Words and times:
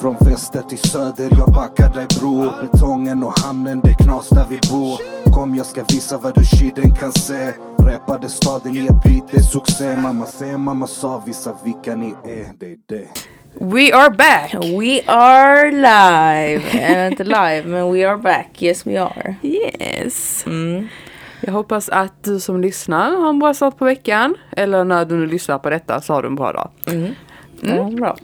Från 0.00 0.16
väster 0.20 0.62
till 0.62 0.78
söder, 0.78 1.28
jag 1.38 1.54
backar 1.54 1.94
dig 1.94 2.06
bror 2.20 2.52
Betongen 2.62 3.22
och 3.22 3.38
hamnen, 3.38 3.80
det 3.84 3.94
knas 3.94 4.28
där 4.28 4.46
vi 4.50 4.58
bor 4.70 4.98
Kom 5.32 5.54
jag 5.54 5.66
ska 5.66 5.84
visa 5.88 6.18
vad 6.18 6.34
du 6.34 6.44
shiden 6.44 6.94
kan 6.94 7.12
se 7.12 7.52
Rappade 7.78 8.28
staden 8.28 8.76
i 8.76 8.86
ett 8.86 9.02
beat, 9.02 9.28
det 9.30 9.36
är 9.36 9.42
succé 9.42 9.96
Mamma 9.96 10.26
säger, 10.26 10.58
mamma 10.58 10.86
sa, 10.86 11.22
visa 11.26 11.54
vilka 11.64 11.96
ni 11.96 12.14
är, 12.24 12.52
det 12.58 12.66
är 12.66 12.76
det 12.88 13.08
We 13.60 13.92
are 13.92 14.10
back! 14.10 14.54
We 14.54 15.00
are 15.06 15.70
live! 15.70 16.62
Eller 16.72 17.10
inte 17.10 17.24
live, 17.24 17.62
men 17.66 17.92
we 17.92 18.08
are 18.08 18.16
back. 18.16 18.62
Yes 18.62 18.86
we 18.86 19.02
are. 19.02 19.34
Yes! 19.42 20.46
Mm. 20.46 20.88
Jag 21.40 21.52
hoppas 21.52 21.88
att 21.88 22.24
du 22.24 22.40
som 22.40 22.60
lyssnar 22.60 23.16
har 23.16 23.28
en 23.28 23.38
bra 23.38 23.54
start 23.54 23.78
på 23.78 23.84
veckan. 23.84 24.34
Eller 24.56 24.84
när 24.84 25.04
du 25.04 25.16
nu 25.16 25.26
lyssnar 25.26 25.58
på 25.58 25.70
detta 25.70 26.00
så 26.00 26.12
har 26.12 26.22
du 26.22 26.28
en 26.28 26.34
bra 26.34 26.52
dag. 26.52 26.70
Mm. 26.86 27.14
Ja, 27.64 27.90
bra. 27.90 28.16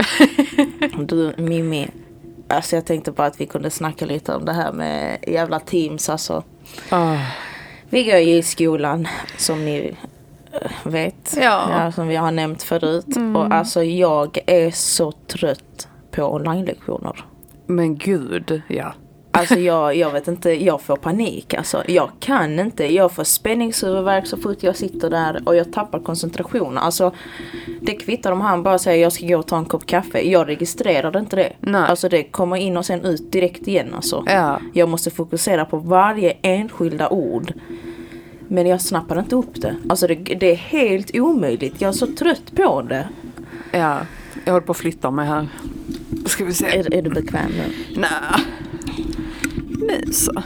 Du 1.07 1.35
Mimmi, 1.37 1.89
alltså 2.49 2.77
jag 2.77 2.87
tänkte 2.87 3.13
bara 3.13 3.27
att 3.27 3.41
vi 3.41 3.47
kunde 3.47 3.71
snacka 3.71 4.07
lite 4.07 4.35
om 4.35 4.45
det 4.45 4.53
här 4.53 4.73
med 4.73 5.19
jävla 5.27 5.61
teams 5.61 6.09
alltså. 6.09 6.45
Ah. 6.91 7.17
Vi 7.91 8.05
går 8.05 8.19
ju 8.19 8.35
i 8.35 8.43
skolan 8.43 9.09
som 9.37 9.65
ni 9.65 9.97
eh, 10.53 10.71
vet. 10.93 11.37
Ja. 11.41 11.93
som 11.93 12.09
vi 12.09 12.17
har 12.17 12.31
nämnt 12.31 12.63
förut. 12.63 13.17
Och 13.37 13.53
alltså 13.55 13.83
jag 13.83 14.39
är 14.47 14.71
så 14.71 15.13
trött 15.13 15.89
på 16.11 16.35
online-lektioner. 16.35 17.25
Men 17.67 17.97
gud, 17.97 18.63
ja. 18.69 18.95
Alltså 19.33 19.55
jag, 19.55 19.97
jag 19.97 20.11
vet 20.11 20.29
inte, 20.29 20.65
jag 20.65 20.83
får 20.83 20.97
panik 20.97 21.55
alltså. 21.55 21.83
Jag 21.87 22.11
kan 22.21 22.61
inte, 22.61 22.95
jag 22.95 23.13
får 23.13 23.25
spänningshuvudvärk 23.25 24.27
så 24.27 24.37
fort 24.37 24.63
jag 24.63 24.77
sitter 24.77 25.11
där 25.11 25.43
och 25.45 25.57
jag 25.57 25.73
tappar 25.73 26.01
koncentration. 26.01 26.79
Alltså 26.79 27.13
det 27.81 27.95
kvittar 27.95 28.33
om 28.33 28.41
han 28.41 28.63
bara 28.63 28.79
säger 28.79 29.03
jag 29.03 29.13
ska 29.13 29.27
gå 29.27 29.39
och 29.39 29.47
ta 29.47 29.59
en 29.59 29.65
kopp 29.65 29.87
kaffe. 29.87 30.21
Jag 30.21 30.49
registrerar 30.49 31.19
inte 31.19 31.37
det. 31.37 31.53
Nej. 31.61 31.83
Alltså 31.83 32.09
det 32.09 32.23
kommer 32.23 32.57
in 32.57 32.77
och 32.77 32.87
sen 32.87 33.05
ut 33.05 33.33
direkt 33.33 33.69
igen 33.69 33.95
alltså. 33.95 34.25
Ja. 34.27 34.61
Jag 34.73 34.89
måste 34.89 35.11
fokusera 35.11 35.65
på 35.65 35.77
varje 35.77 36.37
enskilda 36.43 37.09
ord. 37.09 37.53
Men 38.49 38.67
jag 38.67 38.81
snappar 38.81 39.19
inte 39.19 39.37
upp 39.37 39.63
det. 39.63 39.77
Alltså 39.89 40.07
det, 40.07 40.15
det 40.15 40.51
är 40.51 40.57
helt 40.57 41.11
omöjligt. 41.15 41.81
Jag 41.81 41.89
är 41.89 41.93
så 41.93 42.07
trött 42.07 42.57
på 42.57 42.83
det. 42.83 43.09
Ja, 43.73 43.99
jag 44.45 44.53
håller 44.53 44.67
på 44.67 44.73
att 44.73 44.79
flytta 44.79 45.11
mig 45.11 45.27
här. 45.27 45.49
Ska 46.27 46.45
vi 46.45 46.55
se. 46.55 46.67
Är, 46.67 46.95
är 46.95 47.03
du 47.03 47.11
bekväm 47.11 47.51
nu? 47.51 48.01
Nej. 48.01 48.45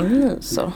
Nu 0.01 0.39
så. 0.41 0.73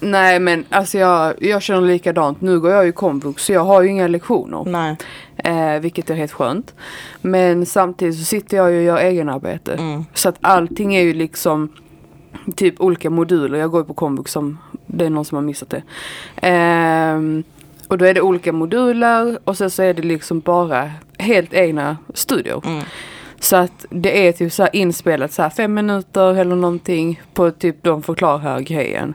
Nej 0.00 0.40
men 0.40 0.64
alltså 0.70 0.98
jag, 0.98 1.34
jag 1.38 1.62
känner 1.62 1.86
likadant. 1.86 2.40
Nu 2.40 2.60
går 2.60 2.70
jag 2.70 2.86
ju 2.86 2.92
komvux 2.92 3.44
så 3.44 3.52
jag 3.52 3.64
har 3.64 3.82
ju 3.82 3.88
inga 3.88 4.08
lektioner. 4.08 4.64
Nej. 4.66 4.96
Eh, 5.36 5.80
vilket 5.80 6.10
är 6.10 6.14
helt 6.14 6.32
skönt. 6.32 6.74
Men 7.22 7.66
samtidigt 7.66 8.18
så 8.18 8.24
sitter 8.24 8.56
jag 8.56 8.70
ju 8.70 8.76
och 8.76 8.84
gör 8.84 8.98
egenarbete. 8.98 9.74
Mm. 9.74 10.04
Så 10.14 10.28
att 10.28 10.36
allting 10.40 10.94
är 10.94 11.02
ju 11.02 11.14
liksom 11.14 11.68
typ 12.56 12.80
olika 12.80 13.10
moduler. 13.10 13.58
Jag 13.58 13.70
går 13.70 13.80
ju 13.80 13.84
på 13.84 13.94
komvux 13.94 14.32
som 14.32 14.58
det 14.86 15.06
är 15.06 15.10
någon 15.10 15.24
som 15.24 15.36
har 15.36 15.42
missat 15.42 15.70
det. 15.70 15.82
Ehm, 16.36 17.42
och 17.88 17.98
då 17.98 18.04
är 18.04 18.14
det 18.14 18.20
olika 18.20 18.52
moduler 18.52 19.38
och 19.44 19.56
sen 19.56 19.70
så 19.70 19.82
är 19.82 19.94
det 19.94 20.02
liksom 20.02 20.40
bara 20.40 20.90
helt 21.18 21.54
egna 21.54 21.96
studier. 22.14 22.62
Mm. 22.66 22.84
Så 23.40 23.56
att 23.56 23.86
det 23.90 24.28
är 24.28 24.32
typ 24.32 24.52
så 24.52 24.62
här 24.62 24.76
inspelat 24.76 25.32
så 25.32 25.42
här 25.42 25.50
fem 25.50 25.74
minuter 25.74 26.34
eller 26.34 26.56
någonting 26.56 27.22
på 27.34 27.50
typ 27.50 27.82
de 27.82 28.02
förklarar 28.02 28.60
grejen. 28.60 29.14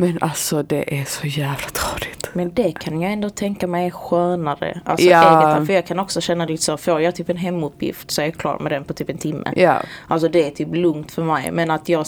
Men 0.00 0.18
alltså 0.20 0.62
det 0.62 1.00
är 1.00 1.04
så 1.04 1.26
jävla 1.26 1.68
tradigt. 1.72 2.30
Men 2.32 2.52
det 2.54 2.72
kan 2.72 3.00
jag 3.00 3.12
ändå 3.12 3.30
tänka 3.30 3.66
mig 3.66 3.86
är 3.86 3.90
skönare. 3.90 4.80
Alltså 4.84 5.06
Ja. 5.06 5.54
eget, 5.56 5.66
för 5.66 5.74
jag 5.74 5.86
kan 5.86 5.98
också 5.98 6.20
känna 6.20 6.44
lite 6.44 6.62
så, 6.62 6.76
får 6.76 7.00
jag 7.00 7.14
typ 7.14 7.28
en 7.28 7.36
hemuppgift 7.36 8.10
så 8.10 8.20
är 8.22 8.26
jag 8.26 8.36
klar 8.36 8.58
med 8.58 8.72
den 8.72 8.84
på 8.84 8.92
typ 8.92 9.10
en 9.10 9.18
timme. 9.18 9.52
Ja. 9.56 9.82
Alltså 10.08 10.28
det 10.28 10.46
är 10.46 10.50
typ 10.50 10.68
lugnt 10.74 11.12
för 11.12 11.22
mig. 11.22 11.50
Men 11.52 11.70
att 11.70 11.88
jag, 11.88 12.06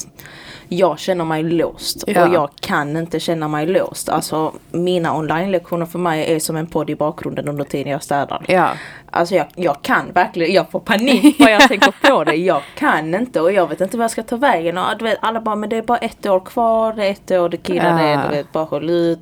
jag 0.69 0.99
känner 0.99 1.25
mig 1.25 1.43
låst. 1.43 2.05
Ja. 2.07 2.27
Och 2.29 2.35
jag 2.35 2.51
kan 2.61 2.97
inte 2.97 3.21
känna 3.21 3.49
mig 3.49 3.67
låst. 3.67 4.09
Alltså 4.09 4.53
mina 4.71 5.17
online-lektioner 5.17 5.87
för 5.87 5.99
mig 5.99 6.33
är 6.35 6.41
som 6.41 6.57
en 6.57 6.67
podd 6.67 6.91
i 6.91 6.95
bakgrunden 6.95 7.49
under 7.49 7.65
tiden 7.65 7.93
jag 7.93 8.03
städar. 8.03 8.45
Ja. 8.49 8.71
Alltså 9.11 9.35
jag, 9.35 9.47
jag 9.55 9.83
kan 9.83 10.13
verkligen, 10.13 10.55
jag 10.55 10.71
får 10.71 10.81
panik 10.81 11.39
när 11.39 11.51
jag 11.51 11.69
tänker 11.69 11.95
på 12.09 12.25
det. 12.25 12.35
Jag 12.35 12.63
kan 12.75 13.15
inte 13.15 13.41
och 13.41 13.53
jag 13.53 13.69
vet 13.69 13.81
inte 13.81 13.97
vad 13.97 14.05
jag 14.05 14.11
ska 14.11 14.23
ta 14.23 14.37
vägen. 14.37 14.79
Och 14.79 14.99
du 14.99 15.05
vet, 15.05 15.19
alla 15.21 15.41
bara, 15.41 15.57
men 15.57 15.69
det 15.69 15.77
är 15.77 15.83
bara 15.83 15.99
ett 15.99 16.27
år 16.27 16.41
kvar, 16.41 16.93
det 16.93 17.07
är 17.07 17.11
ett 17.11 17.31
år, 17.31 17.49
det 17.49 17.57
killar 17.81 18.11
Ja. 18.11 18.17
det, 18.17 18.29
du 18.29 18.37
vet, 18.37 18.53
bara 18.53 18.65
håll 18.65 18.91
ut. 18.91 19.21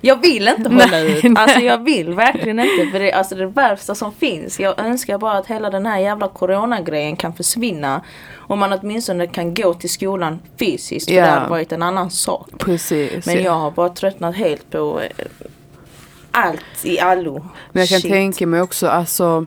Jag 0.00 0.20
vill 0.22 0.48
inte 0.48 0.70
hålla 0.70 0.86
Nej, 0.90 1.26
ut. 1.26 1.38
Alltså 1.38 1.60
jag 1.60 1.84
vill 1.84 2.14
verkligen 2.14 2.60
inte. 2.60 2.86
För 2.92 2.98
det 2.98 3.10
är 3.10 3.16
alltså 3.16 3.34
det 3.34 3.46
värsta 3.46 3.94
som 3.94 4.12
finns. 4.12 4.60
Jag 4.60 4.78
önskar 4.80 5.18
bara 5.18 5.38
att 5.38 5.46
hela 5.46 5.70
den 5.70 5.86
här 5.86 5.98
jävla 5.98 6.28
coronagrejen 6.28 7.16
kan 7.16 7.32
försvinna. 7.32 8.02
Och 8.34 8.58
man 8.58 8.72
åtminstone 8.72 9.26
kan 9.26 9.54
gå 9.54 9.74
till 9.74 9.90
skolan 9.90 10.38
fysiskt. 10.58 11.08
För 11.08 11.16
Ja. 11.16 11.22
det 11.24 11.30
hade 11.30 11.50
varit 11.50 11.72
en 11.72 11.82
annan 11.82 12.10
sak. 12.10 12.48
Precis. 12.58 13.26
Men 13.26 13.34
ja. 13.34 13.40
jag 13.40 13.52
har 13.52 13.70
bara 13.70 13.88
tröttnat 13.88 14.36
helt 14.36 14.70
på 14.70 15.00
eh, 15.00 15.26
allt 16.30 16.84
i 16.84 17.00
allo. 17.00 17.44
Men 17.72 17.80
jag 17.80 17.88
kan 17.88 18.00
Shit. 18.00 18.12
tänka 18.12 18.46
mig 18.46 18.62
också, 18.62 18.86
alltså, 18.88 19.46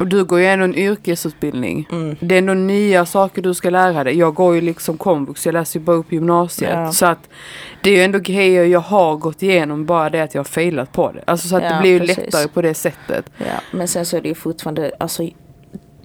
och 0.00 0.06
du 0.06 0.24
går 0.24 0.40
ju 0.40 0.46
ändå 0.46 0.64
en 0.64 0.74
yrkesutbildning. 0.74 1.88
Mm. 1.92 2.16
Det 2.20 2.34
är 2.34 2.38
ändå 2.38 2.54
nya 2.54 3.06
saker 3.06 3.42
du 3.42 3.54
ska 3.54 3.70
lära 3.70 4.04
dig. 4.04 4.18
Jag 4.18 4.34
går 4.34 4.54
ju 4.54 4.60
liksom 4.60 4.98
komvux, 4.98 5.46
jag 5.46 5.52
läser 5.52 5.80
ju 5.80 5.84
bara 5.84 5.96
upp 5.96 6.12
gymnasiet. 6.12 6.70
Ja. 6.72 6.92
Så 6.92 7.06
att 7.06 7.28
det 7.82 7.90
är 7.90 7.96
ju 7.96 8.02
ändå 8.02 8.18
grejer 8.18 8.64
jag 8.64 8.80
har 8.80 9.16
gått 9.16 9.42
igenom, 9.42 9.86
bara 9.86 10.10
det 10.10 10.20
att 10.20 10.34
jag 10.34 10.38
har 10.38 10.44
failat 10.44 10.92
på 10.92 11.12
det. 11.12 11.22
Alltså 11.26 11.48
så 11.48 11.56
att 11.56 11.62
Ja, 11.62 11.74
det 11.74 11.80
blir 11.80 11.90
ju 11.90 12.00
precis. 12.00 12.16
lättare 12.16 12.48
på 12.48 12.62
det 12.62 12.74
sättet. 12.74 13.30
Ja, 13.38 13.60
men 13.70 13.88
sen 13.88 14.06
så 14.06 14.16
är 14.16 14.20
det 14.20 14.28
ju 14.28 14.34
fortfarande, 14.34 14.92
alltså 14.98 15.28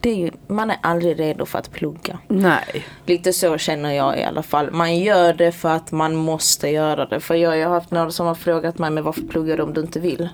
det 0.01 0.09
är 0.09 0.15
ju, 0.15 0.31
man 0.47 0.69
är 0.71 0.77
aldrig 0.81 1.19
redo 1.19 1.45
för 1.45 1.59
att 1.59 1.71
plugga. 1.71 2.17
Nej. 2.27 2.85
Lite 3.05 3.33
så 3.33 3.57
känner 3.57 3.93
jag 3.93 4.19
i 4.19 4.23
alla 4.23 4.43
fall. 4.43 4.71
Man 4.71 4.97
gör 4.99 5.33
det 5.33 5.51
för 5.51 5.69
att 5.69 5.91
man 5.91 6.15
måste 6.15 6.69
göra 6.69 7.05
det. 7.05 7.19
För 7.19 7.35
jag, 7.35 7.57
jag 7.57 7.67
har 7.67 7.75
haft 7.75 7.91
några 7.91 8.11
som 8.11 8.27
har 8.27 8.35
frågat 8.35 8.77
mig, 8.77 8.89
men 8.91 9.03
varför 9.03 9.21
pluggar 9.21 9.57
du 9.57 9.63
om 9.63 9.73
du 9.73 9.81
inte 9.81 9.99
vill? 9.99 10.29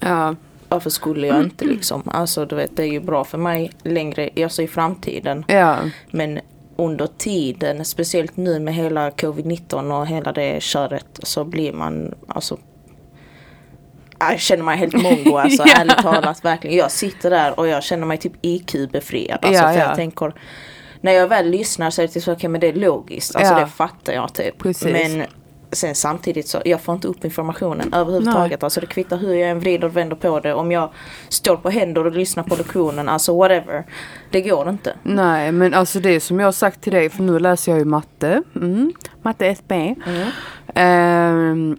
Ja. 0.00 0.34
Varför 0.70 0.90
skulle 0.90 1.26
jag 1.26 1.40
inte 1.42 1.64
liksom? 1.64 2.02
Alltså 2.06 2.44
du 2.46 2.56
vet, 2.56 2.76
det 2.76 2.82
är 2.82 2.92
ju 2.92 3.00
bra 3.00 3.24
för 3.24 3.38
mig 3.38 3.70
längre, 3.82 4.30
alltså 4.42 4.62
i 4.62 4.66
framtiden. 4.68 5.44
Ja. 5.48 5.76
Men 6.10 6.40
under 6.76 7.06
tiden, 7.18 7.84
speciellt 7.84 8.36
nu 8.36 8.60
med 8.60 8.74
hela 8.74 9.10
covid-19 9.10 10.00
och 10.00 10.06
hela 10.06 10.32
det 10.32 10.62
köret, 10.62 11.06
så 11.22 11.44
blir 11.44 11.72
man 11.72 12.14
alltså 12.28 12.58
jag 14.18 14.40
känner 14.40 14.62
mig 14.64 14.76
helt 14.76 15.02
mongo 15.02 15.36
alltså, 15.38 15.62
Ja. 15.66 15.74
ärligt 15.80 15.98
talat 15.98 16.44
verkligen. 16.44 16.76
Jag 16.76 16.90
sitter 16.90 17.30
där 17.30 17.58
och 17.60 17.68
jag 17.68 17.82
känner 17.82 18.06
mig 18.06 18.18
typ 18.18 18.32
IQ-befriad. 18.42 19.38
Alltså, 19.42 19.62
Ja, 19.62 19.72
för 19.72 19.78
ja. 19.78 19.86
jag 19.86 19.96
tänker, 19.96 20.34
när 21.00 21.12
jag 21.12 21.28
väl 21.28 21.50
lyssnar 21.50 21.90
så 21.90 22.02
är 22.02 22.06
det 22.06 22.12
typ 22.12 22.22
så, 22.22 22.32
okej 22.32 22.48
men 22.50 22.60
det 22.60 22.66
är 22.68 22.72
logiskt. 22.72 23.36
Alltså 23.36 23.54
Ja. 23.54 23.60
det 23.60 23.66
fattar 23.66 24.12
jag 24.12 24.32
typ. 24.34 24.58
Precis. 24.58 24.92
Men 24.92 25.24
sen 25.72 25.94
samtidigt 25.94 26.48
så, 26.48 26.62
jag 26.64 26.80
får 26.80 26.94
inte 26.94 27.08
upp 27.08 27.24
informationen 27.24 27.94
överhuvudtaget. 27.94 28.62
Alltså 28.62 28.80
det 28.80 28.86
kvittar 28.86 29.16
hur 29.16 29.34
jag 29.34 29.50
än 29.50 29.60
vrider 29.60 29.86
och 29.86 29.96
vänder 29.96 30.16
på 30.16 30.40
det. 30.40 30.54
Om 30.54 30.72
jag 30.72 30.90
står 31.28 31.56
på 31.56 31.70
händer 31.70 32.06
och 32.06 32.12
lyssnar 32.12 32.42
på 32.42 32.56
lektionen, 32.56 33.08
alltså 33.08 33.36
whatever. 33.38 33.84
Det 34.30 34.40
går 34.40 34.68
inte. 34.68 34.94
Nej, 35.02 35.52
men 35.52 35.74
alltså 35.74 36.00
det 36.00 36.20
som 36.20 36.40
jag 36.40 36.46
har 36.46 36.52
sagt 36.52 36.80
till 36.80 36.92
dig, 36.92 37.10
för 37.10 37.22
nu 37.22 37.38
läser 37.38 37.72
jag 37.72 37.78
ju 37.78 37.84
matte. 37.84 38.42
Mm. 38.56 38.92
Matte 39.22 39.44
1B. 39.54 39.94
Ehm, 40.74 41.76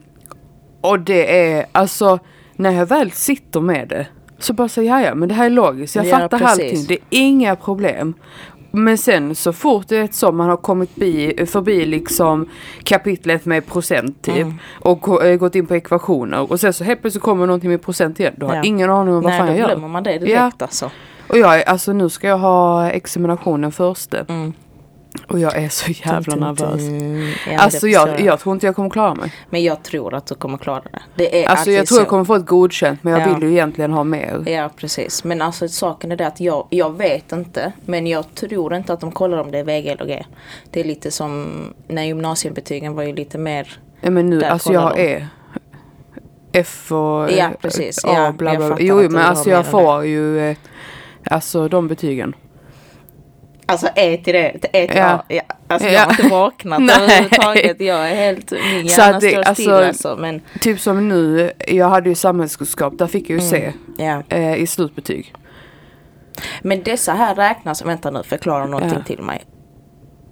och 0.81 0.99
det 0.99 1.51
är, 1.51 1.65
alltså 1.71 2.19
när 2.55 2.71
jag 2.71 2.85
väl 2.85 3.11
sitter 3.11 3.61
med 3.61 3.87
det 3.87 4.07
så 4.39 4.53
bara 4.53 4.69
säger 4.69 4.91
jag 4.91 5.03
ja 5.03 5.15
men 5.15 5.29
det 5.29 5.35
här 5.35 5.45
är 5.45 5.49
logiskt, 5.49 5.95
jag 5.95 6.05
Ja, 6.05 6.19
fattar 6.19 6.39
precis. 6.39 6.59
allting, 6.63 6.85
det 6.87 6.93
är 6.93 6.99
inga 7.09 7.55
problem. 7.55 8.13
Men 8.71 8.97
sen 8.97 9.35
så 9.35 9.53
fort 9.53 9.87
det 9.87 9.97
är 9.97 10.09
så 10.11 10.31
man 10.31 10.49
har 10.49 10.57
kommit 10.57 10.95
bi, 10.95 11.45
förbi 11.45 11.85
liksom 11.85 12.49
kapitlet 12.83 13.45
med 13.45 13.65
procent 13.67 14.21
typ 14.21 14.35
Mm. 14.35 14.53
och 14.79 15.25
eh, 15.25 15.35
gått 15.37 15.55
in 15.55 15.67
på 15.67 15.75
ekvationer 15.75 16.51
och 16.51 16.59
sen 16.59 16.73
så 16.73 16.83
helt 16.83 17.01
plötsligt 17.01 17.23
kommer 17.23 17.45
någonting 17.45 17.69
med 17.69 17.81
procent 17.81 18.19
igen. 18.19 18.33
Du 18.37 18.45
har 18.45 18.55
Ja. 18.55 18.63
ingen 18.63 18.89
aning 18.89 19.13
om 19.13 19.21
vad 19.23 19.31
Nej, 19.31 19.37
fan 19.39 19.47
då 19.47 19.53
jag 19.53 19.59
gör. 19.59 19.67
glömmer 19.67 19.87
man 19.87 20.03
det 20.03 20.11
direkt 20.17 20.31
Ja. 20.33 20.51
alltså. 20.59 20.91
Och 21.27 21.37
jag 21.37 21.63
alltså 21.67 21.93
nu 21.93 22.09
ska 22.09 22.27
jag 22.27 22.37
ha 22.37 22.89
examinationen 22.89 23.71
första. 23.71 24.17
Mm. 24.19 24.53
Och 25.27 25.39
jag 25.39 25.55
är 25.57 25.69
så 25.69 25.91
jävla 25.91 26.35
nervös. 26.35 26.81
Ja, 27.51 27.59
Alltså 27.59 27.85
det 27.85 27.91
jag, 27.91 28.21
jag 28.21 28.39
tror 28.39 28.55
inte 28.55 28.65
jag 28.65 28.75
kommer 28.75 28.89
klara 28.89 29.15
mig. 29.15 29.33
Men 29.49 29.63
jag 29.63 29.83
tror 29.83 30.13
att 30.13 30.25
du 30.25 30.35
kommer 30.35 30.57
klara 30.57 30.81
det. 30.91 30.99
Det 31.15 31.43
är 31.45 31.49
Alltså 31.49 31.71
jag 31.71 31.87
tror 31.87 31.95
så. 31.95 32.01
jag 32.01 32.07
kommer 32.07 32.23
få 32.25 32.35
ett 32.35 32.45
godkänt 32.45 33.03
men 33.03 33.13
jag 33.13 33.21
Ja. 33.29 33.33
vill 33.33 33.43
ju 33.43 33.51
egentligen 33.51 33.93
ha 33.93 34.03
mer. 34.03 34.43
Ja 34.47 34.69
precis. 34.75 35.23
Men 35.23 35.41
alltså 35.41 35.67
saken 35.67 36.11
är 36.11 36.15
det 36.15 36.27
att 36.27 36.39
jag, 36.39 36.67
jag 36.69 36.97
vet 36.97 37.31
inte. 37.31 37.71
Men 37.85 38.07
jag 38.07 38.35
tror 38.35 38.73
inte 38.75 38.93
att 38.93 38.99
de 38.99 39.11
kollar 39.11 39.37
om 39.37 39.51
det 39.51 39.57
är 39.59 39.63
VG 39.63 39.87
eller 39.89 40.05
G. 40.05 40.23
Det 40.71 40.79
är 40.79 40.83
lite 40.83 41.11
som 41.11 41.47
när 41.87 42.03
gymnasiebetygen 42.03 42.95
var 42.95 43.03
ju 43.03 43.15
lite 43.15 43.37
mer. 43.37 43.79
Ja, 44.01 44.09
men 44.09 44.29
nu, 44.29 44.43
alltså 44.43 44.73
jag 44.73 44.95
de. 44.95 45.01
är 45.15 45.27
F 46.53 46.91
och 46.91 47.31
Ja, 47.31 47.49
precis. 47.61 48.05
A, 48.05 48.09
Ja, 48.15 48.31
bla, 48.31 48.55
bla, 48.55 48.67
bla. 48.67 48.77
Jo 48.79 48.95
men 48.95 49.15
har 49.15 49.21
alltså 49.21 49.49
jag 49.49 49.65
får 49.65 50.05
ju 50.05 50.39
eh, 50.49 50.57
Alltså 51.25 51.67
de 51.67 51.87
betygen. 51.87 52.35
Alltså 53.71 53.87
E 53.95 54.17
till 54.23 54.33
det. 54.33 54.57
till 54.59 54.97
Ja. 54.97 55.05
A. 55.05 55.23
Ja. 55.27 55.41
Alltså 55.67 55.87
Ja. 55.87 55.93
jag 55.93 56.01
har 56.01 56.11
inte 56.11 56.27
vaknat 56.27 56.79
överhuvudtaget. 56.99 57.81
Jag 57.81 58.09
är 58.11 58.15
helt, 58.15 58.51
min 58.51 58.85
hjärna 58.85 59.19
det- 59.19 59.29
står 59.31 59.53
still 59.53 59.69
alltså- 59.69 59.71
alltså. 59.87 60.15
Men 60.21 60.41
Typ 60.61 60.79
som 60.79 61.07
nu, 61.07 61.51
jag 61.67 61.89
hade 61.89 62.09
ju 62.09 62.15
samhällskunskap, 62.15 62.97
där 62.97 63.07
fick 63.07 63.29
jag 63.29 63.39
ju 63.39 63.45
C 63.49 63.73
ja. 63.97 64.23
eh, 64.29 64.55
i 64.55 64.67
slutbetyg. 64.67 65.33
Men 66.61 66.83
dessa 66.83 67.13
här 67.13 67.35
räknas, 67.35 67.85
vänta 67.85 68.11
nu, 68.11 68.23
förklara 68.23 68.65
någonting 68.65 68.97
Ja. 68.97 69.03
till 69.05 69.21
mig. 69.21 69.43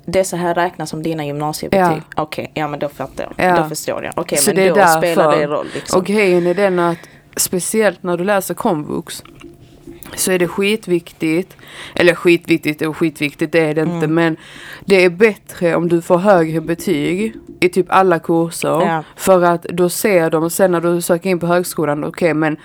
Dessa 0.05 0.37
här 0.37 0.55
räknas 0.55 0.89
som 0.89 1.03
dina 1.03 1.25
gymnasiebetyg? 1.25 2.01
Okej, 2.15 2.51
ja 2.53 2.67
men 2.67 2.79
då 2.79 2.89
fattar 2.89 3.23
jag. 3.37 3.49
Ja. 3.49 3.61
Då 3.63 3.69
förstår 3.69 4.03
jag. 4.03 4.13
Okej, 4.17 4.37
Så 4.37 4.49
men 4.49 4.55
det 4.55 4.69
då 4.69 4.75
därför. 4.75 4.97
spelar 4.97 5.37
det 5.37 5.47
roll 5.47 5.67
liksom. 5.73 5.99
Och 5.99 6.05
grejen 6.05 6.47
är 6.47 6.53
den 6.53 6.79
att 6.79 6.97
speciellt 7.37 8.03
när 8.03 8.17
du 8.17 8.23
läser 8.23 8.53
komvux 8.53 9.23
så 10.15 10.31
är 10.31 10.39
det 10.39 10.47
skitviktigt, 10.47 11.57
eller 11.95 12.15
skitviktigt 12.15 12.81
och 12.81 12.97
skitviktigt 12.97 13.51
det 13.51 13.59
är 13.59 13.73
det 13.75 13.81
inte 13.81 13.95
Mm. 14.05 14.13
men 14.13 14.37
det 14.85 15.05
är 15.05 15.09
bättre 15.09 15.75
om 15.75 15.87
du 15.89 16.01
får 16.01 16.17
högre 16.17 16.61
betyg 16.61 17.33
i 17.59 17.69
typ 17.69 17.85
alla 17.89 18.19
kurser 18.19 18.69
Ja. 18.85 19.03
för 19.15 19.41
att 19.43 19.63
då 19.63 19.89
ser 19.89 20.29
de 20.29 20.49
sen 20.49 20.71
när 20.71 20.81
du 20.81 21.01
söker 21.01 21.29
in 21.29 21.39
på 21.39 21.47
högskolan, 21.47 22.03
okej 22.03 22.33
men 22.33 22.57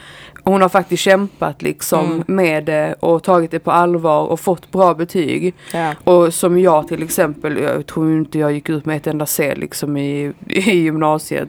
hon 0.46 0.62
har 0.62 0.68
faktiskt 0.68 1.02
kämpat 1.02 1.62
liksom 1.62 2.04
Mm. 2.12 2.22
med 2.26 2.64
det 2.64 2.94
och 3.00 3.22
tagit 3.22 3.50
det 3.50 3.58
på 3.58 3.70
allvar 3.70 4.26
och 4.26 4.40
fått 4.40 4.70
bra 4.70 4.94
betyg. 4.94 5.54
Ja. 5.72 5.94
Och 6.04 6.34
som 6.34 6.58
jag 6.58 6.88
till 6.88 7.02
exempel, 7.02 7.58
jag 7.58 7.86
tror 7.86 8.12
inte 8.12 8.38
jag 8.38 8.52
gick 8.52 8.68
ut 8.68 8.86
med 8.86 8.96
ett 8.96 9.06
enda 9.06 9.26
C 9.26 9.54
liksom 9.56 9.96
i, 9.96 10.32
i 10.48 10.70
gymnasiet. 10.70 11.48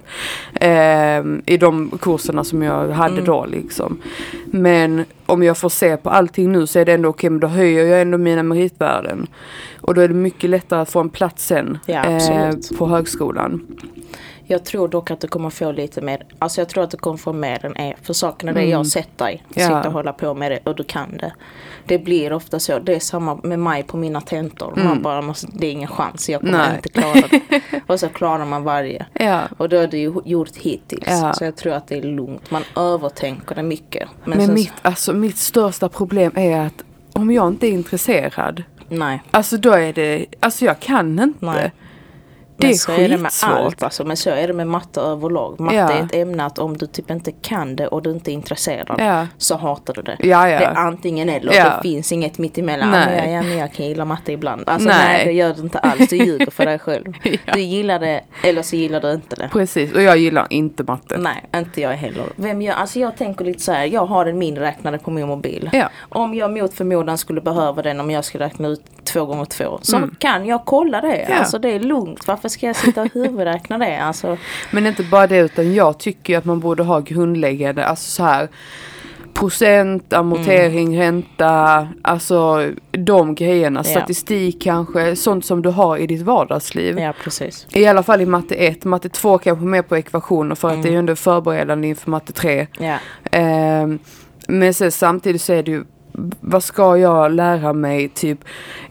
Ehm, 0.54 1.42
I 1.46 1.58
de 1.58 1.92
kurserna 2.02 2.44
som 2.44 2.62
jag 2.62 2.90
hade 2.90 3.14
Mm. 3.14 3.26
då 3.26 3.46
liksom. 3.46 3.98
Men 4.46 5.06
om 5.26 5.44
jag 5.44 5.58
får 5.58 5.70
se 5.70 5.98
på 5.98 6.10
allting 6.10 6.52
nu 6.52 6.68
så 6.68 6.80
är 6.80 6.86
det 6.86 6.94
ändå 6.94 7.10
okej, 7.10 7.30
men 7.30 7.40
då 7.46 7.50
höjer 7.50 7.86
jag 7.86 8.02
ändå 8.02 8.18
mina 8.18 8.44
meritvärden. 8.44 9.28
Och 9.82 9.94
då 9.94 10.02
är 10.02 10.08
det 10.08 10.14
mycket 10.14 10.50
lättare 10.50 10.82
att 10.82 10.90
få 10.90 11.00
en 11.00 11.10
plats 11.10 11.46
sen 11.46 11.78
Ja, 11.86 12.06
eh, 12.06 12.56
på 12.78 12.88
högskolan. 12.88 13.68
Jag 14.48 14.66
tror 14.66 14.88
dock 14.88 15.12
att 15.12 15.20
du 15.20 15.28
kommer 15.28 15.50
få 15.50 15.72
lite 15.72 16.02
mer, 16.02 16.26
alltså 16.40 16.62
jag 16.62 16.70
tror 16.70 16.84
att 16.84 16.92
du 16.92 16.98
kommer 16.98 17.18
få 17.18 17.34
mer 17.34 17.66
än 17.66 17.78
er. 17.78 17.96
För 18.04 18.14
saken 18.14 18.50
är 18.50 18.54
det, 18.54 18.66
jag 18.66 18.78
har 18.78 18.84
sett 18.84 19.18
dig 19.18 19.44
Ja. 19.54 19.62
sitta 19.64 19.88
och 19.88 19.94
hålla 19.94 20.14
på 20.14 20.34
med 20.34 20.52
det 20.52 20.60
och 20.64 20.76
du 20.76 20.84
kan 20.84 21.18
det. 21.18 21.34
Det 21.86 21.98
blir 22.00 22.34
ofta 22.34 22.60
så, 22.60 22.80
det 22.80 22.96
är 22.96 23.00
samma 23.00 23.40
med 23.44 23.60
mig 23.60 23.84
på 23.84 23.98
mina 23.98 24.22
tentor. 24.22 24.74
Man 24.76 25.02
bara, 25.02 25.22
måste, 25.22 25.48
det 25.54 25.68
är 25.68 25.72
ingen 25.72 25.88
chans, 25.88 26.30
jag 26.30 26.42
kommer 26.42 26.58
Nej. 26.58 26.76
inte 26.76 26.90
klara 26.90 27.14
det. 27.14 27.42
och 27.88 28.00
så 28.00 28.10
klarar 28.10 28.46
man 28.46 28.64
varje. 28.64 29.06
Ja. 29.14 29.42
Och 29.58 29.70
då 29.70 29.78
är 29.78 29.88
det 29.88 29.98
ju 29.98 30.14
gjort 30.26 30.56
hittills. 30.58 31.04
Ja. 31.08 31.34
Så 31.34 31.44
jag 31.44 31.56
tror 31.56 31.74
att 31.74 31.88
det 31.88 31.98
är 31.98 32.02
lugnt. 32.02 32.52
Man 32.52 32.64
övertänker 32.76 33.56
det 33.56 33.64
mycket. 33.64 34.10
Men, 34.26 34.38
Men 34.38 34.54
mitt, 34.54 34.74
alltså, 34.82 35.14
mitt 35.14 35.38
största 35.38 35.90
problem 35.90 36.32
är 36.36 36.66
att 36.66 36.84
om 37.16 37.32
jag 37.32 37.48
inte 37.48 37.68
är 37.68 37.72
intresserad, 37.72 38.64
Nej. 38.90 39.22
alltså 39.32 39.58
då 39.58 39.72
är 39.72 39.94
det, 39.94 40.26
alltså 40.40 40.66
jag 40.66 40.80
kan 40.80 41.20
inte. 41.20 41.46
Nej. 41.46 41.72
Det 42.58 42.64
Men 42.68 42.72
är 42.74 42.78
så 42.78 42.92
är 42.92 43.10
det 43.10 43.18
med 43.18 43.32
skitsvårt. 43.32 43.52
allt 43.52 43.84
alltså. 43.84 44.04
Men 44.04 44.18
så 44.18 44.30
är 44.30 44.48
det 44.48 44.54
med 44.54 44.68
matte 44.68 45.02
överlag. 45.02 45.60
Matte 45.60 45.76
Ja. 45.76 45.92
är 45.92 46.04
ett 46.04 46.16
ämne 46.16 46.46
att 46.46 46.60
om 46.60 46.78
du 46.78 46.86
typ 46.88 47.12
inte 47.12 47.32
kan 47.32 47.76
det 47.76 47.88
och 47.88 48.02
du 48.02 48.12
inte 48.12 48.32
är 48.32 48.34
intresserad 48.34 48.96
Ja. 49.00 49.28
så 49.38 49.56
hatar 49.56 49.94
du 49.94 50.02
det. 50.02 50.18
Ja, 50.20 50.50
ja. 50.50 50.60
Det 50.60 50.66
är 50.66 50.76
antingen 50.76 51.30
eller. 51.30 51.54
Ja. 51.54 51.64
Det 51.64 51.82
finns 51.90 52.12
inget 52.12 52.38
mitt 52.38 52.58
emellan. 52.58 52.92
Nej. 52.92 53.06
Nej. 53.26 53.34
Ja, 53.34 53.42
men 53.42 53.58
jag 53.58 53.74
kan 53.74 53.86
gilla 53.86 54.06
matte 54.06 54.32
ibland. 54.32 54.70
Alltså 54.70 54.90
Nej. 54.90 54.98
nej. 55.08 55.26
det 55.26 55.32
gör 55.32 55.54
du 55.54 55.62
inte 55.62 55.80
alls. 55.80 56.10
Du 56.10 56.16
ljuger 56.18 56.52
för 56.52 56.66
dig 56.66 56.80
själv. 56.80 57.14
Ja. 57.46 57.54
Du 57.54 57.60
gillar 57.62 58.00
det 58.00 58.22
eller 58.44 58.62
så 58.62 58.76
gillar 58.76 59.02
du 59.02 59.12
inte 59.14 59.36
det. 59.36 59.50
Precis, 59.52 59.94
och 59.94 60.02
jag 60.02 60.18
gillar 60.18 60.48
inte 60.50 60.84
matte. 60.84 61.18
Nej, 61.18 61.44
inte 61.56 61.82
jag 61.82 61.90
heller. 61.92 62.24
Vem 62.36 62.62
gör, 62.62 62.74
alltså 62.74 63.00
jag 63.00 63.18
tänker 63.18 63.46
lite 63.46 63.60
så 63.64 63.72
här, 63.72 63.86
jag 63.86 64.06
har 64.06 64.26
en 64.26 64.38
miniräknare 64.38 64.98
på 64.98 65.12
min 65.12 65.28
mobil. 65.28 65.70
Ja. 65.74 65.90
Om 66.10 66.34
jag 66.36 66.52
mot 66.54 66.74
förmodan 66.74 67.18
skulle 67.18 67.42
behöva 67.42 67.82
den 67.82 68.00
om 68.00 68.12
jag 68.12 68.26
skulle 68.26 68.46
räkna 68.46 68.68
ut 68.68 68.82
två 69.04 69.26
gånger 69.26 69.46
två 69.46 69.80
så 69.82 69.98
Mm. 69.98 70.16
kan 70.20 70.46
jag 70.46 70.66
kolla 70.66 71.02
det. 71.02 71.26
Ja. 71.30 71.36
Alltså 71.36 71.60
det 71.60 71.70
är 71.70 71.80
lugnt. 71.80 72.28
Varför 72.28 72.45
ska 72.50 72.66
jag 72.66 72.76
sitta 72.76 73.02
och 73.02 73.14
huvudräkna 73.14 73.78
det? 73.78 73.98
Alltså, 73.98 74.38
Men 74.72 74.88
inte 74.88 75.04
bara 75.04 75.28
det 75.28 75.38
utan 75.38 75.74
jag 75.74 75.98
tycker 75.98 76.38
att 76.38 76.46
man 76.46 76.60
borde 76.60 76.84
ha 76.84 77.00
grundläggande, 77.00 77.86
alltså 77.86 78.12
så 78.12 78.24
här 78.24 78.48
procent, 79.34 80.14
amortering, 80.14 81.00
ränta, 81.00 81.88
alltså 82.02 82.70
de 82.92 83.36
grejerna, 83.36 83.84
statistik 83.84 84.62
kanske, 84.62 85.16
sånt 85.16 85.46
som 85.46 85.62
du 85.62 85.70
har 85.70 85.98
i 85.98 86.08
ditt 86.08 86.22
vardagsliv. 86.22 87.00
ja 87.00 87.14
precis. 87.24 87.68
I 87.74 87.86
alla 87.86 88.04
fall 88.04 88.22
i 88.22 88.26
matte 88.26 88.56
1, 88.56 88.86
matte 88.86 89.10
2 89.10 89.38
kanske 89.38 89.66
mer 89.66 89.82
på 89.82 89.98
ekvationer 89.98 90.56
för 90.56 90.70
att 90.70 90.84
det 90.84 90.90
är 90.90 90.92
ju 90.92 90.98
ändå 90.98 91.16
förberedande 91.16 91.88
inför 91.88 92.12
matte 92.12 92.34
3. 92.34 92.68
Ja. 92.80 92.98
Ehm, 93.32 94.00
men 94.48 94.74
sen 94.74 94.92
samtidigt 94.92 95.42
så 95.42 95.54
är 95.54 95.64
det 95.64 95.72
ju, 95.72 95.84
vad 96.40 96.64
ska 96.64 96.98
jag 96.98 97.32
lära 97.32 97.74
mig? 97.74 98.08
Typ 98.10 98.40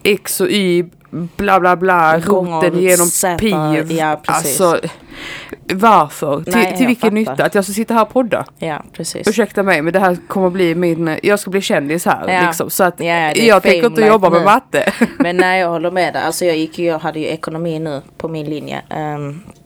x 0.03 0.41
och 0.41 0.49
y, 0.49 0.83
bla 1.37 1.59
bla 1.59 1.75
bla, 1.75 2.19
Gånger 2.19 2.51
roten 2.55 2.79
genom 2.79 3.05
Z, 3.07 3.37
pi. 3.37 3.49
ja, 3.89 4.21
precis. 4.23 4.61
Alltså, 4.61 4.87
varför? 5.73 6.43
Nej, 6.47 6.67
till 6.69 6.77
till 6.77 6.87
vilken 6.87 7.01
fattar. 7.01 7.11
nytta? 7.31 7.45
Att 7.45 7.55
jag 7.55 7.63
ska 7.63 7.73
sitta 7.73 7.93
här 7.93 8.01
och 8.01 8.09
podda? 8.09 8.45
ja, 8.59 8.83
precis. 8.93 9.27
Ursäkta 9.27 9.63
mig 9.63 9.81
men 9.81 9.93
det 9.93 9.99
här 9.99 10.17
kommer 10.27 10.49
bli 10.49 10.75
min, 10.75 11.17
jag 11.23 11.39
ska 11.39 11.51
bli 11.51 11.61
kändis 11.61 12.05
här 12.05 12.33
Ja. 12.33 12.47
liksom. 12.47 12.69
Så 12.69 12.83
att 12.83 12.99
Ja, 12.99 13.31
jag 13.35 13.63
tänker 13.63 13.87
inte 13.87 14.01
jobba 14.01 14.29
med 14.29 14.39
nu. 14.39 14.45
matte. 14.45 14.93
Men 15.19 15.37
nej 15.37 15.61
jag 15.61 15.69
håller 15.75 15.91
med 15.91 16.13
dig. 16.13 16.21
Alltså 16.23 16.45
jag 16.45 16.57
gick 16.57 16.79
jag 16.79 16.99
hade 16.99 17.19
ju 17.19 17.25
ekonomi 17.25 17.79
nu 17.79 18.01
på 18.17 18.27
min 18.27 18.45
linje. 18.49 18.81
Och 18.89 19.64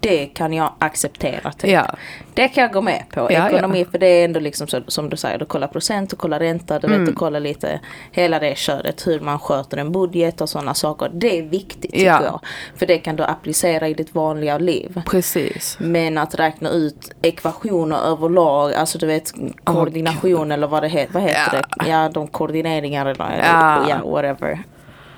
det 0.00 0.26
kan 0.26 0.52
jag 0.52 0.72
acceptera. 0.78 1.52
Typ. 1.52 1.70
ja. 1.70 1.86
Det 2.34 2.48
kan 2.48 2.62
jag 2.62 2.72
gå 2.72 2.80
med 2.80 3.04
på. 3.14 3.28
Ja, 3.32 3.48
Ekonomi 3.50 3.84
för 3.90 3.98
det 3.98 4.06
är 4.06 4.24
ändå 4.24 4.40
liksom 4.40 4.66
så, 4.66 4.80
som 4.86 5.08
du 5.10 5.16
säger, 5.16 5.38
du 5.38 5.44
kollar 5.44 5.68
procent, 5.68 6.10
du 6.10 6.16
kollar 6.16 6.38
ränta, 6.38 6.78
du 6.78 6.86
Mm. 6.86 6.98
vet 7.00 7.08
du 7.08 7.14
kollar 7.14 7.40
lite 7.40 7.80
hela 8.12 8.38
det 8.38 8.58
köret, 8.58 9.06
hur 9.06 9.20
man 9.20 9.38
sköter 9.38 9.76
en 9.76 9.92
budget 9.92 10.40
och 10.40 10.48
sådana 10.48 10.74
saker. 10.74 11.10
Det 11.14 11.38
är 11.38 11.42
viktigt 11.42 11.90
tycker 11.92 12.04
Ja. 12.06 12.22
jag. 12.24 12.40
För 12.76 12.86
det 12.86 12.98
kan 12.98 13.16
du 13.16 13.22
applicera 13.24 13.88
i 13.88 13.94
ditt 13.94 14.14
vanliga 14.14 14.58
liv. 14.58 15.02
Precis. 15.06 15.76
Men 15.80 16.18
att 16.18 16.34
räkna 16.34 16.70
ut 16.70 17.10
ekvationer 17.22 17.98
överlag, 18.06 18.74
alltså 18.74 18.98
du 18.98 19.06
vet 19.06 19.32
koordination 19.64 20.52
eller 20.52 20.66
vad 20.66 20.82
det 20.82 20.88
heter, 20.88 21.12
vad 21.14 21.22
heter 21.22 21.50
Ja. 21.78 21.84
det? 21.84 21.90
Ja, 21.90 22.08
de 22.08 22.26
koordineringar 22.26 23.06
eller 23.06 23.42
Ja. 23.44 23.86
ja. 23.88 24.10
whatever. 24.10 24.58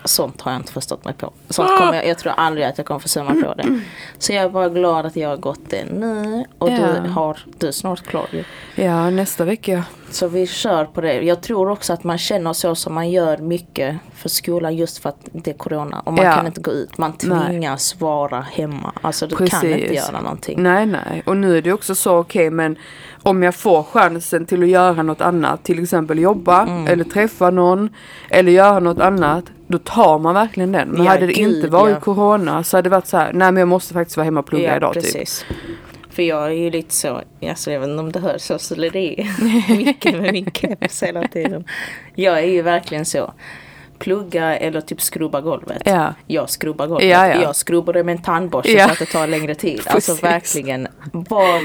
Sånt 0.05 0.41
har 0.41 0.53
jag 0.53 0.61
inte 0.61 0.73
förstått 0.73 1.05
mig 1.05 1.15
på. 1.15 1.33
Sånt 1.49 1.69
kommer 1.79 1.95
jag, 1.95 2.07
jag 2.07 2.19
tror 2.19 2.33
aldrig 2.37 2.67
att 2.67 2.79
jag 2.79 2.87
kommer 2.87 3.01
förstå 3.01 3.25
mig 3.25 3.43
på 3.43 3.55
det. 3.55 3.81
Så 4.19 4.33
jag 4.33 4.45
är 4.45 4.49
bara 4.49 4.69
glad 4.69 5.07
att 5.07 5.17
jag 5.17 5.29
har 5.29 5.37
gått 5.37 5.71
det 5.71 5.85
nu. 5.85 6.45
Och 6.59 6.71
Ja. 6.71 6.77
du, 7.03 7.09
har, 7.09 7.39
du 7.59 7.67
är 7.67 7.73
snart 7.73 8.03
klar 8.03 8.27
ju. 8.33 8.45
Ja, 8.85 9.11
nästa 9.11 9.45
vecka. 9.45 9.85
Så 10.11 10.29
vi 10.29 10.47
kör 10.47 10.85
på 10.85 11.01
det. 11.01 11.13
Jag 11.23 11.41
tror 11.43 11.71
också 11.71 11.93
att 11.93 12.05
man 12.05 12.19
känner 12.19 12.53
så 12.53 12.75
som 12.75 12.95
man 12.95 13.11
gör 13.11 13.39
mycket 13.39 13.97
för 14.15 14.29
skolan 14.29 14.77
just 14.77 14.99
för 14.99 15.09
att 15.09 15.19
det 15.33 15.51
är 15.51 15.55
corona. 15.55 16.01
Och 16.01 16.13
man 16.13 16.25
Ja. 16.25 16.33
kan 16.35 16.47
inte 16.47 16.61
gå 16.61 16.71
ut. 16.71 16.99
Man 16.99 17.13
Nej. 17.23 17.47
tvingas 17.49 18.01
vara 18.01 18.41
hemma. 18.41 18.93
Alltså 19.03 19.27
du 19.27 19.37
kan 19.37 19.45
inte 19.45 19.61
Precis. 19.61 19.93
göra 19.97 20.21
någonting. 20.21 20.63
Nej, 20.63 20.87
nej. 20.87 21.23
Och 21.27 21.37
nu 21.37 21.59
är 21.59 21.63
det 21.63 21.73
också 21.73 21.95
så 21.95 22.17
okej, 22.19 22.51
men 22.51 22.77
om 23.23 23.43
jag 23.43 23.55
får 23.55 23.83
chansen 23.83 24.47
till 24.47 24.63
att 24.63 24.69
göra 24.69 25.03
något 25.03 25.21
annat, 25.21 25.65
till 25.65 25.83
exempel 25.83 26.19
jobba 26.19 26.63
Mm. 26.63 26.87
eller 26.87 27.05
träffa 27.05 27.51
någon 27.51 27.91
eller 28.31 28.53
göra 28.53 28.81
något 28.81 29.01
annat, 29.01 29.45
då 29.73 29.79
tar 29.79 30.19
man 30.19 30.35
verkligen 30.35 30.73
den. 30.73 30.89
Men 30.89 31.05
Ja, 31.05 31.11
hade 31.11 31.27
det 31.27 31.33
gud, 31.33 31.57
inte 31.57 31.69
varit 31.69 31.95
ja. 31.95 32.01
corona 32.01 32.65
så 32.65 32.77
hade 32.77 32.89
det 32.89 32.95
varit 32.97 33.07
så 33.07 33.17
här, 33.17 33.33
nej 33.33 33.53
men 33.53 33.57
jag 33.57 33.69
måste 33.69 33.95
faktiskt 33.95 34.17
vara 34.17 34.25
hemma 34.25 34.41
och 34.41 34.47
plugga 34.47 34.77
idag 34.77 34.95
typ. 34.95 35.03
precis. 35.03 35.45
För 36.11 36.23
jag 36.23 36.45
är 36.47 36.51
ju 36.51 36.71
lite 36.71 36.95
så, 36.95 37.21
alltså, 37.51 37.73
jag 37.73 37.81
vet 37.81 37.89
inte 37.89 38.01
om 38.01 38.13
det 38.13 38.21
hörs 38.21 38.43
så, 38.43 38.59
så 38.59 38.75
det 38.75 38.97
är 39.21 39.77
mycket 39.77 40.21
med 40.21 40.33
min 40.33 40.51
keps 40.51 41.03
hela 41.03 41.29
tiden. 41.29 41.65
Jag 42.15 42.39
är 42.39 42.47
ju 42.47 42.63
verkligen 42.63 43.05
så. 43.05 43.33
Plugga 43.99 44.57
eller 44.57 44.81
typ 44.81 45.01
skrubba 45.03 45.41
golvet. 45.41 45.83
Ja. 45.85 46.15
Jag 46.27 46.51
skrubbar 46.51 46.87
golvet. 46.87 47.09
Ja, 47.09 47.29
ja. 47.29 47.43
Jag 47.43 47.57
skrubbar 47.57 47.93
det 47.93 48.05
med 48.05 48.17
en 48.17 48.23
tandborste 48.23 48.73
Ja. 48.73 48.87
så 48.87 48.93
att 48.93 48.99
det 48.99 49.07
tar 49.07 49.27
längre 49.27 49.55
tid. 49.55 49.81
Alltså 49.87 50.13
Precis. 50.21 50.25
verkligen. 50.25 50.89
Vad 51.13 51.61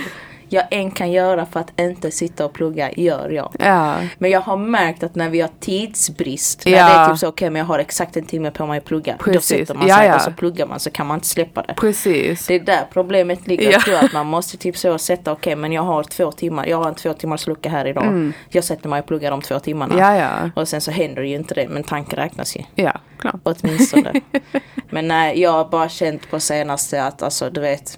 jag 0.49 0.63
än 0.71 0.91
kan 0.91 1.11
göra 1.11 1.45
för 1.45 1.59
att 1.59 1.79
inte 1.79 2.11
sitta 2.11 2.45
och 2.45 2.53
plugga 2.53 2.91
gör 2.91 3.29
jag. 3.29 3.55
Ja, 3.59 3.95
Men 4.17 4.31
jag 4.31 4.41
har 4.41 4.57
märkt 4.57 5.03
att 5.03 5.15
när 5.15 5.29
vi 5.29 5.41
har 5.41 5.49
tidsbrist, 5.59 6.65
när 6.65 6.71
Ja. 6.73 6.77
det 6.87 6.91
är 6.93 7.09
typ 7.09 7.17
så 7.17 7.27
okej 7.27 7.49
men 7.49 7.59
jag 7.59 7.65
har 7.65 7.79
exakt 7.79 8.17
en 8.17 8.25
timme 8.25 8.51
på 8.51 8.65
mig 8.65 8.77
att 8.77 8.85
plugga. 8.85 9.15
Då 9.17 9.23
Precis. 9.23 9.45
sätter 9.45 9.73
man 9.75 9.87
Ja, 9.87 10.03
ja. 10.05 10.15
och 10.15 10.21
så 10.21 10.31
pluggar 10.31 10.65
man 10.67 10.79
så 10.79 10.89
kan 10.89 11.07
man 11.07 11.17
inte 11.17 11.27
släppa 11.27 11.61
det. 11.61 11.73
precis. 11.73 12.47
Det 12.47 12.55
är 12.55 12.59
där 12.59 12.87
problemet 12.93 13.47
ligger. 13.47 13.71
Ja. 13.71 13.79
Jag 13.87 14.05
att 14.05 14.13
man 14.13 14.25
måste 14.27 14.57
typ 14.57 14.77
så 14.77 14.97
sätta, 14.97 15.31
okej 15.31 15.55
men 15.55 15.71
jag 15.71 15.81
har 15.81 16.03
två 16.03 16.31
timmar, 16.31 16.65
jag 16.65 16.77
har 16.77 16.87
en 16.87 16.95
två 16.95 17.13
timmars 17.13 17.47
lucka 17.47 17.69
här 17.69 17.87
idag. 17.87 18.33
Jag 18.49 18.63
sätter 18.63 18.89
mig 18.89 18.99
och 18.99 19.05
pluggar 19.07 19.31
de 19.31 19.41
två 19.41 19.59
timmarna. 19.59 19.93
Mm. 19.93 20.05
Ja, 20.05 20.15
ja. 20.43 20.61
Och 20.61 20.67
sen 20.67 20.81
så 20.81 20.91
händer 20.91 21.21
det 21.21 21.27
ju 21.27 21.35
inte 21.35 21.53
det, 21.53 21.67
men 21.69 21.83
tanken 21.83 22.19
räknas 22.19 22.55
ju. 22.57 22.61
Ja, 22.75 22.93
klart. 23.19 23.35
Åtminstone. 23.43 24.13
men 24.89 25.07
nej, 25.07 25.41
jag 25.41 25.51
har 25.51 25.65
bara 25.69 25.89
känt 25.89 26.29
på 26.29 26.39
senaste 26.39 27.03
att 27.03 27.21
alltså 27.23 27.49
du 27.49 27.61
vet 27.61 27.97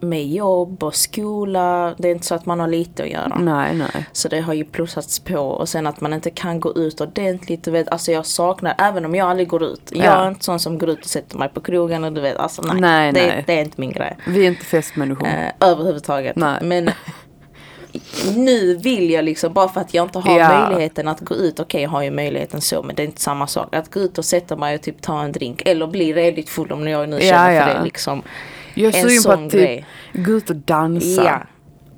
med 0.00 0.26
jobb 0.28 0.82
och 0.82 0.94
skola, 0.94 1.94
det 1.98 2.08
är 2.08 2.12
inte 2.12 2.26
så 2.26 2.34
att 2.34 2.46
man 2.46 2.60
har 2.60 2.66
lite 2.68 3.02
att 3.02 3.08
göra. 3.08 3.38
Nej, 3.38 3.74
nej. 3.74 4.06
Så 4.12 4.28
det 4.28 4.40
har 4.40 4.54
ju 4.54 4.64
plussats 4.64 5.20
på 5.20 5.38
och 5.38 5.68
sen 5.68 5.86
att 5.86 6.00
man 6.00 6.12
inte 6.12 6.30
kan 6.30 6.60
gå 6.60 6.74
ut 6.76 7.00
ordentligt. 7.00 7.64
Du 7.64 7.70
vet, 7.70 7.88
alltså 7.88 8.12
jag 8.12 8.26
saknar, 8.26 8.74
även 8.78 9.04
om 9.04 9.14
jag 9.14 9.30
aldrig 9.30 9.48
går 9.48 9.62
ut. 9.64 9.80
Jag 9.92 10.04
Ja. 10.06 10.10
är 10.24 10.28
inte 10.28 10.44
sån 10.44 10.60
som 10.60 10.78
går 10.78 10.88
ut 10.90 10.98
och 11.00 11.06
sätter 11.10 11.38
mig 11.38 11.48
på 11.48 11.60
krogen 11.60 12.04
och 12.04 12.12
du 12.12 12.20
vet, 12.20 12.36
alltså 12.36 12.62
nej. 12.62 12.80
Nej, 12.80 13.12
det, 13.12 13.26
nej. 13.26 13.44
det 13.46 13.52
är 13.52 13.60
inte 13.60 13.80
min 13.80 13.92
grej. 13.92 14.16
Vi 14.26 14.44
är 14.44 14.48
inte 14.48 14.64
festmänniskor. 14.64 15.26
Eh, 15.28 15.68
överhuvudtaget. 15.70 16.36
Nej. 16.36 16.58
Men 16.62 16.90
nu 18.36 18.76
vill 18.76 19.10
jag 19.10 19.24
liksom, 19.24 19.52
bara 19.52 19.68
för 19.68 19.80
att 19.80 19.94
jag 19.94 20.04
inte 20.04 20.18
har 20.18 20.38
Ja. 20.38 20.66
möjligheten 20.68 21.08
att 21.08 21.20
gå 21.20 21.34
ut. 21.34 21.60
Okej, 21.60 21.82
jag 21.82 21.90
har 21.90 22.02
ju 22.02 22.10
möjligheten 22.10 22.60
så, 22.60 22.82
men 22.82 22.96
det 22.96 23.02
är 23.02 23.04
inte 23.04 23.20
samma 23.20 23.46
sak. 23.46 23.74
Att 23.74 23.94
gå 23.94 24.00
ut 24.00 24.18
och 24.18 24.24
sätta 24.24 24.56
mig 24.56 24.74
och 24.74 24.82
typ 24.82 25.02
ta 25.02 25.22
en 25.22 25.32
drink. 25.32 25.62
Eller 25.66 25.86
bli 25.86 26.12
redigt 26.12 26.48
full 26.50 26.72
om 26.72 26.88
jag 26.88 27.08
nu 27.08 27.20
känner 27.20 27.50
ja. 27.50 27.66
för 27.66 27.74
det 27.74 27.84
liksom. 27.84 28.22
Jag 28.74 28.94
är 28.94 29.02
en 29.02 29.10
sugen 29.10 29.22
på 29.22 29.44
att 29.44 29.50
typ 29.50 29.84
gå 30.12 30.32
ut 30.32 30.50
och 30.50 30.56
dansa. 30.56 31.24
Ja. 31.24 31.42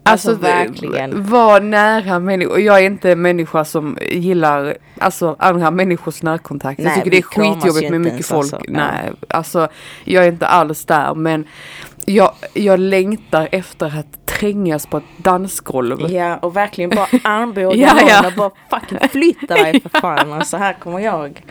Alltså, 0.03 0.31
Alltså, 0.31 0.43
verkligen. 0.47 1.25
Var 1.27 1.61
nära 1.61 2.19
människor. 2.19 2.61
Jag 2.61 2.79
är 2.79 2.87
inte 2.87 3.13
en 3.13 3.23
människa 3.23 3.65
som 3.65 3.99
gillar 4.11 4.77
alltså, 4.99 5.37
andra 5.39 5.71
människors 5.71 6.23
närkontakt. 6.23 6.79
Nej, 6.79 6.87
jag 6.87 6.95
tycker 6.95 7.11
det 7.11 7.19
är 7.19 7.23
skitjobbigt 7.23 7.91
med 7.91 8.01
mycket 8.01 8.13
ens, 8.13 8.29
folk. 8.29 8.53
alltså. 8.53 8.73
Nej, 8.73 9.13
alltså 9.29 9.69
jag 10.05 10.25
är 10.25 10.29
inte 10.29 10.47
alls 10.47 10.85
där. 10.85 11.15
Men 11.15 11.45
jag, 12.05 12.33
jag 12.55 12.81
längtar 12.81 13.49
efter 13.53 13.87
att 13.87 14.27
trängas 14.27 14.87
på 14.87 14.97
ett 14.97 15.05
dansgolv. 15.17 16.11
Ja 16.13 16.37
och 16.37 16.57
verkligen 16.57 16.91
bara 16.91 17.09
armbåga 17.23 17.77
Ja, 17.77 18.01
ja. 18.09 18.27
och 18.27 18.33
bara 18.33 18.51
fucking 18.81 19.09
flytta 19.09 19.55
dig 19.55 19.81
för 19.81 20.01
fan. 20.01 20.33
Alltså 20.33 20.57
här 20.57 20.73
kommer 20.73 20.99
jag. 20.99 21.43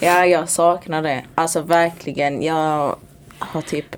Ja 0.00 0.26
jag 0.26 0.48
saknar 0.48 1.02
det. 1.02 1.24
Alltså 1.34 1.62
verkligen. 1.62 2.42
Jag 2.42 2.96
har 3.38 3.62
typ 3.62 3.96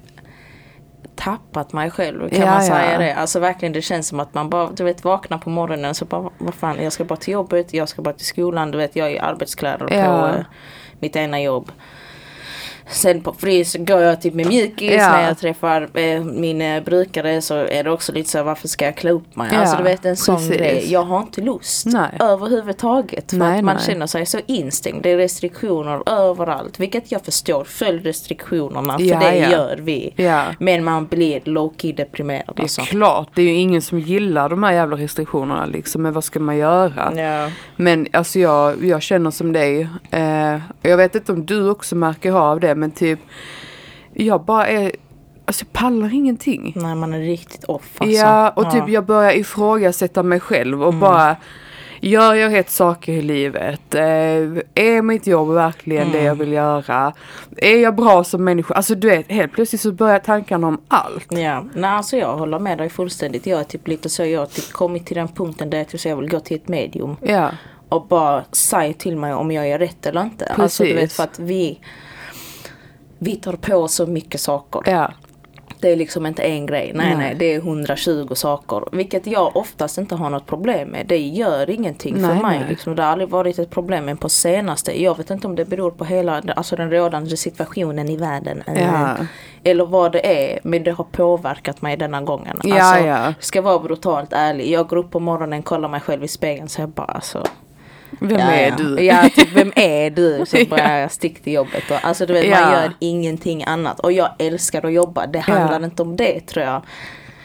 tappat 1.20 1.72
mig 1.72 1.90
själv 1.90 2.28
kan 2.28 2.38
Ja, 2.40 2.46
man 2.46 2.54
ja. 2.54 2.60
säga 2.68 2.98
det. 2.98 3.14
Alltså 3.14 3.38
verkligen 3.40 3.72
det 3.72 3.82
känns 3.82 4.08
som 4.08 4.20
att 4.20 4.34
man 4.34 4.50
bara 4.50 4.70
du 4.70 4.84
vet 4.84 5.04
vaknar 5.04 5.38
på 5.38 5.50
morgonen 5.50 5.94
så 5.94 6.04
bara 6.04 6.30
vad 6.38 6.54
fan 6.54 6.82
jag 6.82 6.92
ska 6.92 7.04
bara 7.04 7.16
till 7.16 7.32
jobbet, 7.32 7.74
jag 7.74 7.88
ska 7.88 8.02
bara 8.02 8.14
till 8.14 8.26
skolan, 8.26 8.70
du 8.70 8.78
vet 8.78 8.96
jag 8.96 9.06
är 9.08 9.10
i 9.14 9.18
arbetskläder 9.18 9.86
på 9.86 9.94
Ja. 9.94 10.28
eh, 10.28 10.44
mitt 10.98 11.16
ena 11.16 11.40
jobb. 11.40 11.72
Sen 12.90 13.20
på 13.20 13.32
frys 13.32 13.76
går 13.78 14.00
jag 14.00 14.20
typ 14.22 14.34
med 14.34 14.46
mjukis 14.46 14.92
Ja. 14.92 15.08
när 15.12 15.26
jag 15.28 15.38
träffar 15.38 15.88
eh, 15.98 16.24
min 16.24 16.62
eh, 16.62 16.82
brukare 16.82 17.42
så 17.42 17.54
är 17.54 17.84
det 17.84 17.90
också 17.90 18.12
lite 18.12 18.30
så 18.30 18.42
varför 18.42 18.68
ska 18.68 18.84
jag 18.84 18.96
klä 18.96 19.10
upp 19.10 19.36
mig? 19.36 19.48
Ja, 19.52 19.58
alltså 19.58 19.76
du 19.76 19.82
vet 19.82 20.04
en 20.04 20.16
sån 20.16 20.36
precis. 20.36 20.56
grej. 20.56 20.92
Jag 20.92 21.02
har 21.02 21.20
inte 21.20 21.40
lust 21.40 21.86
Nej. 21.86 22.10
överhuvudtaget. 22.20 23.30
För 23.30 23.36
Nej, 23.38 23.58
att 23.58 23.64
man 23.64 23.76
nej. 23.76 23.84
känner 23.86 24.06
sig 24.06 24.26
så 24.26 24.38
instängd. 24.46 25.02
Det 25.02 25.10
är 25.10 25.16
restriktioner 25.16 26.02
överallt. 26.10 26.80
Vilket 26.80 27.12
jag 27.12 27.24
förstår. 27.24 27.64
Följ 27.64 27.98
restriktionerna 28.02 28.98
för 28.98 29.04
Ja, 29.04 29.18
det 29.18 29.36
ja. 29.36 29.50
gör 29.50 29.76
vi. 29.82 30.14
Men 30.58 30.84
man 30.84 31.06
blir 31.06 31.40
low-key 31.40 31.92
deprimerad 31.96 32.52
Det 32.56 32.60
är 32.60 32.62
alltså. 32.62 32.82
klart, 32.82 33.28
det 33.34 33.42
är 33.42 33.46
ju 33.46 33.54
ingen 33.54 33.82
som 33.82 34.00
gillar 34.00 34.48
de 34.48 34.62
här 34.62 34.72
jävla 34.72 34.96
restriktionerna 34.96 35.66
liksom. 35.66 36.02
Men 36.02 36.12
vad 36.12 36.24
ska 36.24 36.40
man 36.40 36.56
göra? 36.56 37.12
Men 37.76 38.06
alltså 38.12 38.38
jag, 38.38 38.84
jag 38.84 39.02
känner 39.02 39.30
som 39.30 39.52
dig. 39.52 39.88
Eh, 40.10 40.58
jag 40.82 40.96
vet 40.96 41.14
inte 41.14 41.32
om 41.32 41.46
du 41.46 41.70
också 41.70 41.96
märker 41.96 42.32
av 42.32 42.60
det 42.60 42.74
men 42.80 42.90
typ 42.90 43.18
jag 44.14 44.44
bara 44.44 44.66
är, 44.68 44.92
alltså 45.44 45.64
jag 45.64 45.72
pallar 45.72 46.14
ingenting. 46.14 46.72
Nej 46.76 46.94
man 46.94 47.12
är 47.14 47.20
riktigt 47.20 47.64
off 47.64 47.90
alltså. 47.98 48.16
Ja 48.16 48.50
och 48.50 48.64
typ 48.64 48.72
Ja. 48.74 48.78
Mm. 48.80 48.92
jag 48.92 49.04
börjar 49.04 49.32
ifrågasätta 49.32 50.22
mig 50.22 50.40
själv 50.40 50.82
och 50.82 50.94
bara 50.94 51.36
Gör 52.02 52.34
jag 52.34 52.52
rätt 52.52 52.70
saker 52.70 53.12
i 53.12 53.22
livet? 53.22 53.94
Eh, 53.94 54.02
är 54.74 55.02
mitt 55.02 55.26
jobb 55.26 55.48
verkligen 55.50 56.12
det 56.12 56.18
jag 56.18 56.26
Mm. 56.26 56.38
vill 56.38 56.52
göra? 56.52 57.12
Är 57.56 57.76
jag 57.76 57.94
bra 57.96 58.24
som 58.24 58.44
människa? 58.44 58.74
Alltså 58.74 58.94
du 58.94 59.08
vet, 59.08 59.30
helt 59.30 59.52
plötsligt 59.52 59.80
så 59.80 59.92
börjar 59.92 60.18
tankarna 60.18 60.66
om 60.66 60.80
allt. 60.88 61.26
Ja, 61.30 61.64
nej 61.74 61.90
alltså 61.90 62.16
jag 62.16 62.36
håller 62.36 62.58
med 62.58 62.78
dig 62.78 62.88
fullständigt. 62.88 63.46
Jag 63.46 63.60
är 63.60 63.64
typ 63.64 63.88
lite 63.88 64.08
så, 64.08 64.24
jag 64.24 64.40
har 64.40 64.46
typ 64.46 64.72
kommit 64.72 65.06
till 65.06 65.16
den 65.16 65.28
punkten 65.28 65.70
där 65.70 65.78
jag, 65.78 65.88
typ, 65.88 66.00
så 66.00 66.08
jag 66.08 66.16
vill 66.16 66.28
gå 66.30 66.40
till 66.40 66.56
ett 66.56 66.68
medium. 66.68 67.16
Ja, 67.22 67.50
och 67.88 68.06
bara 68.06 68.44
säg 68.52 68.94
till 68.94 69.16
mig 69.16 69.32
om 69.34 69.50
jag 69.50 69.68
gör 69.68 69.78
rätt 69.78 70.06
eller 70.06 70.22
inte. 70.22 70.52
Alltså 70.56 70.84
du 70.84 70.88
vet 70.92 71.00
Precis. 71.00 71.16
för 71.16 71.22
att 71.24 71.38
vi 71.38 71.80
vi 73.22 73.36
tar 73.36 73.52
på 73.52 73.88
så 73.88 74.06
mycket 74.06 74.40
saker. 74.40 74.82
ja, 74.92 75.10
Det 75.80 75.88
är 75.92 75.96
liksom 75.96 76.26
inte 76.26 76.42
en 76.42 76.66
grej. 76.66 76.92
Nej, 76.94 77.06
Nej. 77.06 77.16
nej, 77.16 77.34
det 77.38 77.54
är 77.54 77.58
120 77.58 78.28
saker. 78.34 78.82
Vilket 78.92 79.26
jag 79.26 79.56
oftast 79.56 79.98
inte 79.98 80.14
har 80.14 80.30
något 80.30 80.46
problem 80.46 80.88
med. 80.88 81.06
Det 81.06 81.18
gör 81.18 81.70
ingenting 81.70 82.14
för 82.14 82.20
Nej, 82.34 82.42
mig. 82.42 82.58
nej. 82.58 82.68
Liksom. 82.68 82.94
Det 82.96 83.02
har 83.02 83.10
aldrig 83.12 83.28
varit 83.30 83.58
ett 83.58 83.70
problem. 83.70 84.04
Men 84.04 84.16
på 84.16 84.28
senaste, 84.28 85.02
jag 85.02 85.16
vet 85.16 85.30
inte 85.30 85.46
om 85.46 85.56
det 85.56 85.64
beror 85.64 85.90
på 85.90 86.04
hela 86.04 86.42
alltså 86.56 86.76
den 86.76 86.90
rådande 86.90 87.36
situationen 87.36 88.08
i 88.08 88.16
världen. 88.16 88.62
eller- 88.66 88.80
Ja. 88.80 89.16
Eller 89.64 89.86
vad 89.86 90.12
det 90.12 90.52
är. 90.52 90.60
Men 90.62 90.84
det 90.84 90.90
har 90.90 91.04
påverkat 91.04 91.82
mig 91.82 91.96
denna 91.96 92.20
gången. 92.22 92.60
Ja, 92.62 92.82
alltså, 92.82 93.06
ja. 93.06 93.34
Ska 93.40 93.62
vara 93.62 93.78
brutalt 93.78 94.32
ärlig. 94.32 94.70
Jag 94.70 94.86
går 94.88 94.96
upp 94.96 95.10
på 95.10 95.20
morgonen, 95.20 95.62
kollar 95.62 95.88
mig 95.88 96.00
själv 96.00 96.24
i 96.24 96.28
spegeln. 96.28 96.68
Så 96.68 96.80
jag 96.80 96.88
bara 96.88 97.04
alltså. 97.06 97.44
Vem 98.20 98.38
ja, 98.40 98.50
är 98.50 98.70
du? 98.70 99.00
Ja, 99.04 99.28
typ 99.34 99.52
vem 99.54 99.72
är 99.76 100.10
du? 100.10 100.44
Så 100.46 100.56
bara 100.70 100.98
jag 100.98 101.10
stick 101.12 101.42
till 101.42 101.52
jobbet. 101.52 101.90
Och, 101.90 101.96
alltså 102.04 102.26
du 102.26 102.32
vet 102.32 102.50
man 102.50 102.72
gör 102.72 102.92
ingenting 102.98 103.64
annat. 103.64 104.00
Och 104.00 104.12
jag 104.12 104.30
älskar 104.38 104.86
att 104.86 104.92
jobba. 104.92 105.26
Det 105.26 105.38
handlar 105.38 105.84
inte 105.84 106.02
om 106.02 106.16
det 106.16 106.40
tror 106.40 106.64
jag. 106.64 106.82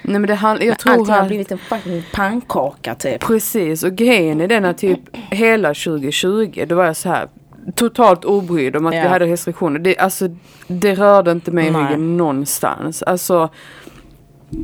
Nej 0.02 0.20
men 0.20 0.28
det 0.28 0.36
handlar, 0.36 0.66
jag 0.66 0.72
Allting 0.72 1.06
tror 1.06 1.14
har 1.16 1.22
att 1.22 1.28
blivit 1.28 1.52
en 1.52 1.58
fucking 1.58 2.04
pannkaka 2.14 2.96
typ. 2.96 3.22
Precis, 3.22 3.84
och 3.84 3.96
grejen 3.96 4.42
är 4.42 4.48
den 4.48 4.66
att 4.66 4.78
typ 4.78 5.00
hela 5.14 5.68
2020 5.68 6.66
då 6.68 6.76
var 6.76 6.86
jag 6.86 6.96
så 6.98 7.10
här 7.10 7.28
totalt 7.76 8.26
obrydd 8.26 8.76
om 8.76 8.86
att 8.86 8.96
Ja. 8.96 9.02
vi 9.02 9.08
hade 9.08 9.26
restriktioner. 9.26 9.80
Det, 9.80 9.98
alltså, 9.98 10.28
det 10.68 10.96
rörde 10.96 11.32
inte 11.32 11.52
mig 11.52 11.68
i 11.68 11.70
ryggen 11.70 12.18
någonstans. 12.18 13.04
Alltså, 13.04 13.50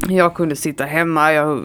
jag 0.10 0.34
kunde 0.34 0.56
sitta 0.56 0.86
hemma, 0.86 1.34
jag, 1.34 1.64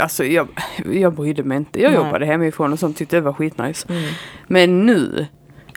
alltså, 0.00 0.24
jag, 0.24 0.48
jag 0.92 1.12
brydde 1.14 1.42
mig 1.42 1.56
inte. 1.56 1.82
Jag 1.82 1.92
Nej. 1.92 2.00
jobbade 2.00 2.26
hemifrån 2.26 2.72
och 2.72 2.78
sånt 2.78 2.96
tyckte 2.96 3.16
det 3.16 3.20
var 3.20 3.32
skitnice. 3.32 3.86
Mm. 3.88 4.02
Men 4.46 4.86
nu, 4.86 5.26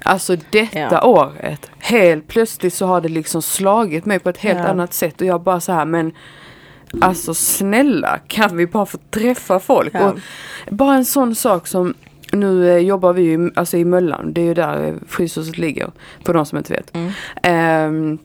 alltså 0.04 0.36
detta 0.52 0.80
Ja. 0.92 1.04
året, 1.04 1.72
helt 1.80 2.28
plötsligt 2.28 2.74
så 2.74 2.86
har 2.86 3.02
det 3.02 3.10
liksom 3.10 3.42
slagit 3.42 4.06
mig 4.06 4.20
på 4.20 4.30
ett 4.30 4.38
helt 4.38 4.60
Ja. 4.60 4.68
annat 4.68 4.94
sätt 4.94 5.22
och 5.22 5.28
jag 5.28 5.42
bara 5.42 5.60
så 5.60 5.72
här 5.72 5.86
men 5.86 6.12
Alltså 7.02 7.34
snälla, 7.34 8.20
kan 8.28 8.58
vi 8.58 8.68
bara 8.68 8.86
få 8.86 8.98
träffa 9.10 9.60
folk? 9.60 9.94
Ja. 9.94 10.10
Och 10.10 10.20
bara 10.70 10.96
en 10.96 11.06
sån 11.06 11.36
sak 11.36 11.68
som 11.68 11.94
nu 12.32 12.70
eh, 12.72 12.78
jobbar 12.78 13.14
vi 13.14 13.22
ju 13.22 13.52
alltså 13.56 13.78
i 13.78 13.86
Möllan, 13.86 14.34
det 14.34 14.42
är 14.42 14.46
ju 14.46 14.54
där 14.54 14.88
eh, 14.88 14.94
Fryshuset 15.08 15.58
ligger, 15.58 15.92
för 16.26 16.34
de 16.34 16.46
som 16.46 16.58
inte 16.58 16.74
vet. 16.74 16.96
Mm. 16.96 17.12
Ehm, 17.44 18.18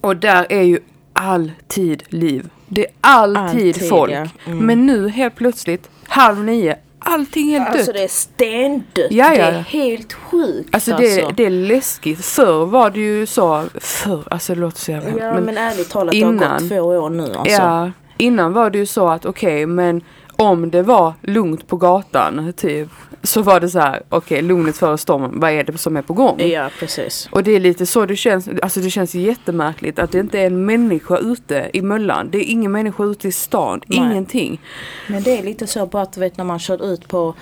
och 0.00 0.16
där 0.16 0.46
är 0.48 0.62
ju 0.62 0.78
alltid 1.14 2.02
liv. 2.08 2.48
Det 2.68 2.80
är 2.86 2.92
alltid, 3.00 3.38
Alltid, 3.68 3.88
folk. 3.88 4.12
ja. 4.12 4.26
Mm. 4.46 4.58
Men 4.66 4.86
nu 4.86 5.08
helt 5.08 5.34
plötsligt, 5.34 5.90
halv 6.08 6.44
nio, 6.44 6.76
allting 6.98 7.50
helt 7.50 7.68
Alltså 7.68 7.86
dött. 7.86 7.94
det 7.94 8.04
är 8.04 8.08
stendött. 8.08 9.10
Ja, 9.10 9.34
ja. 9.34 9.36
Det 9.36 9.42
är 9.42 9.52
helt 9.60 10.12
sjukt 10.12 10.74
Alltså 10.74 10.96
det, 10.96 11.36
det 11.36 11.44
är 11.46 11.50
läskigt. 11.50 12.24
Förr 12.24 12.66
var 12.66 12.90
det 12.90 13.00
ju 13.00 13.26
så, 13.26 13.64
förr, 13.80 14.22
alltså 14.30 14.54
det 14.54 14.60
låter 14.60 14.78
så 14.80 14.90
jävla 14.90 15.24
Ja 15.24 15.40
men, 15.40 15.58
ärligt 15.58 15.90
talat 15.90 16.12
det 16.12 16.20
har 16.22 16.32
innan- 16.32 16.58
gått 16.62 16.68
två 16.68 16.76
år 16.80 17.10
nu 17.10 17.22
alltså. 17.34 17.52
Ja, 17.62 17.90
innan 18.18 18.52
var 18.52 18.70
det 18.70 18.78
ju 18.78 18.86
så 18.86 19.08
att 19.08 19.26
okej, 19.26 19.66
men 19.66 20.00
om 20.36 20.70
det 20.70 20.82
var 20.82 21.12
lugnt 21.22 21.66
på 21.66 21.76
gatan, 21.76 22.52
typ, 22.56 22.88
så 23.22 23.42
var 23.42 23.60
det 23.60 23.68
så 23.68 23.78
här, 23.78 24.02
okej, 24.08 24.42
lugnet 24.42 24.76
före 24.76 24.98
stormen, 24.98 25.40
vad 25.40 25.50
är 25.50 25.64
det 25.64 25.78
som 25.78 25.96
är 25.96 26.02
på 26.02 26.12
gång? 26.12 26.40
Ja 26.40 26.70
precis. 26.78 27.28
Och 27.32 27.42
det 27.42 27.52
är 27.52 27.60
lite 27.60 27.86
så 27.86 28.06
det 28.06 28.16
känns, 28.16 28.48
alltså 28.62 28.80
det 28.80 28.90
känns 28.90 29.14
jättemärkligt 29.14 29.98
att 29.98 30.12
det 30.12 30.18
inte 30.18 30.40
är 30.40 30.46
en 30.46 30.66
människa 30.66 31.18
ute 31.18 31.70
i 31.72 31.82
Möllan. 31.82 32.30
Det 32.30 32.38
är 32.38 32.50
ingen 32.50 32.72
människa 32.72 33.04
ute 33.04 33.28
i 33.28 33.32
stan, 33.32 33.80
Nej. 33.86 33.98
ingenting. 33.98 34.60
Men 35.08 35.22
det 35.22 35.38
är 35.38 35.42
lite 35.42 35.66
så 35.66 35.86
bara 35.86 36.02
att 36.02 36.12
du 36.12 36.20
vet 36.20 36.36
när 36.36 36.44
man 36.44 36.58
kör 36.58 36.92
ut 36.92 37.08
på 37.08 37.34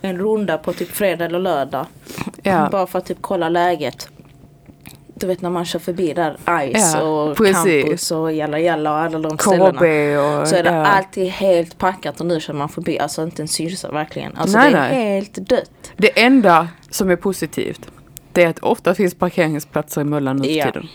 en 0.00 0.18
runda 0.18 0.58
på 0.58 0.72
typ 0.72 0.90
fredag 0.90 1.24
eller 1.24 1.38
lördag. 1.38 1.86
Ja. 2.42 2.68
Bara 2.72 2.86
för 2.86 2.98
att 2.98 3.06
typ 3.06 3.18
kolla 3.20 3.48
läget. 3.48 4.08
Du 5.24 5.28
vet 5.28 5.42
när 5.42 5.50
man 5.50 5.64
kör 5.64 5.78
förbi 5.78 6.12
där 6.12 6.36
Ice 6.72 6.94
Ja, 6.94 7.02
och 7.02 7.36
precis. 7.36 7.82
Campus 7.82 8.10
och 8.10 8.32
Jalla 8.32 8.58
Jalla 8.58 8.90
och 8.90 8.96
alla 8.98 9.18
de 9.18 9.38
ställena. 9.38 9.68
Och... 9.68 10.48
Så 10.48 10.56
är 10.56 10.62
det 10.62 10.70
ja. 10.70 10.86
alltid 10.86 11.28
helt 11.28 11.78
packat 11.78 12.20
och 12.20 12.26
nu 12.26 12.40
kör 12.40 12.54
man 12.54 12.68
förbi. 12.68 12.98
Alltså 12.98 13.22
inte 13.22 13.42
en 13.42 13.48
syrsa 13.48 13.90
verkligen. 13.90 14.36
Alltså 14.36 14.58
Nej, 14.58 14.72
det 14.72 14.78
är 14.78 14.88
nej. 14.88 15.14
helt 15.14 15.34
dött. 15.34 15.92
Det 15.96 16.22
enda 16.22 16.68
som 16.90 17.10
är 17.10 17.16
positivt, 17.16 17.80
det 18.32 18.42
är 18.42 18.48
att 18.48 18.58
ofta 18.58 18.94
finns 18.94 19.14
parkeringsplatser 19.14 20.00
i 20.00 20.04
Möllan 20.04 20.36
nu 20.36 20.48
Ja. 20.48 20.64
tiden. 20.64 20.88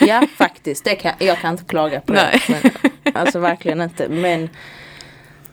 Ja 0.00 0.26
faktiskt, 0.36 0.84
det 0.84 0.94
kan, 0.94 1.12
jag 1.18 1.38
kan 1.38 1.50
inte 1.52 1.64
klaga 1.64 2.00
på 2.00 2.12
Nej. 2.12 2.42
det. 2.48 2.70
Men, 3.04 3.16
alltså 3.16 3.38
verkligen 3.38 3.80
inte. 3.80 4.08
Men 4.08 4.48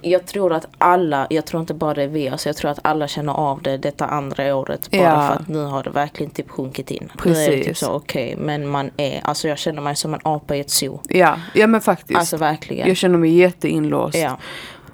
jag 0.01 0.25
tror 0.25 0.53
att 0.53 0.68
alla, 0.77 1.27
jag 1.29 1.46
tror 1.46 1.62
inte 1.62 1.74
bara 1.74 1.94
det 1.94 2.03
är 2.03 2.08
vi, 2.08 2.29
alltså 2.29 2.50
jag 2.50 2.56
tror 2.56 2.72
att 2.72 2.79
alla 2.84 3.08
känner 3.08 3.34
av 3.34 3.62
det 3.62 3.77
detta 3.77 4.06
andra 4.06 4.56
året. 4.56 4.91
Bara 4.91 5.01
Ja. 5.01 5.27
för 5.27 5.34
att 5.41 5.48
nu 5.48 5.63
har 5.63 5.84
det 5.84 5.89
verkligen 5.89 6.32
typ 6.32 6.50
sjunkit 6.50 6.91
in. 6.91 7.12
Nu 7.25 7.32
är 7.32 7.36
det 7.36 7.46
typ 7.46 7.65
Precis. 7.65 7.79
så 7.79 7.91
okej, 7.91 8.36
men 8.39 8.68
man 8.68 8.91
är, 8.98 9.22
alltså 9.24 9.48
jag 9.48 9.58
känner 9.58 9.82
mig 9.82 9.96
som 9.96 10.13
en 10.13 10.20
apa 10.24 10.56
i 10.56 10.60
ett 10.60 10.70
zoo. 10.70 11.01
Ja, 11.10 11.39
ja 11.53 11.68
men 11.68 11.82
faktiskt. 11.82 12.20
Alltså 12.20 12.38
verkligen. 12.38 12.88
Jag 12.88 12.98
känner 12.98 13.18
mig 13.18 13.32
jätteinlåst. 13.36 14.18
Ja. 14.18 14.38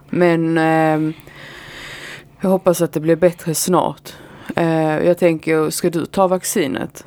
Men 0.09 0.57
ehm, 0.57 1.13
jag 2.41 2.49
hoppas 2.49 2.81
att 2.81 2.93
det 2.93 2.99
blir 2.99 3.15
bättre 3.15 3.55
snart. 3.55 4.13
Eh, 4.55 4.97
jag 5.05 5.17
tänker, 5.17 5.69
ska 5.69 5.89
du 5.89 6.05
ta 6.05 6.27
vaccinet? 6.27 7.05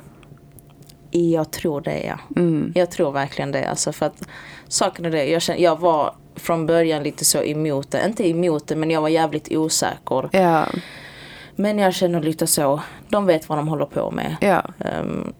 Jag 1.11 1.51
tror 1.51 1.81
det 1.81 2.03
ja. 2.03 2.19
Mm. 2.41 2.71
Jag 2.75 2.91
tror 2.91 3.11
verkligen 3.11 3.51
det. 3.51 3.69
Alltså 3.69 3.91
för 3.91 4.05
att 4.05 4.27
saken 4.67 5.05
är 5.05 5.11
det, 5.11 5.25
jag, 5.25 5.41
känner, 5.41 5.59
jag 5.59 5.79
var 5.79 6.15
från 6.39 6.65
början 6.65 7.03
lite 7.03 7.25
så 7.25 7.43
emot 7.43 7.91
det. 7.91 8.05
Inte 8.05 8.29
emot 8.29 8.67
det 8.67 8.75
men 8.75 8.91
jag 8.91 9.01
var 9.01 9.09
jävligt 9.09 9.51
osäker. 9.51 10.29
Ja, 10.31 10.65
Men 11.55 11.79
jag 11.79 11.93
känner 11.93 12.21
lite 12.21 12.47
så, 12.47 12.81
de 13.09 13.25
vet 13.25 13.49
vad 13.49 13.57
de 13.57 13.67
håller 13.67 13.85
på 13.85 14.11
med. 14.11 14.35
ja. 14.41 14.63
Um, 15.01 15.33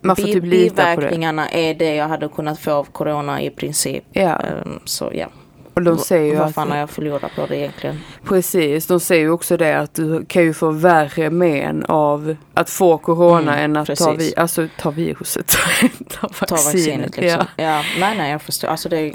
Man 0.00 0.16
får 0.16 0.22
typ 0.24 0.44
lita 0.44 0.82
på 0.82 0.90
det. 0.90 0.96
biverkningarna 0.96 1.48
är 1.48 1.74
det 1.74 1.94
jag 1.94 2.08
hade 2.08 2.28
kunnat 2.28 2.58
få 2.58 2.72
av 2.72 2.84
corona 2.84 3.42
i 3.42 3.50
princip. 3.50 4.04
Ja, 4.12 4.40
Ehm, 4.40 4.80
så 4.84 5.10
ja, 5.14 5.26
och 5.74 5.82
de 5.82 5.98
säger 5.98 6.32
ju 6.32 6.38
vad 6.38 6.54
fan 6.54 6.70
har 6.70 6.78
jag 6.78 6.90
förlorat 6.90 7.32
på 7.36 7.46
det 7.46 7.56
egentligen? 7.56 8.00
precis, 8.24 8.86
de 8.86 9.00
säger 9.00 9.22
ju 9.22 9.30
också 9.30 9.56
det 9.56 9.78
att 9.78 9.94
du 9.94 10.24
kan 10.24 10.42
ju 10.42 10.54
få 10.54 10.70
värre 10.70 11.30
men 11.30 11.84
av 11.84 12.36
att 12.54 12.70
få 12.70 12.98
corona 12.98 13.52
Mm, 13.58 13.64
än 13.64 13.76
att 13.76 13.96
ta, 13.98 14.12
vi, 14.12 14.34
alltså, 14.36 14.68
ta 14.78 14.90
viruset. 14.90 15.46
ta 16.20 16.28
Ta 16.28 16.54
vaccinet 16.54 17.16
liksom. 17.16 17.46
Ja. 17.56 17.64
Ja. 17.64 17.82
nej 18.00 18.16
nej 18.16 18.30
jag 18.32 18.42
förstår. 18.42 18.68
Alltså 18.68 18.88
det 18.88 19.12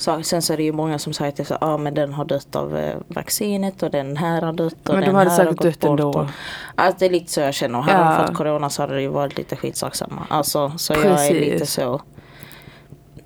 Så, 0.00 0.22
sen 0.22 0.42
så 0.42 0.52
är 0.52 0.56
det 0.56 0.62
ju 0.62 0.72
många 0.72 0.98
som 0.98 1.12
säger 1.12 1.52
att 1.52 1.62
ah, 1.62 1.76
men 1.76 1.94
den 1.94 2.12
har 2.12 2.24
dött 2.24 2.56
av 2.56 2.76
eh, 2.76 2.96
vaccinet 3.08 3.82
och 3.82 3.90
den 3.90 4.16
här 4.16 4.42
har 4.42 4.52
dött 4.52 4.88
och 4.88 4.94
Men 4.94 5.00
de 5.00 5.06
den 5.06 5.14
hade 5.14 5.30
här 5.30 5.36
säkert 5.36 5.62
dött 5.62 5.80
bort. 5.80 5.90
ändå. 5.90 6.08
Och, 6.08 6.26
alltså 6.74 6.96
det 6.98 7.06
är 7.06 7.10
lite 7.10 7.32
så 7.32 7.40
jag 7.40 7.54
känner. 7.54 7.80
Hade 7.80 7.98
Ja. 7.98 8.18
de 8.18 8.26
fått 8.26 8.36
corona 8.36 8.70
så 8.70 8.82
hade 8.82 8.94
det 8.94 9.02
ju 9.02 9.08
varit 9.08 9.38
lite 9.38 9.56
skitsamma. 9.56 10.26
Alltså 10.30 10.72
så 10.76 10.92
jag 10.92 11.04
är 11.04 11.10
Precis. 11.10 11.32
lite 11.52 11.66
så. 11.66 12.00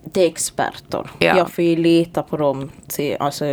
Det 0.04 0.21
är 0.21 0.26
experter. 0.26 1.11
Ja. 1.19 1.37
Jag 1.37 1.50
får 1.50 1.64
ju 1.64 1.76
lita 1.76 2.23
på 2.23 2.37
dem 2.37 2.71
till 2.88 3.16
alltså, 3.21 3.45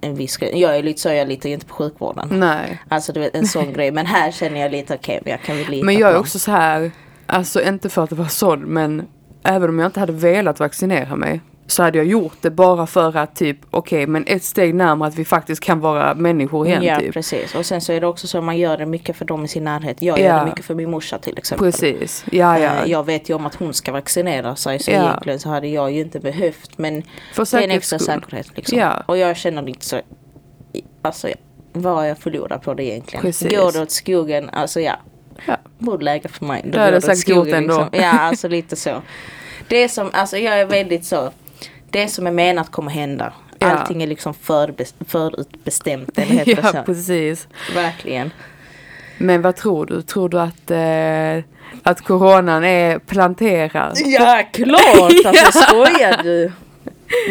en 0.00 0.14
viss 0.14 0.36
grej. 0.36 0.60
Jag 0.60 0.76
är 0.76 0.82
lite 0.82 1.00
så, 1.00 1.08
jag 1.08 1.28
litar 1.28 1.48
ju 1.48 1.54
inte 1.54 1.66
på 1.66 1.74
sjukvården. 1.74 2.28
Nej. 2.30 2.82
Alltså 2.88 3.12
du 3.12 3.20
vet 3.20 3.34
en 3.34 3.46
sån 3.46 3.72
grej. 3.72 3.90
Men 3.92 4.06
här 4.06 4.30
känner 4.30 4.60
jag 4.60 4.70
lite 4.70 4.94
okej, 4.94 5.20
men 5.24 5.30
jag 5.30 5.42
kan 5.42 5.56
väl 5.56 5.66
lita 5.68 5.86
Men 5.86 5.94
jag 5.98 6.10
är 6.10 6.18
också 6.18 6.38
så 6.38 6.50
här, 6.50 6.90
alltså 7.26 7.62
inte 7.62 7.88
för 7.88 8.04
att 8.04 8.10
det 8.10 8.16
var 8.16 8.24
sån, 8.28 8.60
men 8.60 9.06
även 9.42 9.68
om 9.68 9.78
jag 9.78 9.88
inte 9.88 10.00
hade 10.00 10.12
velat 10.12 10.60
vaccinera 10.60 11.16
mig 11.16 11.40
så 11.68 11.82
hade 11.82 11.98
jag 11.98 12.06
gjort 12.06 12.36
det 12.40 12.50
bara 12.50 12.86
för 12.86 13.16
att 13.16 13.36
typ, 13.36 13.58
okej, 13.70 14.06
men 14.06 14.24
ett 14.26 14.44
steg 14.44 14.74
närmare 14.74 15.08
att 15.08 15.14
vi 15.14 15.24
faktiskt 15.24 15.62
kan 15.62 15.80
vara 15.80 16.14
människor 16.14 16.66
igen 16.66 16.82
Ja 16.82 16.98
typ. 17.00 17.12
precis. 17.14 17.54
Och 17.54 17.66
sen 17.66 17.80
så 17.80 17.92
är 17.92 18.00
det 18.00 18.06
också 18.06 18.26
så 18.26 18.38
att 18.38 18.44
man 18.44 18.58
gör 18.58 18.76
det 18.78 18.86
mycket 18.86 19.16
för 19.16 19.24
dem 19.24 19.44
i 19.44 19.48
sin 19.48 19.64
närhet. 19.64 20.02
Jag 20.02 20.18
gör 20.18 20.26
Ja. 20.26 20.38
det 20.40 20.44
mycket 20.46 20.64
för 20.64 20.74
min 20.74 20.90
morsa 20.90 21.18
till 21.18 21.38
exempel. 21.38 21.72
Precis, 21.72 22.24
ja 22.32 22.58
ja. 22.58 22.70
Eh, 22.84 22.90
Jag 22.90 23.04
vet 23.06 23.30
ju 23.30 23.34
om 23.34 23.46
att 23.46 23.54
hon 23.54 23.74
ska 23.74 23.92
vaccinera 23.92 24.56
sig 24.56 24.78
så 24.78 24.90
Ja. 24.90 24.96
egentligen 25.02 25.38
så 25.40 25.48
hade 25.48 25.68
jag 25.68 25.92
ju 25.92 26.00
inte 26.00 26.20
behövt. 26.20 26.78
Men 26.78 27.02
För 27.34 27.46
det 27.56 27.58
är 27.58 27.64
en 27.64 27.70
extra 27.70 27.98
skull. 27.98 28.14
säkerhet 28.22 28.56
liksom. 28.56 28.78
Ja. 28.78 29.02
Och 29.06 29.18
jag 29.18 29.36
känner 29.36 29.62
lite 29.62 29.84
så. 29.84 30.00
Alltså 31.02 31.28
vad 31.72 31.94
har 31.94 32.04
jag 32.04 32.18
förlorat 32.18 32.62
på 32.62 32.74
det 32.74 32.84
egentligen? 32.84 33.22
Precis. 33.22 33.56
Går 33.56 33.72
det 33.72 33.80
åt 33.82 33.90
skogen? 33.90 34.50
Alltså 34.50 34.80
ja. 34.80 34.92
Ja. 35.46 35.56
Borde 35.78 36.04
läge 36.04 36.28
för 36.28 36.44
mig. 36.44 36.62
Då 36.64 36.70
Det 36.70 36.78
hade 36.78 36.92
går 37.00 37.02
jag 37.08 37.10
åt 37.12 37.18
skogen. 37.18 37.62
Liksom. 37.62 37.88
Ja 37.92 38.10
alltså 38.10 38.48
lite 38.48 38.76
så. 38.76 39.02
Det 39.68 39.76
är 39.84 39.88
som, 39.88 40.10
alltså 40.12 40.36
jag 40.38 40.60
är 40.60 40.66
väldigt 40.66 41.04
så. 41.04 41.30
Det 41.90 42.08
som 42.08 42.26
är 42.26 42.30
menat 42.30 42.70
kommer 42.72 42.90
hända. 42.90 43.32
Ja. 43.58 43.66
Allting 43.70 44.02
är 44.02 44.06
liksom 44.06 44.32
förbes- 44.34 44.94
förutbestämt. 45.08 46.18
Eller 46.18 46.32
heter 46.32 46.50
ja, 46.62 46.72
det 46.72 46.78
så? 46.78 46.82
precis. 46.84 47.48
Verkligen. 47.74 48.30
Men 49.18 49.42
vad 49.42 49.56
tror 49.56 49.86
du? 49.86 50.02
Tror 50.02 50.28
du 50.28 50.40
att, 50.40 50.70
eh, 50.70 51.44
att 51.82 52.00
coronan 52.00 52.64
är 52.64 52.98
planterad? 52.98 53.92
Ja, 54.04 54.42
klart! 54.52 55.12
Alltså 55.26 55.58
skojar 55.68 56.20
du? 56.22 56.52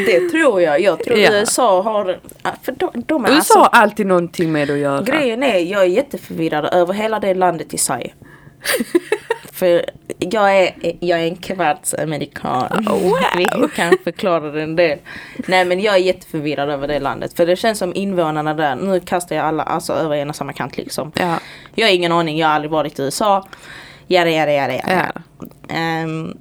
Det 0.05 0.29
tror 0.29 0.61
jag. 0.61 0.81
Jag 0.81 1.03
tror 1.03 1.17
Ja. 1.17 1.33
USA 1.33 1.81
har... 1.81 2.19
För 2.63 2.71
de, 2.71 2.91
de 3.05 3.25
är 3.25 3.29
USA 3.29 3.35
alltså, 3.37 3.59
har 3.59 3.69
alltid 3.71 4.07
någonting 4.07 4.51
med 4.51 4.69
att 4.69 4.77
göra. 4.77 5.01
Grejen 5.01 5.43
är, 5.43 5.57
jag 5.59 5.81
är 5.81 5.85
jätteförvirrad 5.87 6.65
över 6.73 6.93
hela 6.93 7.19
det 7.19 7.33
landet 7.33 7.73
i 7.73 7.77
sig. 7.77 8.15
För 9.55 9.85
jag 10.19 10.57
är, 10.57 10.73
jag 10.99 11.19
är 11.19 11.23
en 11.23 11.35
kvarts 11.35 11.93
amerikan. 11.93 12.85
Vi 13.37 13.45
kan 13.75 13.97
förklara 14.03 14.51
det 14.51 14.63
en 14.63 14.75
del. 14.75 14.99
Nej 15.47 15.65
men 15.65 15.79
jag 15.79 15.95
är 15.95 15.99
jätteförvirrad 15.99 16.69
över 16.69 16.87
det 16.87 16.99
landet. 16.99 17.33
För 17.33 17.45
det 17.45 17.55
känns 17.55 17.79
som 17.79 17.95
invånarna 17.95 18.53
där, 18.53 18.75
nu 18.75 18.99
kastar 18.99 19.35
jag 19.35 19.45
alla 19.45 19.63
alltså, 19.63 19.93
över 19.93 20.15
en 20.15 20.29
och 20.29 20.35
samma 20.35 20.53
kant 20.53 20.77
liksom. 20.77 21.11
Ja. 21.15 21.39
Jag 21.75 21.87
har 21.87 21.93
ingen 21.93 22.11
aning, 22.11 22.37
jag 22.37 22.47
har 22.47 22.55
aldrig 22.55 22.71
varit 22.71 22.99
i 22.99 23.03
USA. 23.03 23.47
Jada, 24.07 24.29
jada, 24.29 24.51
jada, 24.51 24.73
jada. 24.73 25.11
Ja. 25.39 25.45
Ehm, 25.75 26.37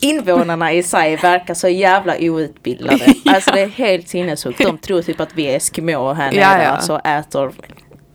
invånarna 0.00 0.72
i 0.72 0.82
sig 0.82 1.16
verkar 1.16 1.54
så 1.54 1.68
jävla 1.68 2.16
outbildade. 2.20 3.14
Alltså 3.24 3.50
det 3.50 3.60
är 3.60 3.68
helt 3.68 4.08
sinnessjukt. 4.08 4.58
De 4.58 4.78
tror 4.78 5.02
typ 5.02 5.20
att 5.20 5.34
vi 5.34 5.46
är 5.46 5.56
Eskimo 5.56 6.12
här 6.12 6.32
nere. 6.32 6.40
Ja, 6.40 6.62
ja. 6.62 6.68
Alltså 6.68 7.00
äter 7.04 7.52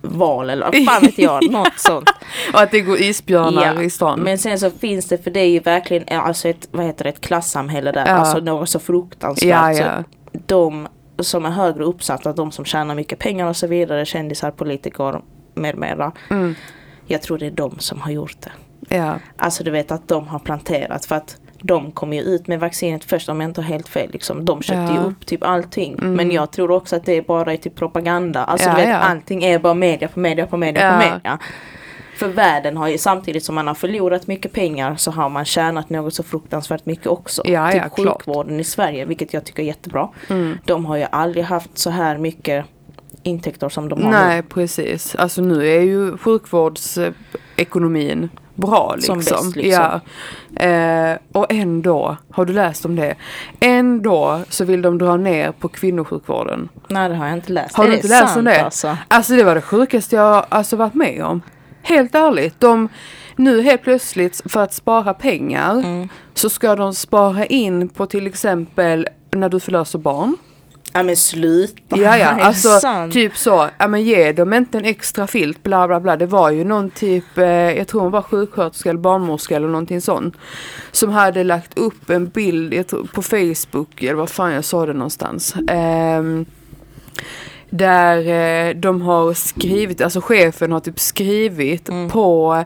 val 0.02 0.50
eller 0.50 0.66
vad 0.66 0.86
fan 0.86 1.02
vet 1.02 1.18
jag. 1.18 1.44
Något 1.52 1.80
sånt. 1.80 2.10
Och 2.54 2.62
att 2.62 2.72
det 2.72 2.82
går 2.82 2.98
isbjörnar 2.98 3.82
i 3.82 3.90
stan. 3.90 4.20
Men 4.20 4.38
sen 4.38 4.60
så 4.60 4.72
finns 4.72 5.08
det 5.08 5.24
för 5.24 5.32
det 5.32 5.40
är 5.40 5.50
ju 5.50 5.60
verkligen 5.60 6.04
eh, 6.08 6.26
alltså 6.26 6.48
ett, 6.48 6.68
vad 6.72 6.86
heter 6.86 7.04
det, 7.04 7.10
ett 7.10 7.22
klassamhälle 7.22 7.92
där. 7.92 8.08
Ja. 8.08 8.14
Alltså 8.14 8.40
något 8.40 8.70
så 8.70 8.80
fruktansvärt. 8.80 9.50
Ja, 9.50 9.74
Så 9.74 9.82
ja. 9.82 10.04
de 10.46 10.88
som 11.20 11.46
är 11.46 11.50
högre 11.50 11.84
uppsatta, 11.84 12.34
de 12.34 12.52
som 12.52 12.66
tjänar 12.66 12.96
mycket 12.96 13.20
pengar 13.20 13.48
och 13.48 13.58
så 13.58 13.68
vidare, 13.68 14.06
kändisar, 14.06 14.52
politiker 14.52 15.22
med 15.54 15.78
mera. 15.78 16.12
Mm. 16.30 16.56
Jag 17.08 17.22
tror 17.22 17.38
det 17.38 17.46
är 17.46 17.52
de 17.52 17.80
som 17.80 18.02
har 18.02 18.12
gjort 18.12 18.38
det. 18.40 18.52
Ja. 18.96 19.20
Alltså 19.38 19.64
du 19.64 19.72
vet 19.72 19.92
att 19.92 20.08
de 20.08 20.28
har 20.28 20.40
planterat 20.40 21.06
för 21.06 21.16
att 21.16 21.38
de 21.62 21.92
kom 21.92 22.14
ju 22.14 22.22
ut 22.22 22.48
med 22.48 22.60
vaccinet 22.60 23.04
först 23.04 23.30
om 23.30 23.42
jag 23.42 23.50
inte 23.50 23.62
har 23.62 23.68
helt 23.68 23.88
fel. 23.88 24.10
Liksom. 24.14 24.46
De 24.46 24.62
köpte 24.62 24.94
Ja. 24.94 24.94
ju 24.94 25.00
upp 25.10 25.26
typ 25.26 25.44
allting. 25.44 25.94
Mm. 25.94 26.14
Men 26.14 26.32
jag 26.32 26.52
tror 26.52 26.72
också 26.72 26.96
att 26.96 27.06
det 27.06 27.18
är 27.18 27.22
bara 27.22 27.54
är 27.54 27.58
typ 27.58 27.76
propaganda. 27.76 28.44
Alltså 28.44 28.70
Ja, 28.70 28.76
vet 28.76 28.88
ja. 28.88 28.96
allting 28.98 29.44
är 29.44 29.60
bara 29.60 29.74
media 29.74 30.08
på 30.08 30.20
media 30.20 30.48
på 30.48 30.58
media 30.58 30.86
Ja. 30.86 30.92
på 30.92 30.98
media. 31.14 31.40
För 32.18 32.28
världen 32.28 32.78
har 32.78 32.88
ju 32.88 32.98
samtidigt 32.98 33.46
som 33.46 33.56
man 33.56 33.68
har 33.68 33.74
förlorat 33.74 34.28
mycket 34.28 34.54
pengar 34.54 34.96
så 34.96 35.12
har 35.12 35.30
man 35.30 35.46
tjänat 35.46 35.90
något 35.90 36.14
så 36.14 36.24
fruktansvärt 36.24 36.86
mycket 36.86 37.08
också. 37.08 37.42
Ja, 37.46 37.72
typ 37.72 37.82
ja, 37.84 37.90
klart. 37.90 38.18
sjukvården 38.24 38.60
i 38.60 38.64
Sverige 38.64 39.06
vilket 39.06 39.34
jag 39.34 39.46
tycker 39.46 39.64
är 39.64 39.68
jättebra. 39.68 40.10
Mm. 40.30 40.58
De 40.66 40.86
har 40.86 40.98
ju 40.98 41.06
aldrig 41.12 41.44
haft 41.44 41.78
så 41.78 41.90
här 41.90 42.18
mycket 42.18 42.66
intäkter 43.24 43.70
som 43.70 43.90
de 43.90 44.04
har 44.04 44.12
nu. 44.12 44.18
Nej 44.18 44.42
precis. 44.42 45.16
Alltså 45.16 45.42
nu 45.42 45.68
är 45.68 45.82
ju 45.82 46.18
sjukvårdsekonomin 46.18 48.30
bra 48.60 48.96
Som 49.00 49.18
liksom. 49.20 49.46
bäst, 49.46 49.56
liksom. 49.56 50.00
Ja. 50.54 50.66
Eh, 50.66 51.18
och 51.32 51.46
ändå, 51.54 52.18
har 52.32 52.46
du 52.46 52.54
läst 52.54 52.86
om 52.86 52.96
det? 52.96 53.16
Ändå 53.60 54.42
så 54.50 54.66
vill 54.66 54.82
de 54.82 54.98
dra 54.98 55.18
ner 55.18 55.52
på 55.52 55.68
kvinnosjukvården. 55.68 56.70
Nej 56.88 57.10
det 57.10 57.16
har 57.16 57.26
jag 57.28 57.38
inte 57.38 57.54
läst. 57.54 57.76
Har 57.76 57.84
är 57.84 57.88
du 57.88 57.96
inte 57.96 58.08
läst 58.08 58.38
om 58.38 58.44
det? 58.46 58.64
Alltså? 58.64 58.98
Alltså 59.08 59.34
det 59.36 59.44
var 59.44 59.56
det 59.56 59.62
sjukaste 59.62 60.16
jag 60.16 60.46
alltså 60.50 60.76
varit 60.76 60.94
med 60.94 61.24
om. 61.24 61.42
Helt 61.82 62.16
ärligt. 62.16 62.60
De, 62.60 62.90
nu 63.36 63.62
helt 63.62 63.82
plötsligt 63.84 64.52
för 64.52 64.64
att 64.64 64.74
spara 64.74 65.14
pengar 65.14 65.72
Mm. 65.74 66.10
så 66.34 66.50
ska 66.50 66.76
de 66.76 66.94
spara 66.94 67.46
in 67.46 67.90
på 67.90 68.06
till 68.06 68.28
exempel 68.28 69.08
när 69.32 69.50
du 69.50 69.60
förlöser 69.60 70.00
barn. 70.00 70.38
Ja 70.94 71.04
men 71.04 71.16
sluta. 71.16 71.98
Ja 71.98 72.18
ja, 72.18 72.28
alltså 72.42 72.70
typ 73.12 73.38
så. 73.38 73.70
Ja 73.78 73.88
men 73.88 74.04
ge 74.04 74.32
dem 74.32 74.54
inte 74.54 74.78
en 74.78 74.86
extra 74.86 75.28
filt 75.28 75.64
bla 75.64 75.88
bla 75.88 76.00
bla. 76.00 76.18
Det 76.18 76.26
var 76.26 76.50
ju 76.50 76.64
någon 76.64 76.90
typ, 76.90 77.38
eh, 77.38 77.46
jag 77.48 77.88
tror 77.88 78.02
hon 78.02 78.12
var 78.12 78.22
sjuksköterska 78.22 78.90
eller 78.90 79.00
barnmorska 79.00 79.56
eller 79.56 79.68
någonting 79.68 80.02
sånt. 80.02 80.36
Som 80.92 81.10
hade 81.10 81.44
lagt 81.44 81.78
upp 81.78 82.10
en 82.10 82.28
bild 82.30 82.88
tror, 82.88 83.04
på 83.14 83.22
Facebook 83.22 84.04
eller 84.04 84.14
vad 84.14 84.30
fan 84.30 84.54
jag 84.54 84.66
sa 84.66 84.86
det 84.86 84.94
någonstans. 84.94 85.56
Ehm, 85.68 86.46
där 87.70 88.18
eh, 88.70 88.76
de 88.76 89.02
har 89.02 89.34
skrivit, 89.34 90.02
alltså 90.02 90.22
chefen 90.22 90.72
har 90.72 90.80
typ 90.80 91.00
skrivit 91.00 91.90
Mm. 91.90 92.10
på 92.10 92.64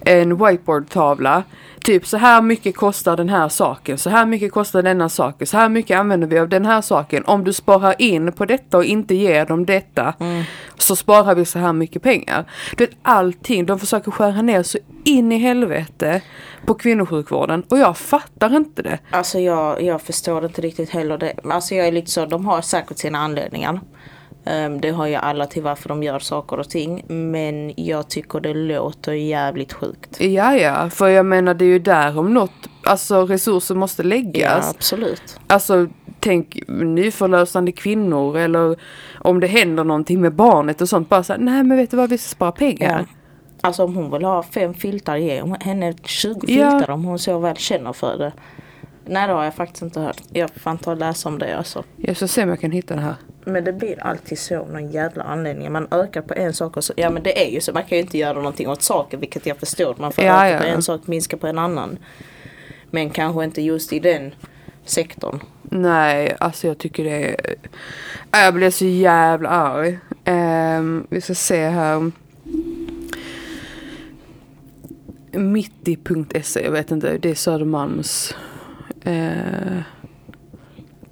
en 0.00 0.36
whiteboardtavla. 0.46 1.42
Typ 1.82 2.06
så 2.06 2.16
här 2.16 2.42
mycket 2.42 2.76
kostar 2.76 3.16
den 3.16 3.28
här 3.28 3.48
saken, 3.48 3.98
så 3.98 4.10
här 4.10 4.26
mycket 4.26 4.52
kostar 4.52 4.82
denna 4.82 5.08
saken, 5.08 5.46
så 5.46 5.56
här 5.56 5.68
mycket 5.68 5.98
använder 5.98 6.26
vi 6.26 6.38
av 6.38 6.48
den 6.48 6.66
här 6.66 6.80
saken. 6.80 7.24
Om 7.26 7.44
du 7.44 7.52
sparar 7.52 7.94
in 7.98 8.32
på 8.32 8.44
detta 8.44 8.76
och 8.76 8.84
inte 8.84 9.14
ger 9.14 9.46
dem 9.46 9.66
detta 9.66 10.14
Mm. 10.20 10.42
så 10.78 10.96
sparar 10.96 11.34
vi 11.34 11.44
så 11.44 11.58
här 11.58 11.72
mycket 11.72 12.02
pengar. 12.02 12.44
Du 12.76 12.86
vet 12.86 12.96
allting, 13.02 13.66
de 13.66 13.78
försöker 13.78 14.10
skära 14.10 14.42
ner 14.42 14.62
så 14.62 14.78
in 15.04 15.32
i 15.32 15.38
helvete 15.38 16.20
på 16.66 16.74
kvinnosjukvården 16.74 17.62
och 17.70 17.78
jag 17.78 17.96
fattar 17.96 18.56
inte 18.56 18.82
det. 18.82 18.98
Alltså 19.10 19.38
jag, 19.38 19.82
jag 19.82 20.02
förstår 20.02 20.44
inte 20.44 20.60
riktigt 20.60 20.90
heller 20.90 21.18
det. 21.18 21.32
Alltså 21.44 21.74
jag 21.74 21.86
är 21.86 21.92
lite 21.92 22.10
så, 22.10 22.26
de 22.26 22.46
har 22.46 22.60
säkert 22.60 22.98
sina 22.98 23.18
anledningar. 23.18 23.80
Ehm, 24.46 24.80
det 24.80 24.90
har 24.90 25.06
ju 25.06 25.14
alla 25.14 25.46
till 25.46 25.62
varför 25.62 25.88
de 25.88 26.02
gör 26.02 26.18
saker 26.18 26.58
och 26.58 26.68
ting. 26.70 27.04
Men 27.08 27.72
jag 27.76 28.08
tycker 28.08 28.40
det 28.40 28.54
låter 28.54 29.12
jävligt 29.12 29.72
sjukt. 29.72 30.20
Ja 30.20 30.54
ja, 30.56 30.90
för 30.90 31.08
jag 31.08 31.26
menar 31.26 31.54
det 31.54 31.64
är 31.64 31.68
ju 31.68 31.78
där 31.78 32.18
om 32.18 32.34
något, 32.34 32.52
alltså 32.84 33.26
resurser 33.26 33.74
måste 33.74 34.02
Ja 34.02 34.08
läggas. 34.08 34.70
absolut. 34.76 35.40
Alltså 35.46 35.86
tänk 36.20 36.58
nyförlösande 36.68 37.72
kvinnor 37.72 38.38
eller 38.38 38.76
om 39.18 39.40
det 39.40 39.46
händer 39.46 39.84
någonting 39.84 40.20
med 40.20 40.34
barnet 40.34 40.80
och 40.80 40.88
sånt. 40.88 41.08
Bara 41.08 41.22
så 41.22 41.32
här, 41.32 41.40
nej 41.40 41.62
men 41.62 41.76
vet 41.76 41.90
du 41.90 41.96
vad 41.96 42.10
vi 42.10 42.18
ska 42.18 42.28
spara 42.28 42.52
pengar. 42.52 42.98
Ja. 43.00 43.14
Alltså 43.60 43.84
om 43.84 43.96
hon 43.96 44.10
vill 44.10 44.24
ha 44.24 44.42
fem 44.42 44.74
filtar, 44.74 45.16
ge 45.16 45.42
henne 45.60 45.94
20 46.04 46.40
Ja. 46.60 46.70
filtar 46.70 46.90
om 46.90 47.04
hon 47.04 47.18
så 47.18 47.38
väl 47.38 47.56
känner 47.56 47.92
för 47.92 48.18
det. 48.18 48.32
Nej 49.06 49.26
det 49.28 49.32
har 49.34 49.44
jag 49.44 49.54
faktiskt 49.54 49.82
inte 49.82 50.00
hört. 50.00 50.20
Jag 50.32 50.50
får 50.50 50.60
fan 50.60 50.78
ta 50.78 50.90
och 50.90 50.96
läsa 50.96 51.28
om 51.28 51.38
det 51.38 51.56
alltså. 51.58 51.82
Jag 51.96 52.16
ska 52.16 52.26
se 52.28 52.42
om 52.42 52.48
jag 52.48 52.60
kan 52.60 52.70
hitta 52.70 52.94
det 52.94 53.00
här. 53.00 53.14
Men 53.48 53.64
det 53.64 53.72
blir 53.72 54.02
alltid 54.02 54.38
så 54.38 54.58
av 54.58 54.70
någon 54.72 54.90
jävla 54.90 55.22
anledning. 55.22 55.72
Man 55.72 55.88
ökar 55.90 56.22
på 56.22 56.34
en 56.34 56.54
sak 56.54 56.76
och 56.76 56.84
så, 56.84 56.92
ja 56.96 57.10
men 57.10 57.22
det 57.22 57.46
är 57.46 57.50
ju 57.50 57.60
så. 57.60 57.72
Man 57.72 57.82
kan 57.82 57.98
ju 57.98 58.02
inte 58.02 58.18
göra 58.18 58.32
någonting 58.32 58.68
åt 58.68 58.82
saker 58.82 59.18
vilket 59.18 59.46
jag 59.46 59.56
förstår. 59.56 59.94
Man 59.98 60.12
får 60.12 60.24
Ja, 60.24 60.46
öka 60.46 60.54
ja. 60.54 60.58
på 60.58 60.66
en 60.66 60.82
sak 60.82 61.00
minska 61.06 61.36
på 61.36 61.46
en 61.46 61.58
annan. 61.58 61.98
Men 62.90 63.10
kanske 63.10 63.44
inte 63.44 63.62
just 63.62 63.92
i 63.92 63.98
den 63.98 64.34
sektorn. 64.84 65.40
Nej, 65.62 66.36
alltså 66.40 66.66
jag 66.66 66.78
tycker 66.78 67.04
det 67.04 67.30
är... 67.30 67.54
Jag 68.30 68.54
blir 68.54 68.70
så 68.70 68.84
jävla 68.84 69.48
arg. 69.48 69.98
Ehm, 70.24 71.06
vi 71.10 71.20
ska 71.20 71.34
se 71.34 71.68
här. 71.68 72.10
Mitti.se, 75.32 76.64
jag 76.64 76.70
vet 76.70 76.90
inte, 76.90 77.18
det 77.18 77.30
är 77.30 77.34
Södermalms. 77.34 78.34
Uh, 79.06 79.80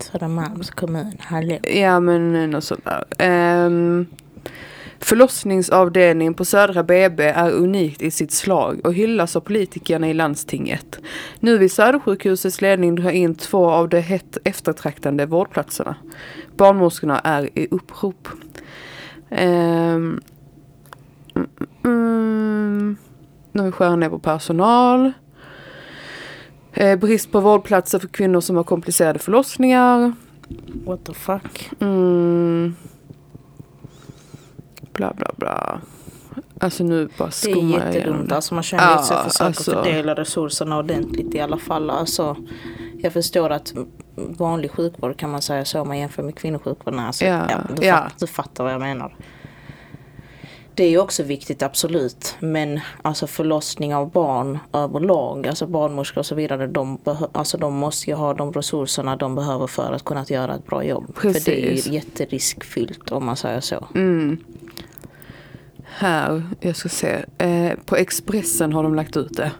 Södermalms 0.02 0.70
kommun, 0.70 1.16
hallå. 1.18 1.58
ja 1.62 2.00
men 2.00 2.36
eh, 2.36 2.48
något 2.48 2.64
sånt 2.64 2.84
där. 2.84 3.04
Ehm, 3.18 3.72
um, 3.72 4.06
Förlossningsavdelningen 5.04 6.34
på 6.34 6.44
Södra 6.44 6.82
BB 6.82 7.24
är 7.24 7.50
unikt 7.50 8.02
i 8.02 8.10
sitt 8.10 8.32
slag 8.32 8.80
och 8.84 8.94
hyllas 8.94 9.36
av 9.36 9.40
politikerna 9.40 10.08
i 10.08 10.14
landstinget. 10.14 11.00
Nu 11.40 11.58
vill 11.58 11.70
Södersjukhusets 11.70 12.60
ledning 12.60 12.94
dra 12.94 13.12
in 13.12 13.34
två 13.34 13.70
av 13.70 13.88
de 13.88 14.00
hett 14.00 14.38
eftertraktande 14.44 15.26
vårdplatserna. 15.26 15.96
Barnmorskorna 16.56 17.18
är 17.18 17.58
i 17.58 17.68
upprop. 17.70 18.28
Um, 19.30 20.20
mm, 21.84 22.96
nu 23.52 23.60
har 23.60 23.66
vi 23.66 23.72
skär 23.72 23.96
ner 23.96 24.10
på 24.10 24.18
personal. 24.18 25.12
Eh, 26.74 26.98
brist 26.98 27.32
på 27.32 27.40
vårdplatser 27.40 27.98
för 27.98 28.08
kvinnor 28.08 28.40
som 28.40 28.56
har 28.56 28.64
komplicerade 28.64 29.18
förlossningar. 29.18 30.12
What 30.84 31.04
the 31.04 31.14
fuck? 31.14 31.70
Mm. 31.80 32.74
Bla 34.92 35.12
bla 35.16 35.30
bla. 35.36 35.80
Alltså 36.60 36.84
nu 36.84 37.08
bara 37.18 37.24
Det 37.24 37.28
är 37.28 37.30
skummar 37.30 37.78
jag 37.78 37.86
jättedumt. 37.86 37.96
igenom. 38.16 38.28
Alltså 38.32 38.54
man 38.54 38.62
känner 38.62 38.84
Ja, 38.84 38.90
lite 38.90 39.04
så 39.04 39.14
försöka 39.14 39.44
alltså. 39.44 39.70
fördela 39.70 40.14
resurserna 40.14 40.78
ordentligt 40.78 41.34
i 41.34 41.40
alla 41.40 41.58
fall. 41.58 41.90
Alltså, 41.90 42.36
jag 42.98 43.12
förstår 43.12 43.50
att 43.50 43.74
vanlig 44.16 44.70
sjukvård 44.70 45.16
kan 45.18 45.30
man 45.30 45.42
säga 45.42 45.64
så 45.64 45.80
om 45.80 45.88
man 45.88 45.98
jämför 45.98 46.22
med 46.22 46.34
kvinnosjukvården. 46.36 47.00
Alltså, 47.00 47.24
Ja, 47.24 47.46
ja, 47.50 47.58
du, 47.76 47.86
ja. 47.86 47.94
Fattar, 47.94 48.12
du 48.20 48.26
fattar 48.26 48.64
vad 48.64 48.72
jag 48.72 48.80
menar. 48.80 49.16
Det 50.76 50.84
är 50.84 50.98
också 50.98 51.22
viktigt 51.22 51.62
absolut. 51.62 52.36
Men 52.40 52.80
alltså 53.02 53.26
förlossning 53.26 53.94
av 53.94 54.10
barn 54.10 54.58
överlag, 54.72 55.46
alltså 55.46 55.66
barnmorskor 55.66 56.18
och 56.18 56.26
så 56.26 56.34
vidare. 56.34 56.66
De, 56.66 56.98
alltså, 57.32 57.58
de 57.58 57.74
måste 57.74 58.10
ju 58.10 58.16
ha 58.16 58.34
de 58.34 58.52
resurserna 58.52 59.16
de 59.16 59.34
behöver 59.34 59.66
för 59.66 59.92
att 59.92 60.04
kunna 60.04 60.24
göra 60.28 60.54
ett 60.54 60.66
bra 60.66 60.84
jobb. 60.84 61.16
För 61.16 61.22
det 61.22 61.28
är 61.28 61.70
Precis. 61.70 61.86
ju 61.86 61.92
jätteriskfyllt 61.92 63.12
om 63.12 63.26
man 63.26 63.36
säger 63.36 63.60
så. 63.60 63.88
Mm. 63.94 64.36
Här, 65.84 66.42
jag 66.60 66.76
ska 66.76 66.88
se. 66.88 67.24
Eh, 67.38 67.72
på 67.86 67.96
Expressen 67.96 68.72
har 68.72 68.82
de 68.82 68.94
lagt 68.94 69.16
ut 69.16 69.36
det. 69.36 69.50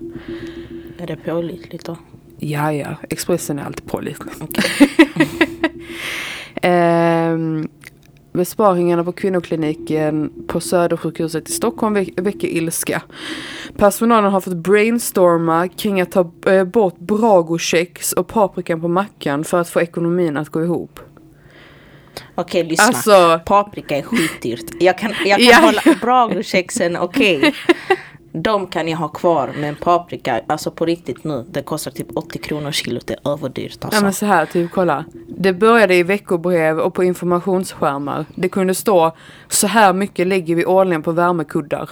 Är 0.99 1.07
det 1.07 1.17
pålitligt 1.17 1.87
då? 1.87 1.97
Ja, 2.39 2.73
ja. 2.73 2.97
Expressen 3.11 3.59
är 3.59 3.65
alltid 3.65 3.87
pålitlig. 3.87 4.33
Ehm, 6.63 7.69
besparingarna 8.35 9.05
på 9.05 9.13
kvinnokliniken 9.13 10.33
på 10.47 10.61
Södersjukhuset 10.61 11.49
i 11.49 11.53
Stockholm 11.53 11.95
väck- 11.97 12.21
väcker 12.21 12.49
ilska. 12.49 13.03
Personalen 13.77 14.33
har 14.33 14.41
fått 14.41 14.55
brainstorma 14.57 15.69
kring 15.69 16.01
att 16.01 16.11
ta 16.13 16.31
eh, 16.47 16.65
bort 16.65 16.99
Bragokex 16.99 18.13
och 18.13 18.27
paprikan 18.29 18.81
på 18.81 18.89
mackan 18.89 19.45
för 19.45 19.61
att 19.61 19.69
få 19.69 19.81
ekonomin 19.81 20.37
att 20.37 20.49
gå 20.49 20.63
ihop. 20.63 21.01
Okej, 22.35 22.65
lyssna. 22.65 22.85
Alltså, 22.85 23.41
Paprika 23.47 23.97
är 23.99 24.03
skitdyrt. 24.03 24.65
Jag 24.81 24.99
kan, 24.99 25.13
jag 25.25 25.39
kan 25.39 25.49
Ja. 25.49 25.57
hålla 25.57 25.83
Bragokexen, 26.01 26.97
okej. 26.97 27.55
De 28.37 28.67
kan 28.67 28.89
jag 28.89 28.99
ha 28.99 29.09
kvar 29.09 29.51
men 29.59 29.75
paprika, 29.75 30.41
alltså 30.47 30.71
på 30.71 30.87
riktigt 30.87 31.25
nu, 31.25 31.45
det 31.51 31.63
kostar 31.63 31.91
typ 31.91 32.17
80 32.17 32.39
kronor 32.39 32.71
kilot. 32.71 33.07
Det 33.07 33.15
är 33.15 33.33
överdyrt 33.33 33.85
alltså. 33.85 33.99
Ja 33.99 34.03
men 34.03 34.13
så 34.13 34.27
här, 34.27 34.47
typ 34.47 34.71
kolla. 34.71 35.05
Det 35.29 35.53
började 35.53 35.95
i 35.95 36.03
veckobrev 36.03 36.79
och 36.79 36.95
på 36.95 37.05
informationsskärmar. 37.05 38.27
Det 38.35 38.49
kunde 38.49 38.75
stå 38.75 39.13
så 39.49 39.67
här 39.67 39.93
mycket 39.93 40.27
lägger 40.27 40.55
vi 40.55 40.67
årligen 40.67 41.03
på 41.03 41.13
värmekuddar. 41.13 41.91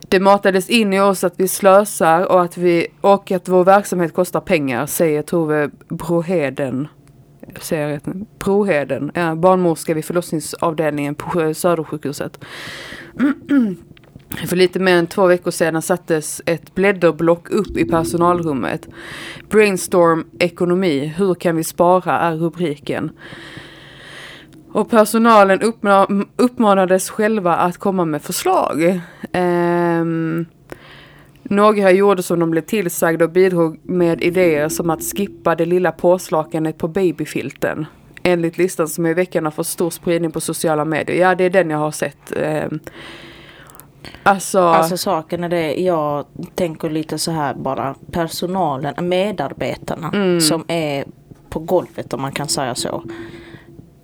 Det 0.00 0.20
matades 0.20 0.70
in 0.70 0.92
i 0.92 1.00
oss 1.00 1.24
att 1.24 1.34
vi 1.36 1.48
slösar 1.48 2.32
och 2.32 2.42
att, 2.42 2.56
vi, 2.56 2.86
och 3.00 3.30
att 3.30 3.48
vår 3.48 3.64
verksamhet 3.64 4.14
kostar 4.14 4.40
pengar, 4.40 4.86
säger 4.86 5.22
Tove 5.22 5.70
Broheden. 5.88 6.88
Säger 7.60 7.82
jag 7.82 7.92
rätt 7.96 8.06
nu? 8.06 8.26
Broheden, 8.38 9.10
ja, 9.14 9.34
barnmorska 9.34 9.94
vid 9.94 10.04
förlossningsavdelningen 10.04 11.14
på 11.14 11.54
Södersjukhuset. 11.54 12.38
För 14.46 14.56
lite 14.56 14.78
mer 14.78 14.96
än 14.96 15.06
två 15.06 15.26
veckor 15.26 15.50
sedan 15.50 15.82
sattes 15.82 16.42
ett 16.46 16.74
blädderblock 16.74 17.50
upp 17.50 17.76
i 17.76 17.84
personalrummet. 17.84 18.88
Brainstorm 19.50 20.26
ekonomi, 20.38 21.14
hur 21.16 21.34
kan 21.34 21.56
vi 21.56 21.64
spara 21.64 22.18
är 22.18 22.36
rubriken. 22.36 23.10
Och 24.72 24.90
personalen 24.90 25.72
uppmanades 26.36 27.10
själva 27.10 27.56
att 27.56 27.78
komma 27.78 28.04
med 28.04 28.22
förslag. 28.22 29.00
Um, 29.32 30.46
några 31.42 31.92
gjorde 31.92 32.22
som 32.22 32.40
de 32.40 32.50
blev 32.50 32.62
tillsagda 32.62 33.24
och 33.24 33.30
bidrog 33.30 33.80
med 33.82 34.22
idéer 34.22 34.68
som 34.68 34.90
att 34.90 35.02
skippa 35.02 35.54
det 35.54 35.64
lilla 35.64 35.92
påslakanet 35.92 36.78
på 36.78 36.88
babyfilten. 36.88 37.86
Enligt 38.22 38.58
listan 38.58 38.88
som 38.88 39.06
i 39.06 39.14
veckan 39.14 39.44
har 39.44 39.50
fått 39.50 39.66
stor 39.66 39.90
spridning 39.90 40.30
på 40.30 40.40
sociala 40.40 40.84
medier. 40.84 41.16
Ja, 41.16 41.34
det 41.34 41.44
är 41.44 41.50
den 41.50 41.70
jag 41.70 41.78
har 41.78 41.90
sett. 41.90 42.32
Um, 42.70 42.80
alltså, 44.22 44.60
Alltså 44.60 44.96
saken 44.96 45.44
är 45.44 45.48
det, 45.48 45.74
jag 45.74 46.24
tänker 46.54 46.90
lite 46.90 47.18
så 47.18 47.30
här 47.30 47.54
bara, 47.54 47.94
personalen, 48.12 49.08
medarbetarna 49.08 50.10
Mm. 50.14 50.40
som 50.40 50.64
är 50.68 51.04
på 51.50 51.58
golvet 51.58 52.12
om 52.14 52.22
man 52.22 52.32
kan 52.32 52.48
säga 52.48 52.74
så. 52.74 53.02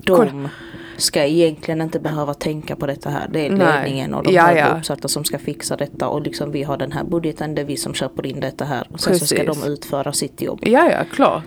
Kolla. 0.06 0.50
Ska 0.96 1.24
egentligen 1.24 1.80
inte 1.80 2.00
behöva 2.00 2.34
tänka 2.34 2.76
på 2.76 2.86
detta 2.86 3.10
här. 3.10 3.28
Det 3.32 3.46
är 3.46 3.50
Nej. 3.50 3.82
ledningen 3.82 4.14
och 4.14 4.24
de 4.24 4.32
Ja, 4.32 4.42
högre 4.42 4.58
ja. 4.60 4.76
uppsatta 4.78 5.08
som 5.08 5.24
ska 5.24 5.38
fixa 5.38 5.76
detta 5.76 6.08
och 6.08 6.22
liksom 6.22 6.50
vi 6.52 6.62
har 6.62 6.76
den 6.76 6.92
här 6.92 7.04
budgeten, 7.04 7.54
det 7.54 7.60
är 7.60 7.66
vi 7.66 7.76
som 7.76 7.94
köper 7.94 8.26
in 8.26 8.40
detta 8.40 8.64
här. 8.64 8.86
Och 8.92 9.00
sen 9.00 9.18
så 9.18 9.26
ska 9.26 9.44
de 9.44 9.62
utföra 9.64 10.12
sitt 10.12 10.42
jobb. 10.42 10.58
Ja, 10.62 10.90
ja, 10.90 11.04
klart. 11.12 11.42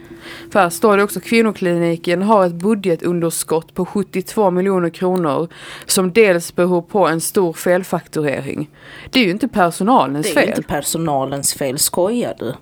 För 0.51 0.59
här 0.59 0.69
står 0.69 0.97
det 0.97 1.03
också 1.03 1.19
kvinnokliniken 1.19 2.21
har 2.21 2.45
ett 2.45 2.53
budgetunderskott 2.53 3.73
på 3.73 3.85
72 3.85 4.51
miljoner 4.51 4.89
kronor 4.89 5.47
som 5.85 6.13
dels 6.13 6.55
beror 6.55 6.81
på 6.81 7.07
en 7.07 7.21
stor 7.21 7.53
felfakturering. 7.53 8.69
Det 9.09 9.19
är 9.19 9.23
ju 9.23 9.31
inte 9.31 9.47
personalens 9.47 10.25
Det 10.33 10.39
är 10.39 10.41
fel. 10.41 10.49
inte 10.49 10.61
personalens 10.63 11.53
fel, 11.53 11.77
skojar 11.79 12.35
du? 12.39 12.53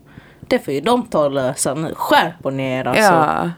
Det 0.47 0.59
får 0.59 0.73
ju 0.73 0.81
de 0.81 1.07
ta 1.07 1.25
och 1.25 1.31
lösa 1.31 1.73
nu. 1.73 1.93
Skärp 1.95 2.53
ner 2.53 2.85
alltså. 2.87 3.01
Ja. 3.03 3.49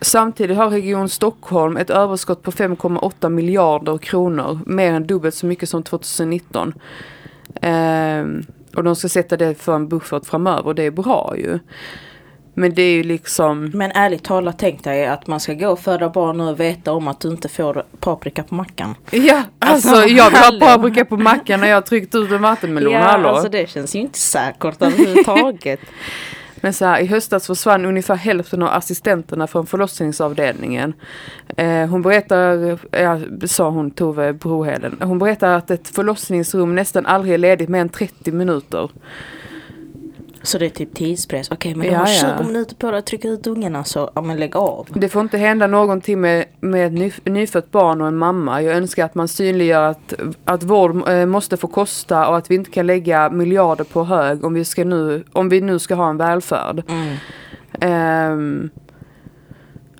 Samtidigt 0.00 0.56
har 0.56 0.70
Region 0.70 1.08
Stockholm 1.08 1.76
ett 1.76 1.90
överskott 1.90 2.42
på 2.42 2.50
5,8 2.50 3.28
miljarder 3.28 3.98
kronor. 3.98 4.60
Mer 4.66 4.92
än 4.92 5.06
dubbelt 5.06 5.34
så 5.34 5.46
mycket 5.46 5.68
som 5.68 5.82
2019. 5.82 6.74
Ehm, 7.62 8.42
och 8.76 8.84
de 8.84 8.96
ska 8.96 9.08
sätta 9.08 9.36
det 9.36 9.54
för 9.54 9.74
en 9.74 9.88
buffert 9.88 10.26
framöver 10.26 10.74
det 10.74 10.82
är 10.82 10.90
bra 10.90 11.34
ju. 11.36 11.58
Men 12.54 12.74
det 12.74 12.82
är 12.82 12.92
ju 12.92 13.02
liksom... 13.02 13.70
Men 13.74 13.90
ärligt 13.90 14.24
talat 14.24 14.58
tänk 14.58 14.84
dig 14.84 15.06
att 15.06 15.26
man 15.26 15.40
ska 15.40 15.54
gå 15.54 15.68
och 15.68 15.78
föda 15.80 16.08
barn 16.08 16.38
nu 16.38 16.44
och 16.44 16.60
veta 16.60 16.92
om 16.92 17.08
att 17.08 17.20
du 17.20 17.28
inte 17.28 17.48
får 17.48 17.84
paprika 18.00 18.42
på 18.42 18.54
mackan. 18.54 18.94
Ja, 19.10 19.42
alltså 19.58 19.88
Alltså, 19.88 20.08
jag 20.08 20.30
vill 20.30 20.60
ha 20.62 20.76
paprika 20.76 21.04
på 21.04 21.16
mackan 21.16 21.60
när 21.60 21.68
jag 21.68 21.76
har 21.76 21.82
tryckt 21.82 22.14
ut 22.14 22.32
en 22.32 22.42
vattenmelon. 22.42 22.94
hallå. 22.94 23.28
alltså 23.28 23.48
det 23.48 23.70
känns 23.70 23.94
ju 23.94 23.98
inte 23.98 24.18
säkert 24.18 24.82
överhuvudtaget. 24.82 25.80
Men 26.60 26.72
så 26.72 26.84
här, 26.84 27.00
i 27.00 27.06
höstas 27.06 27.46
försvann 27.46 27.84
ungefär 27.84 28.14
hälften 28.14 28.62
av 28.62 28.68
assistenterna 28.68 29.46
från 29.46 29.66
förlossningsavdelningen. 29.66 30.92
Eh, 31.56 31.86
hon 31.86 32.02
berättar, 32.02 32.78
ja, 32.90 33.20
sa 33.46 33.70
hon 33.70 33.90
Tove 33.90 34.32
Broheden, 34.32 34.98
hon 35.00 35.18
berättar 35.18 35.56
att 35.56 35.70
ett 35.70 35.88
förlossningsrum 35.88 36.74
nästan 36.74 37.06
aldrig 37.06 37.34
är 37.34 37.38
ledigt 37.38 37.68
mer 37.68 37.80
än 37.80 37.88
30 37.88 38.32
minuter. 38.32 38.90
Så 40.48 40.58
det 40.58 40.66
är 40.66 40.70
typ 40.70 40.94
tidspress. 40.94 41.50
Okej 41.50 41.74
men 41.74 41.86
du 41.86 41.92
Ja, 41.92 41.98
har 41.98 42.08
ja. 42.08 42.36
20 42.38 42.46
minuter 42.46 42.76
på 42.76 42.90
dig 42.90 42.98
att 42.98 43.06
trycka 43.06 43.28
ut 43.28 43.46
ungen 43.46 43.76
alltså. 43.76 44.10
Ja 44.14 44.22
men 44.22 44.36
lägg 44.36 44.56
av. 44.56 44.88
Det 44.94 45.08
får 45.08 45.22
inte 45.22 45.38
hända 45.38 45.66
någonting 45.66 46.20
med, 46.20 46.44
med 46.60 46.86
ett 46.86 46.92
ny, 46.92 47.32
nyfött 47.32 47.70
barn 47.70 48.00
och 48.00 48.08
en 48.08 48.16
mamma. 48.16 48.62
Jag 48.62 48.76
önskar 48.76 49.04
att 49.04 49.14
man 49.14 49.28
synliggör 49.28 49.82
att, 49.82 50.14
att 50.44 50.62
vård 50.62 51.08
eh, 51.08 51.26
måste 51.26 51.56
få 51.56 51.66
kosta 51.66 52.28
och 52.28 52.36
att 52.36 52.50
vi 52.50 52.54
inte 52.54 52.70
kan 52.70 52.86
lägga 52.86 53.30
miljarder 53.30 53.84
på 53.84 54.04
hög 54.04 54.44
om 54.44 54.54
vi, 54.54 54.64
ska 54.64 54.84
nu, 54.84 55.24
om 55.32 55.48
vi 55.48 55.60
nu 55.60 55.78
ska 55.78 55.94
ha 55.94 56.10
en 56.10 56.16
välfärd. 56.16 56.82
Mm. 56.88 57.16
Ehm, 57.80 58.70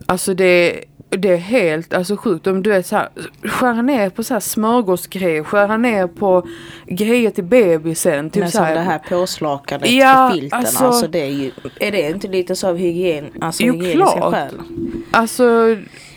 alltså 0.06 0.34
det, 0.34 0.84
det 1.11 1.29
är 1.29 1.37
helt 1.37 1.94
alltså 1.94 2.16
sjukt. 2.16 2.47
Om 2.47 2.62
du 2.62 2.75
är 2.75 2.83
så 2.83 2.97
här, 2.97 3.09
skära 3.44 3.83
ner 3.83 4.11
på 4.11 4.23
så 4.23 4.35
här 4.35 4.40
smörgåsgrejer, 4.40 5.44
skära 5.44 5.77
ner 5.77 6.07
på 6.07 6.47
grejer 6.87 7.31
till 7.31 7.44
bebisen. 7.44 8.31
Typ 8.31 8.40
men 8.42 8.51
så 8.51 8.62
här, 8.62 8.75
det 8.75 8.81
här 8.81 8.99
påslakanet 8.99 9.90
Ja, 9.90 10.31
filten. 10.35 10.59
alltså- 10.59 10.85
Alltså, 10.85 11.07
det 11.07 11.18
är 11.21 11.31
ju. 11.31 11.51
Är 11.81 11.92
det 11.92 12.11
inte 12.11 12.29
lite 12.29 12.57
så 12.57 12.68
av 12.68 12.77
hygien, 12.77 13.31
alltså 13.40 13.62
Jo, 13.62 13.75
hygieniska 13.75 14.16
klart. 14.16 14.33
skäl? 14.35 14.55
Alltså, 15.11 15.44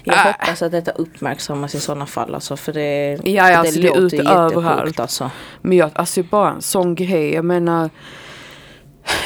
Jag 0.04 0.15
äh, 0.17 0.23
hoppas 0.25 0.62
att 0.62 0.71
detta 0.71 0.91
uppmärksammas 0.91 1.75
i 1.75 1.80
sådana 1.80 2.06
fall 2.06 2.36
alltså. 2.36 2.58
För 2.58 2.73
det, 2.73 3.17
Ja, 3.23 3.58
alltså, 3.58 3.80
det 3.82 3.88
är 3.88 4.01
låter 4.01 4.19
överallt. 4.32 4.56
jättesjukt 4.56 4.99
alltså. 4.99 5.32
men 5.62 5.77
jag, 5.77 5.89
alltså 5.93 6.23
bara 6.23 6.51
en 6.51 6.62
sån 6.62 6.95
grej. 6.95 7.34
Jag 7.34 7.45
menar, 7.45 7.89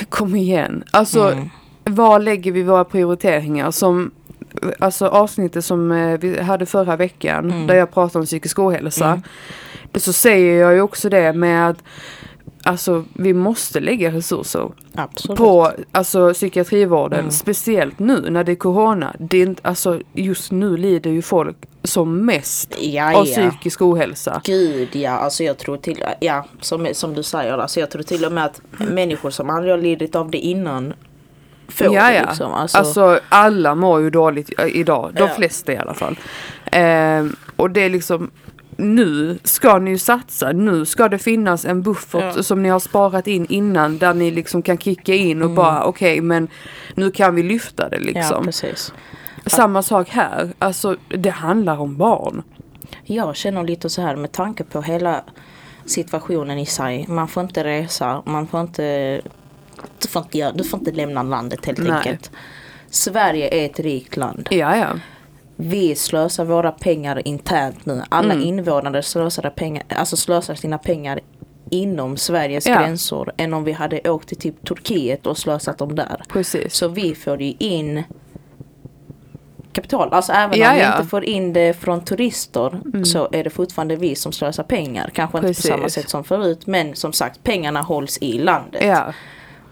kom 0.10 0.36
igen. 0.36 0.84
Alltså, 0.92 1.32
Mm. 1.32 1.50
var 1.84 2.20
lägger 2.20 2.52
vi 2.52 2.64
våra 2.64 2.86
prioriteringar? 2.86 3.72
Som, 3.72 4.12
alltså 4.80 5.08
avsnittet 5.08 5.66
som 5.66 5.92
eh, 5.92 6.20
vi 6.20 6.42
hade 6.42 6.66
förra 6.66 6.96
veckan, 6.96 7.52
Mm. 7.52 7.68
där 7.68 7.76
jag 7.76 7.92
pratade 7.92 8.20
om 8.20 8.26
psykisk 8.26 8.60
ohälsa. 8.60 9.06
Mm. 9.08 9.22
Så 9.96 10.14
säger 10.14 10.62
jag 10.62 10.74
ju 10.74 10.82
också 10.82 11.10
det 11.10 11.34
med 11.34 11.70
att 11.70 11.78
Alltså 12.68 13.04
vi 13.14 13.34
måste 13.34 13.80
lägga 13.80 14.12
resurser 14.12 14.72
Absolut. 14.96 15.38
på 15.38 15.72
alltså, 15.92 16.34
psykiatrivården. 16.34 17.20
Mm. 17.20 17.32
Speciellt 17.32 18.00
nu 18.00 18.30
när 18.30 18.44
det 18.44 18.52
är 18.52 18.56
corona. 18.56 19.16
Det 19.20 19.38
är 19.38 19.42
inte, 19.44 19.62
alltså, 19.68 20.00
just 20.14 20.52
nu 20.52 20.78
lider 20.78 21.12
ju 21.12 21.22
folk 21.22 21.58
som 21.84 22.26
mest 22.26 22.76
Ja, 22.80 23.16
av 23.18 23.26
psykisk 23.26 23.82
ohälsa. 23.82 24.42
Gud 24.46 24.96
ja, 24.96 25.12
alltså 25.12 25.44
jag 25.44 25.58
tror 25.58 25.78
till, 25.78 26.04
ja 26.20 26.46
som, 26.62 26.88
som 26.94 27.14
du 27.14 27.24
säger, 27.24 27.58
alltså 27.58 27.80
jag 27.80 27.92
tror 27.92 28.02
till 28.04 28.26
och 28.26 28.32
med 28.32 28.46
att 28.46 28.62
människor 28.78 29.30
som 29.30 29.50
aldrig 29.50 29.74
har 29.74 29.78
lidit 29.82 30.16
av 30.16 30.32
det 30.32 30.38
innan 30.38 30.94
får 31.68 31.94
Ja, 31.94 32.14
ja. 32.14 32.26
liksom. 32.28 32.54
Alltså, 32.54 32.78
Alltså, 32.78 33.20
alla 33.30 33.76
mår 33.76 34.02
ju 34.02 34.10
dåligt 34.10 34.60
eh, 34.60 34.66
idag. 34.68 35.12
De 35.14 35.20
Ja. 35.22 35.28
flesta 35.28 35.74
i 35.74 35.78
alla 35.78 35.94
fall. 35.94 36.20
Ehm, 36.72 37.36
och 37.56 37.72
det 37.72 37.82
är 37.82 37.90
liksom 37.90 38.32
nu 38.78 39.40
ska 39.44 39.80
ni 39.80 39.92
ju 39.92 39.98
satsa, 39.98 40.52
nu 40.52 40.86
ska 40.86 41.10
det 41.10 41.18
finnas 41.18 41.66
en 41.66 41.82
buffert 41.82 42.34
Ja. 42.36 42.44
som 42.44 42.64
ni 42.64 42.70
har 42.70 42.80
sparat 42.80 43.28
in 43.28 43.46
innan 43.50 43.98
där 43.98 44.14
ni 44.14 44.32
liksom 44.32 44.62
kan 44.62 44.78
kicka 44.78 45.14
in 45.14 45.42
och 45.42 45.46
Mm. 45.46 45.56
bara 45.56 45.84
okej 45.86 46.22
men 46.22 46.48
nu 46.96 47.12
kan 47.12 47.36
vi 47.36 47.44
lyfta 47.44 47.90
det 47.90 47.98
ja, 47.98 48.04
liksom. 48.04 48.46
precis. 48.46 48.94
Samma 49.46 49.82
sak 49.82 50.10
här, 50.10 50.54
alltså 50.60 50.96
det 51.10 51.30
handlar 51.30 51.78
om 51.80 51.98
barn. 51.98 52.44
Jag 53.04 53.36
känner 53.36 53.64
lite 53.64 53.90
så 53.90 54.02
här 54.02 54.16
med 54.16 54.32
tanke 54.32 54.64
på 54.64 54.82
hela 54.82 55.22
situationen 55.86 56.60
i 56.60 56.66
sig. 56.66 57.06
Man 57.08 57.28
får 57.28 57.44
inte 57.44 57.64
resa, 57.64 58.22
man 58.26 58.48
får 58.48 58.62
inte, 58.62 59.22
du 60.02 60.08
får 60.08 60.22
inte, 60.22 60.38
göra- 60.38 60.52
du 60.52 60.64
får 60.64 60.80
inte 60.80 60.92
lämna 60.92 61.24
landet 61.24 61.66
helt 61.66 61.78
Nej. 61.80 61.92
enkelt. 61.92 62.32
Sverige 62.90 63.50
är 63.62 63.66
ett 63.66 63.80
rikt 63.80 64.18
land. 64.18 64.48
Ja 64.52 64.78
ja. 64.78 64.88
Vi 65.56 65.96
slösar 65.96 66.46
våra 66.46 66.72
pengar 66.72 67.28
internt 67.28 67.86
nu. 67.86 68.02
Alla 68.10 68.34
Mm. 68.34 68.48
invånare 68.48 69.04
slösar, 69.04 69.50
pengar, 69.50 69.84
alltså 69.90 70.18
slösar 70.18 70.56
sina 70.56 70.78
pengar 70.78 71.20
inom 71.70 72.18
Sveriges 72.18 72.68
Ja. 72.68 72.80
gränser 72.80 73.32
än 73.38 73.54
om 73.54 73.64
vi 73.64 73.72
hade 73.72 74.10
åkt 74.10 74.28
till 74.28 74.38
typ 74.38 74.66
Turkiet 74.68 75.28
och 75.28 75.38
slösat 75.38 75.78
dem 75.78 75.96
där. 75.96 76.22
Precis. 76.30 76.74
Så 76.76 76.88
vi 76.88 77.16
får 77.16 77.42
ju 77.42 77.54
in 77.60 78.04
kapital. 79.74 80.14
Alltså 80.14 80.32
även 80.34 80.60
Ja, 80.60 80.70
om 80.70 80.76
vi 80.76 80.82
ja. 80.82 80.96
inte 80.98 81.10
får 81.10 81.26
in 81.26 81.54
det 81.54 81.74
från 81.74 82.02
turister 82.06 82.80
Mm. 82.86 83.06
så 83.06 83.30
är 83.32 83.44
det 83.44 83.50
fortfarande 83.50 83.96
vi 83.96 84.16
som 84.16 84.32
slösar 84.32 84.64
pengar. 84.64 85.10
Kanske 85.14 85.38
inte 85.38 85.48
på 85.48 85.54
Precis. 85.54 85.68
samma 85.72 85.90
sätt 85.90 86.10
som 86.10 86.24
förut 86.24 86.68
men 86.68 86.96
som 86.96 87.14
sagt 87.14 87.44
pengarna 87.44 87.82
hålls 87.82 88.18
i 88.22 88.38
landet. 88.38 88.84
Ja. 88.86 89.14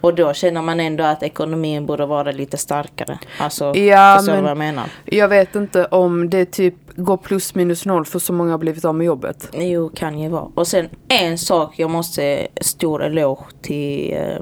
Och 0.04 0.14
då 0.16 0.34
känner 0.34 0.62
man 0.62 0.80
ändå 0.80 1.04
att 1.04 1.24
ekonomin 1.24 1.86
borde 1.86 2.06
vara 2.06 2.32
lite 2.32 2.58
starkare. 2.58 3.20
Alltså, 3.40 3.76
Ja, 3.76 4.16
förstår 4.18 4.36
du 4.36 4.42
vad 4.42 4.50
jag 4.50 4.58
menar? 4.58 4.84
Jag 5.06 5.28
vet 5.28 5.56
inte 5.56 5.86
om 5.86 6.30
det 6.30 6.46
typ 6.46 6.76
går 6.96 7.18
plus 7.18 7.56
minus 7.56 7.86
noll 7.86 8.06
för 8.06 8.20
så 8.20 8.34
många 8.34 8.52
har 8.52 8.58
blivit 8.58 8.86
av 8.86 8.96
med 8.96 9.06
jobbet. 9.06 9.50
Jo, 9.54 9.90
kan 9.96 10.20
ju 10.20 10.30
vara. 10.30 10.48
Och 10.56 10.68
sen 10.68 10.90
en 11.08 11.38
sak 11.38 11.74
jag 11.80 11.90
måste 11.90 12.48
stor 12.62 13.04
eloge 13.04 13.44
till 13.62 14.14
eh, 14.14 14.38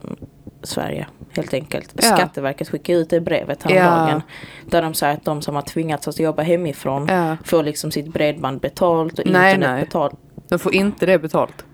Sverige. 0.64 1.08
Helt 1.36 1.54
enkelt. 1.54 1.90
Ja. 1.96 2.02
Skatteverket 2.02 2.70
skickade 2.70 3.00
ut 3.00 3.10
det 3.10 3.22
brevet 3.22 3.64
häromdagen. 3.64 4.22
Där 4.66 4.82
de 4.82 4.94
säger 4.94 5.14
att 5.14 5.26
de 5.26 5.42
som 5.42 5.56
har 5.56 5.62
tvingats 5.62 6.08
att 6.08 6.20
jobba 6.20 6.42
hemifrån 6.44 7.08
Ja. 7.10 7.38
får 7.46 7.64
liksom 7.64 7.92
sitt 7.92 8.14
bredband 8.14 8.60
betalt 8.62 9.20
och 9.20 9.26
Nej, 9.26 9.54
internet 9.54 9.70
nej. 9.76 9.84
betalt. 9.84 10.14
De 10.50 10.60
får 10.60 10.74
inte 10.74 11.06
det 11.06 11.20
betalt. 11.20 11.66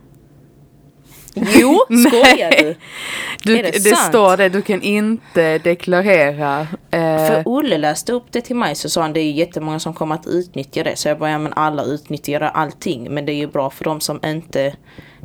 Jo, 1.56 1.80
skojar 2.08 2.52
du? 2.52 2.76
Du, 3.44 3.58
Är 3.60 3.64
det 3.64 3.72
det 3.72 3.96
sant? 3.96 4.10
står 4.10 4.38
det, 4.38 4.50
du 4.50 4.62
kan 4.62 4.82
inte 4.82 5.58
deklarera. 5.58 6.68
Eh, 6.92 7.00
För 7.28 7.44
Olle 7.46 7.78
läste 7.78 8.14
upp 8.14 8.26
det 8.32 8.42
till 8.42 8.56
mig 8.56 8.76
så 8.76 8.90
sa 8.90 9.02
han 9.02 9.14
det 9.14 9.20
är 9.20 9.32
jättemånga 9.32 9.80
som 9.80 9.94
kommer 9.94 10.16
att 10.16 10.28
utnyttja 10.28 10.84
det. 10.84 10.96
Så 10.96 11.08
jag 11.08 11.20
bara, 11.20 11.30
ja 11.32 11.38
men 11.38 11.54
alla 11.56 11.84
utnyttjar 11.84 12.42
allting. 12.42 13.08
Men 13.14 13.26
det 13.26 13.32
är 13.32 13.38
ju 13.38 13.48
bra 13.48 13.70
för 13.70 13.84
de 13.84 14.02
som 14.02 14.20
inte 14.26 14.74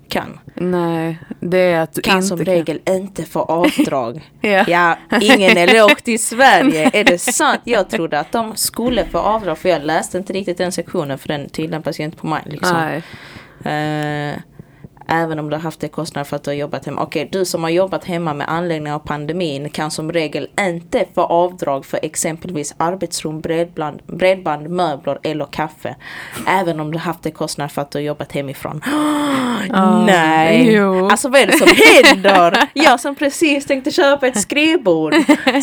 kan. 0.08 0.38
nej, 0.54 1.18
det 1.40 1.58
är 1.58 1.80
att 1.80 1.94
du 1.94 2.00
Kan 2.00 2.16
inte 2.16 2.26
som 2.28 2.38
regel 2.44 2.80
inte 2.88 3.24
få 3.24 3.40
avdrag. 3.40 4.30
Ja. 4.40 4.64
Ja, 4.68 4.96
ingen 5.20 5.56
eloge 5.56 6.00
till 6.02 6.22
Sverige. 6.24 6.90
Är 6.92 7.04
det 7.04 7.18
sant? 7.18 7.60
Jag 7.64 7.90
trodde 7.90 8.20
att 8.20 8.32
de 8.32 8.56
skulle 8.56 9.04
få 9.04 9.18
avdrag 9.18 9.58
för 9.58 9.68
jag 9.68 9.84
läste 9.84 10.18
inte 10.18 10.32
riktigt 10.32 10.58
den 10.58 10.72
sektionen 10.72 11.18
för 11.18 11.28
den 11.28 11.48
tillämpas 11.48 12.00
ju 12.00 12.04
inte 12.04 12.16
på 12.16 12.26
mig. 12.26 12.42
Liksom. 12.46 12.76
Nej. 12.76 13.02
Eh, 13.64 14.36
även 15.12 15.38
om 15.38 15.50
du 15.50 15.56
har 15.56 15.60
haft 15.60 15.80
det 15.80 15.88
kostnader 15.88 16.24
för 16.24 16.36
att 16.36 16.42
du 16.44 16.50
har 16.50 16.56
jobbat 16.56 16.86
hemma. 16.86 17.02
Okej, 17.02 17.28
du 17.32 17.44
som 17.44 17.62
har 17.62 17.70
jobbat 17.70 18.04
hemma 18.04 18.34
med 18.34 18.48
anledning 18.50 18.92
av 18.92 18.98
pandemin 18.98 19.70
kan 19.70 19.90
som 19.90 20.12
regel 20.12 20.48
inte 20.60 21.04
få 21.14 21.22
avdrag 21.22 21.86
för 21.86 21.98
exempelvis 22.02 22.74
arbetsrum, 22.76 23.40
bredband, 23.40 24.02
bredband 24.06 24.70
möbler 24.70 25.18
eller 25.22 25.44
kaffe. 25.44 25.96
Även 26.46 26.80
om 26.80 26.92
du 26.92 26.98
har 26.98 27.04
haft 27.04 27.22
det 27.22 27.30
kostnader 27.30 27.68
för 27.68 27.82
att 27.82 27.90
du 27.90 27.98
har 27.98 28.02
jobbat 28.02 28.32
hemifrån. 28.32 28.82
Ah, 29.74 30.04
Nej! 30.06 30.72
jo. 30.74 31.08
Alltså 31.08 31.28
vad 31.28 31.40
är 31.40 31.46
det 31.46 31.52
som 31.52 31.68
händer? 32.04 32.68
Jag 32.72 33.00
som 33.00 33.14
precis 33.14 33.66
tänkte 33.66 33.90
köpa 33.90 34.26
ett 34.26 34.40
skrivbord. 34.40 35.14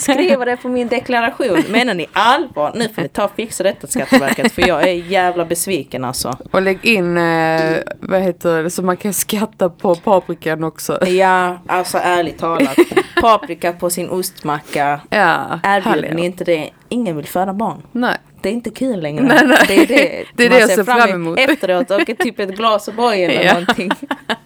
Skriva 0.02 0.46
det 0.46 0.58
på 0.58 0.70
min 0.70 0.88
deklaration. 0.88 1.64
Menar 1.70 1.94
ni 1.94 2.08
allvar? 2.14 2.72
Nu 2.76 2.90
får 2.90 3.02
ni 3.02 3.10
ta 3.10 3.26
och 3.26 3.32
fixa 3.36 3.64
detta 3.64 3.88
Skatteverket 3.88 4.52
för 4.52 4.68
jag 4.68 4.84
är 4.84 4.94
jävla 4.94 5.46
besviken 5.46 6.06
alltså. 6.06 6.38
Och 6.52 6.62
lägg 6.62 6.86
in, 6.86 7.18
eh, 7.18 7.78
vad 8.00 8.22
heter 8.22 8.64
det, 8.64 8.70
så 8.70 8.82
man 8.82 8.98
kan 8.98 9.14
skatta 9.40 9.70
på 9.70 9.96
paprikan 9.96 10.64
också. 10.64 11.06
Ja, 11.06 11.58
alltså 11.68 11.98
ärligt 11.98 12.38
talat. 12.38 12.78
Paprika 13.22 13.74
på 13.74 13.90
sin 13.90 14.10
ostmacka. 14.10 15.02
Ja, 15.10 15.60
Erbjuder 15.64 16.14
ni 16.14 16.26
inte 16.26 16.44
det? 16.44 16.70
Ingen 16.90 17.16
vill 17.16 17.26
föda 17.28 17.54
barn. 17.54 17.82
Nej. 17.92 18.18
Det 18.42 18.50
är 18.50 18.54
inte 18.54 18.70
kul 18.70 19.00
längre. 19.02 19.24
Nej, 19.24 19.42
nej. 19.46 19.58
Det 19.68 19.76
är 19.84 19.88
det, 19.88 20.26
Det 20.36 20.46
är 20.46 20.50
det 20.50 20.60
jag 20.60 20.70
ser 20.70 20.84
fram 20.84 21.10
emot. 21.10 21.40
Efteråt 21.40 21.92
och 21.92 22.06
typ 22.20 22.40
ett 22.40 22.50
glas 22.50 22.90
O'boy 22.90 23.14
eller 23.30 23.44
Ja. 23.44 23.54
någonting. 23.54 23.92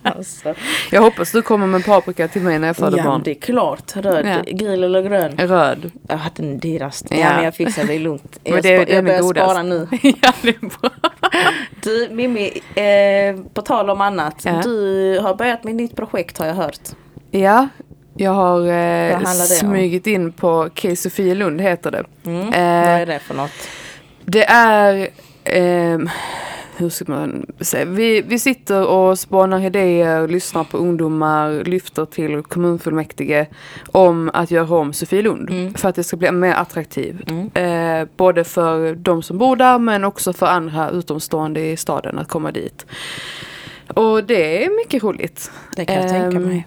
Alltså. 0.06 0.54
Jag 0.92 1.02
hoppas 1.02 1.32
du 1.32 1.42
kommer 1.42 1.68
med 1.68 1.86
paprika 1.86 2.28
till 2.28 2.42
mig 2.42 2.60
när 2.60 2.68
jag 2.68 2.76
föder 2.76 2.98
Ja, 2.98 3.04
barn. 3.04 3.22
det 3.24 3.32
är 3.32 3.36
klart. 3.42 3.96
Röd, 3.96 4.26
Ja. 4.28 4.52
gul 4.52 4.84
eller 4.84 5.02
grön. 5.02 5.38
Röd. 5.38 5.92
Jag 6.08 6.18
hade 6.18 6.42
den 6.44 6.60
dyraste. 6.60 7.08
Ja. 7.16 7.20
Ja. 7.20 7.36
men 7.36 7.44
jag 7.44 7.56
fixar 7.56 7.84
det 7.84 8.00
lugnt. 8.00 8.40
Men 8.44 8.54
Jag, 8.54 8.64
det 8.64 8.70
är 8.74 8.96
jag 8.96 9.06
börjar 9.06 9.22
godast. 9.22 9.50
spara 9.52 9.64
nu. 9.64 9.88
ja, 10.02 10.32
det 10.42 10.50
är 10.50 10.80
bra. 10.82 10.90
Du 11.84 12.08
Mimmi, 12.12 12.62
eh, 12.76 13.44
på 13.54 13.62
tal 13.62 13.90
om 13.90 14.02
annat. 14.02 14.42
Ja. 14.46 14.62
Du 14.64 15.20
har 15.22 15.36
börjat 15.36 15.64
med 15.64 15.76
ditt 15.76 15.96
projekt 15.96 16.38
har 16.38 16.46
jag 16.48 16.56
hört. 16.56 16.80
Ja, 17.32 17.68
jag 18.16 18.32
har 18.32 18.68
eh, 18.68 19.26
smugit 19.46 20.08
in 20.08 20.32
på 20.32 20.70
K. 20.82 20.96
Sofielund 20.96 21.62
heter 21.62 21.92
det. 21.92 22.04
Mm. 22.26 22.42
Eh, 22.42 22.90
Vad 22.92 23.02
är 23.02 23.06
det 23.06 23.20
för 23.20 23.34
något? 23.34 23.52
Det 24.26 24.44
är, 24.50 25.08
ehm, 25.44 26.10
hur 26.78 26.90
ska 26.90 27.06
man 27.08 27.46
säga, 27.60 27.86
vi, 27.86 28.22
vi 28.22 28.40
sitter 28.40 28.88
och 28.88 29.20
spånar 29.20 29.66
idéer, 29.66 30.28
lyssnar 30.28 30.64
på 30.64 30.78
ungdomar, 30.78 31.64
lyfter 31.66 32.06
till 32.06 32.44
kommunfullmäktige 32.44 33.46
om 33.92 34.32
att 34.34 34.52
göra 34.52 34.76
om 34.78 34.94
Sofielund 34.94 35.50
Mm. 35.50 35.74
för 35.74 35.90
att 35.90 35.96
det 35.96 36.04
ska 36.04 36.18
bli 36.18 36.32
mer 36.32 36.54
attraktivt. 36.54 37.30
Mm. 37.30 38.02
Eh, 38.02 38.08
både 38.18 38.44
för 38.44 38.96
de 38.96 39.24
som 39.24 39.38
bor 39.38 39.56
där 39.56 39.80
men 39.80 40.04
också 40.04 40.34
för 40.34 40.46
andra 40.46 40.90
utomstående 40.90 41.62
i 41.66 41.78
staden 41.78 42.20
att 42.20 42.28
komma 42.28 42.52
dit. 42.52 42.86
Och 43.88 44.24
det 44.24 44.66
är 44.66 44.70
mycket 44.78 45.04
roligt. 45.04 45.52
Det 45.76 45.86
kan 45.86 45.96
jag 45.96 46.10
tänka 46.10 46.38
Ehm, 46.38 46.62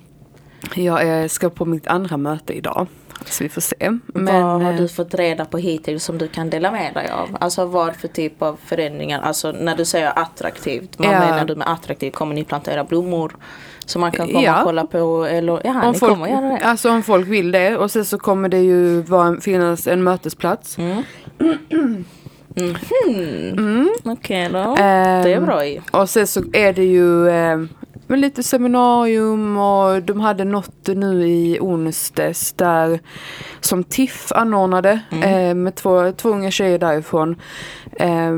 Jag 0.74 1.31
ska 1.31 1.50
på 1.50 1.64
mitt 1.64 1.87
andra 1.87 2.16
möte 2.16 2.52
idag. 2.52 2.87
Så 3.24 3.44
vi 3.44 3.48
får 3.48 3.61
se. 3.61 3.90
vad 4.07 4.35
har 4.62 4.72
eh, 4.72 4.76
du 4.76 4.88
fått 4.88 5.14
reda 5.14 5.44
på 5.44 5.59
hittills 5.59 6.05
som 6.05 6.18
du 6.18 6.29
kan 6.29 6.50
dela 6.50 6.70
med 6.72 6.94
dig 6.94 7.11
av? 7.11 7.37
Alltså 7.40 7.64
vad 7.66 7.96
för 7.96 8.09
typ 8.09 8.42
av 8.42 8.59
förändringar? 8.66 9.20
Alltså 9.22 9.52
när 9.52 9.76
du 9.76 9.85
säger 9.85 10.18
attraktivt, 10.18 10.88
vad 10.96 11.07
Ja. 11.09 11.20
menar 11.20 11.44
du 11.44 11.55
med 11.57 11.70
attraktivt? 11.70 12.14
Kommer 12.14 12.35
ni 12.35 12.44
plantera 12.44 12.85
blommor? 12.85 13.37
Som 13.85 14.00
man 14.00 14.12
kan 14.12 14.26
komma 14.26 14.42
Ja. 14.42 14.59
och 14.59 14.64
kolla 14.64 14.87
på 14.87 15.24
eller 15.24 15.61
ja, 15.64 15.83
om 15.87 15.92
ni 15.92 15.98
folk, 15.98 16.12
kommer 16.12 16.29
göra 16.29 16.40
det? 16.59 16.59
Alltså 16.64 16.90
om 16.90 17.02
folk 17.02 17.29
vill 17.29 17.52
det. 17.52 17.76
Och 17.76 17.90
sen 17.90 18.05
så 18.05 18.18
kommer 18.18 18.48
det 18.48 18.59
ju 18.61 19.02
vara, 19.02 19.40
finnas 19.40 19.87
en 19.87 20.02
mötesplats. 20.05 20.79
Mm. 20.79 21.02
Mhm. 22.59 22.74
Mm. 23.59 23.88
Okej 24.05 24.48
då. 24.52 24.59
Ehm, 24.59 25.22
det 25.24 25.33
är 25.33 25.40
bra 25.40 25.66
ju. 25.66 25.81
Och 25.90 26.11
sen 26.11 26.26
så 26.26 26.42
är 26.52 26.72
det 26.72 26.85
ju 26.85 27.29
eh, 27.29 27.59
men 28.07 28.21
lite 28.21 28.42
seminarium 28.42 29.57
och 29.57 30.03
de 30.03 30.21
hade 30.21 30.45
något 30.45 30.87
nu 30.87 31.29
i 31.29 31.59
onsdags 31.61 32.53
där 32.53 33.01
som 33.61 33.85
TIFF 33.85 34.33
anordnade 34.33 35.01
Mm. 35.11 35.49
eh, 35.49 35.55
med 35.55 35.75
två, 35.75 36.12
två 36.12 36.29
unga 36.29 36.51
tjejer 36.51 36.79
därifrån. 36.79 37.37
Eh, 37.92 38.33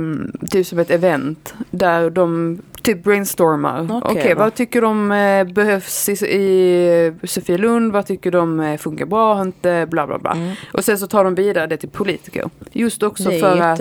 typ 0.50 0.66
som 0.66 0.78
ett 0.78 0.90
event 0.90 1.54
där 1.70 2.10
de 2.10 2.58
typ 2.82 3.04
brainstormar. 3.04 3.84
Okej, 3.84 4.00
Okej 4.20 4.34
då. 4.34 4.38
vad 4.42 4.54
tycker 4.54 4.82
de 4.82 5.12
eh, 5.12 5.44
behövs 5.54 6.08
i, 6.08 6.12
i 6.12 7.12
Sofielund? 7.26 7.92
Vad 7.92 8.06
tycker 8.06 8.30
de 8.30 8.60
eh, 8.60 8.76
funkar 8.78 9.06
bra? 9.06 9.40
Inte 9.42 9.86
bla 9.90 10.06
bla 10.06 10.18
bla. 10.18 10.32
Mm. 10.32 10.54
Och 10.72 10.84
sen 10.84 10.98
så 10.98 11.06
tar 11.06 11.24
de 11.24 11.34
vidare 11.34 11.66
det 11.66 11.76
till 11.76 11.88
politiker. 11.88 12.50
Just 12.72 13.02
också 13.02 13.30
för 13.30 13.60
att. 13.60 13.80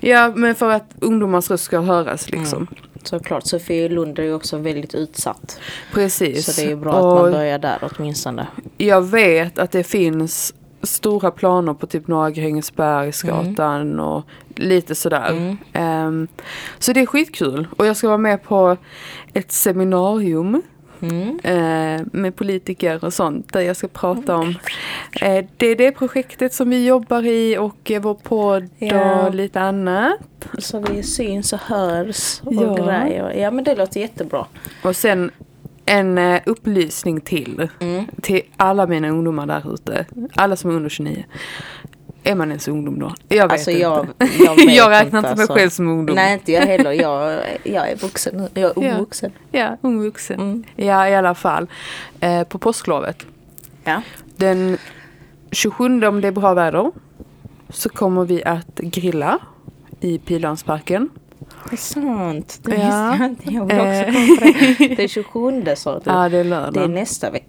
Ja, 0.00 0.32
men 0.36 0.54
för 0.54 0.70
att 0.70 0.94
ungdomars 1.00 1.50
röst 1.50 1.64
ska 1.64 1.80
höras 1.80 2.30
liksom. 2.30 2.66
Såklart. 3.02 3.46
Sofie 3.46 3.88
Lund 3.88 4.18
är 4.18 4.22
ju 4.22 4.34
också 4.34 4.56
väldigt 4.58 4.94
utsatt. 4.94 5.60
Precis. 5.92 6.46
Så 6.46 6.60
det 6.60 6.66
är 6.66 6.70
ju 6.70 6.76
bra 6.76 6.92
och 6.92 7.16
att 7.16 7.22
man 7.22 7.32
börjar 7.32 7.58
där 7.58 7.78
åtminstone. 7.80 8.46
Jag 8.76 9.02
vet 9.02 9.58
att 9.58 9.70
det 9.70 9.84
finns 9.84 10.54
stora 10.82 11.30
planer 11.30 11.74
på 11.74 11.86
typ 11.86 12.08
Norra 12.08 12.30
Grängesbergsgatan 12.30 14.00
och 14.00 14.22
lite 14.56 14.94
sådär. 14.94 15.30
Mm. 15.30 15.56
Ehm, 15.72 16.28
så 16.78 16.92
det 16.92 17.00
är 17.00 17.06
skitkul. 17.06 17.68
Och 17.76 17.86
jag 17.86 17.96
ska 17.96 18.06
vara 18.08 18.18
med 18.18 18.42
på 18.42 18.76
ett 19.34 19.52
seminarium 19.52 20.62
Mm. 21.02 21.38
eh, 21.44 22.06
med 22.12 22.36
politiker 22.36 23.04
och 23.04 23.12
sånt 23.14 23.52
där 23.52 23.60
jag 23.60 23.76
ska 23.76 23.88
prata 23.88 24.36
om. 24.36 24.48
Eh, 25.20 25.44
det 25.56 25.66
är 25.66 25.76
det 25.76 25.92
projektet 25.92 26.52
som 26.54 26.70
vi 26.70 26.86
jobbar 26.86 27.22
i 27.26 27.58
och 27.58 27.90
eh, 27.90 28.02
vår 28.02 28.14
podd 28.14 28.68
Ja. 28.78 29.26
och 29.26 29.34
lite 29.34 29.60
annat. 29.60 30.18
Så 30.58 30.80
vi 30.80 31.02
syns 31.02 31.52
och 31.52 31.58
hörs 31.58 32.40
och 32.44 32.54
Ja. 32.54 32.74
grejer. 32.74 33.30
Ja 33.30 33.50
men 33.50 33.64
det 33.64 33.74
låter 33.74 34.00
jättebra. 34.00 34.46
Och 34.84 34.96
sen 34.96 35.30
en 35.86 36.18
upplysning 36.46 37.20
till. 37.20 37.68
Mm. 37.80 38.04
Till 38.22 38.40
alla 38.56 38.86
mina 38.86 39.08
ungdomar 39.08 39.46
där 39.46 39.74
ute. 39.74 40.06
Alla 40.34 40.56
som 40.56 40.70
är 40.70 40.74
under 40.74 40.90
29. 40.90 41.24
Är 42.24 42.34
man 42.34 42.48
ens 42.48 42.68
ungdom 42.68 42.98
då? 42.98 43.14
Jag 43.28 43.44
vet 43.44 43.52
Alltså 43.52 43.70
inte. 43.70 43.82
jag, 43.82 44.06
jag, 44.18 44.58
jag 44.70 44.90
räknar 44.90 45.18
inte 45.18 45.30
mig 45.30 45.40
alltså. 45.40 45.54
själv 45.54 45.70
som 45.70 45.88
ungdom. 45.88 46.16
Nej 46.16 46.32
inte 46.34 46.52
jag 46.52 46.62
heller. 46.62 46.92
Jag, 46.92 47.40
jag 47.64 47.90
är 47.90 47.96
vuxen 47.96 48.36
nu. 48.36 48.48
Jag 48.54 48.70
är 48.70 48.78
ung 48.78 48.84
Ja. 48.84 48.98
vuxen. 48.98 49.32
Ja, 49.50 49.76
ung 49.82 50.02
vuxen. 50.02 50.40
Mm. 50.40 50.64
Ja, 50.76 51.08
i 51.08 51.14
alla 51.14 51.34
fall. 51.34 51.66
Eh, 52.20 52.42
på 52.44 52.58
påsklovet. 52.58 53.26
Ja. 53.84 54.02
Den 54.36 54.78
27 55.50 56.04
om 56.06 56.20
det 56.20 56.28
är 56.28 56.32
bra 56.32 56.54
väder 56.54 56.90
så 57.68 57.88
kommer 57.88 58.24
vi 58.24 58.44
att 58.44 58.74
grilla 58.78 59.38
i 60.00 60.18
Pildammsparken. 60.18 61.08
Det 61.70 61.74
är 61.74 61.76
sant. 61.76 62.58
Det 62.62 62.74
Ja. 62.74 63.16
jag 63.18 63.26
inte. 63.26 63.52
Jag 63.52 63.66
vill 63.66 63.78
också 63.80 63.88
Eh. 63.88 64.04
komma 64.12 64.36
på 64.38 64.94
det. 64.94 65.02
Är 65.04 65.08
27 65.08 65.64
sa 65.76 65.94
du. 65.98 66.00
Ja, 66.10 66.12
det 66.12 66.24
är 66.26 66.30
Det 66.30 66.38
är 66.38 66.44
lördag. 66.44 66.90
nästa 66.90 67.30
vecka. 67.30 67.46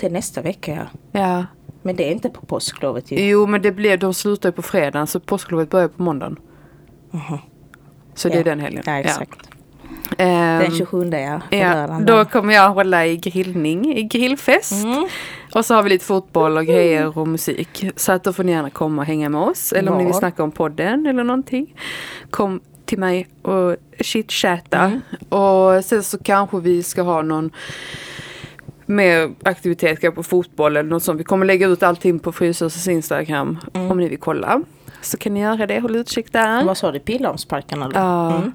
Det 0.00 0.06
är 0.06 0.10
nästa 0.10 0.40
vecka 0.42 0.86
ja. 1.12 1.20
Ja. 1.20 1.44
Men 1.88 1.96
det 1.96 2.08
är 2.08 2.12
inte 2.12 2.28
på 2.28 2.46
påsklovet 2.46 3.10
ju. 3.10 3.16
Jo, 3.28 3.46
men 3.46 3.62
det 3.62 3.72
blir, 3.72 3.96
de 3.96 4.14
slutar 4.14 4.48
ju 4.48 4.52
på 4.52 4.62
fredagen 4.62 5.06
så 5.06 5.20
påsklovet 5.20 5.70
börjar 5.70 5.88
på 5.88 6.02
måndagen. 6.02 6.36
Så 8.14 8.28
det 8.28 8.34
Ja. 8.34 8.40
är 8.40 8.44
den 8.44 8.60
helgen. 8.60 8.82
Ja 8.86 8.98
exakt. 8.98 9.38
Ehm, 10.18 10.58
Den 10.62 10.70
27 10.76 11.10
ja. 11.12 11.40
Ja, 11.50 12.00
då 12.06 12.24
kommer 12.24 12.54
jag 12.54 12.70
hålla 12.70 13.06
i 13.06 13.16
grillning, 13.16 13.96
i 13.96 14.02
grillfest. 14.02 14.72
Mm. 14.84 15.08
Och 15.54 15.64
så 15.64 15.74
har 15.74 15.82
vi 15.82 15.88
lite 15.90 16.04
fotboll 16.04 16.56
och 16.56 16.66
grejer 16.66 17.18
och 17.18 17.28
musik. 17.28 17.84
Så 17.96 18.12
att 18.12 18.24
då 18.24 18.32
får 18.32 18.44
ni 18.44 18.52
gärna 18.52 18.70
komma 18.70 19.02
och 19.02 19.06
hänga 19.06 19.28
med 19.28 19.40
oss. 19.40 19.72
Eller 19.72 19.92
om 19.92 19.98
ni 19.98 20.04
vill 20.04 20.14
snacka 20.14 20.42
om 20.42 20.50
podden 20.52 21.06
eller 21.06 21.24
någonting. 21.24 21.74
Kom 22.30 22.60
till 22.84 22.98
mig 22.98 23.26
och 23.42 23.76
chitchatta. 24.00 24.78
Mm. 24.78 25.00
Och 25.28 25.84
sen 25.84 26.02
så 26.02 26.18
kanske 26.18 26.60
vi 26.60 26.82
ska 26.82 27.02
ha 27.02 27.22
någon 27.22 27.50
mer 28.88 29.30
aktivitet, 29.42 30.00
kanske 30.00 30.16
på 30.16 30.22
fotboll 30.22 30.76
eller 30.76 30.90
något 30.90 31.02
sånt. 31.02 31.20
Vi 31.20 31.24
kommer 31.24 31.46
lägga 31.46 31.66
ut 31.66 31.82
allting 31.82 32.18
på 32.18 32.32
Fryshusets 32.32 32.88
Instagram 32.88 33.58
Mm. 33.74 33.90
om 33.90 33.98
ni 33.98 34.08
vill 34.08 34.18
kolla. 34.18 34.62
Så 35.00 35.16
kan 35.16 35.34
ni 35.34 35.40
göra 35.40 35.66
det, 35.66 35.80
håll 35.80 35.96
utkik 35.96 36.32
där. 36.32 36.64
Vad 36.64 36.76
sa 36.78 36.92
du? 36.92 36.98
Pildammsparken 37.00 37.82
eller? 37.82 38.00
Ja. 38.00 38.36
Mm. 38.36 38.52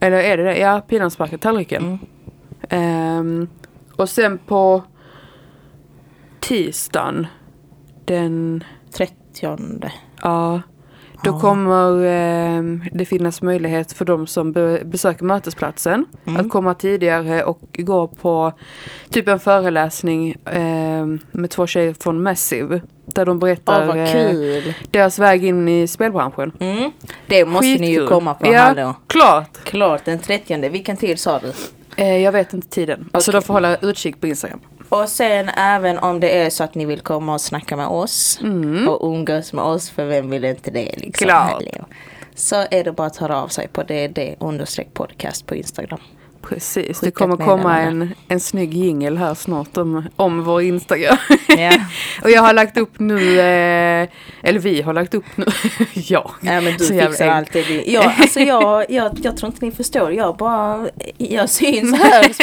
Eller 0.00 0.16
är 0.18 0.36
det 0.36 0.44
det? 0.44 0.58
Ja, 0.58 0.80
Pildammsparken, 0.80 1.38
tallriken. 1.38 1.84
Mm. 1.84 1.98
Ehm, 2.68 3.48
och 3.96 4.08
sen 4.08 4.38
på 4.38 4.82
tisdagen, 6.40 7.26
den, 8.04 8.64
30. 8.92 9.14
ja, 10.22 10.62
då 11.24 11.30
Ja. 11.30 11.40
kommer 11.40 12.04
ehm, 12.06 12.84
det 12.92 13.04
finnas 13.04 13.42
möjlighet 13.42 13.92
för 13.92 14.04
de 14.04 14.26
som 14.26 14.52
be- 14.52 14.82
besöker 14.84 15.24
mötesplatsen 15.24 16.06
Mm. 16.26 16.40
att 16.40 16.50
komma 16.52 16.74
tidigare 16.74 17.44
och 17.44 17.60
gå 17.78 18.06
på 18.08 18.52
typ 19.10 19.28
en 19.28 19.40
föreläsning 19.40 20.36
ehm, 20.52 21.18
med 21.32 21.50
två 21.50 21.66
tjejer 21.66 21.94
från 22.00 22.22
Massive. 22.22 22.80
Där 23.06 23.26
de 23.26 23.38
berättar 23.38 23.86
vad 23.86 23.98
eh, 23.98 24.74
deras 24.90 25.18
väg 25.18 25.44
in 25.44 25.68
i 25.68 25.86
spelbranschen. 25.86 26.52
Mm. 26.60 26.90
Det 27.26 27.44
måste 27.44 27.66
ni 27.66 27.72
ju 27.72 27.78
Skitkul. 27.78 28.08
komma 28.08 28.34
på. 28.34 28.46
Ja, 28.46 28.60
Hallå. 28.60 28.94
klart. 29.06 29.58
Klart 29.64 30.04
den 30.04 30.18
30. 30.18 30.68
Vilken 30.68 30.96
tid 30.96 31.18
sa 31.18 31.38
du? 31.38 31.52
Eh, 31.96 32.16
jag 32.16 32.32
vet 32.32 32.52
inte 32.52 32.68
tiden. 32.68 33.08
Så 33.12 33.18
Okej. 33.30 33.32
de 33.32 33.42
får 33.42 33.54
hålla 33.54 33.76
utkik 33.76 34.20
på 34.20 34.26
Instagram. 34.26 34.60
Och 34.88 35.08
sen 35.08 35.48
även 35.48 35.98
om 35.98 36.20
det 36.20 36.38
är 36.42 36.50
så 36.50 36.64
att 36.64 36.74
ni 36.74 36.84
vill 36.84 37.00
komma 37.00 37.34
och 37.34 37.40
snacka 37.40 37.76
med 37.76 37.86
oss 37.86 38.38
Mm. 38.42 38.88
och 38.88 39.08
umgås 39.14 39.52
med 39.52 39.64
oss, 39.64 39.90
för 39.90 40.04
vem 40.04 40.30
vill 40.30 40.44
inte 40.44 40.70
det? 40.70 40.94
Liksom, 40.96 41.24
Klart. 41.26 41.62
Så 42.34 42.56
är 42.70 42.84
det 42.84 42.92
bara 42.92 43.06
att 43.06 43.16
höra 43.16 43.42
av 43.42 43.48
sig 43.48 43.68
på 43.68 43.82
det, 43.82 44.08
det 44.08 44.34
understreck 44.38 44.94
podcast 44.94 45.46
på 45.46 45.54
Instagram. 45.54 46.00
Precis, 46.48 47.00
det 47.00 47.10
kommer 47.10 47.36
komma 47.36 47.80
en, 47.80 48.14
en 48.28 48.40
snygg 48.40 48.74
jingel 48.74 49.18
här 49.18 49.34
snart 49.34 49.76
om, 49.76 50.08
om 50.16 50.44
vår 50.44 50.62
Instagram. 50.62 51.16
Ja, 51.58 51.72
och 52.22 52.30
jag 52.30 52.42
har 52.42 52.52
lagt 52.52 52.76
upp 52.76 53.00
nu, 53.00 53.40
eh, 53.40 54.08
eller 54.42 54.58
vi 54.58 54.82
har 54.82 54.92
lagt 54.92 55.14
upp 55.14 55.24
nu, 55.36 55.44
ja. 55.94 56.30
ja 56.40 56.60
men 56.60 56.76
du 56.78 56.84
Så 56.84 56.98
fixar 56.98 57.28
alltid 57.28 57.66
det. 57.68 57.92
Ja, 57.92 58.12
alltså 58.18 58.40
jag, 58.40 58.90
jag, 58.90 59.18
jag 59.22 59.36
tror 59.36 59.52
inte 59.52 59.64
ni 59.64 59.72
förstår. 59.72 60.12
Jag 60.12 60.36
bara, 60.36 60.88
jag 61.16 61.50
syns 61.50 61.98
här. 61.98 62.34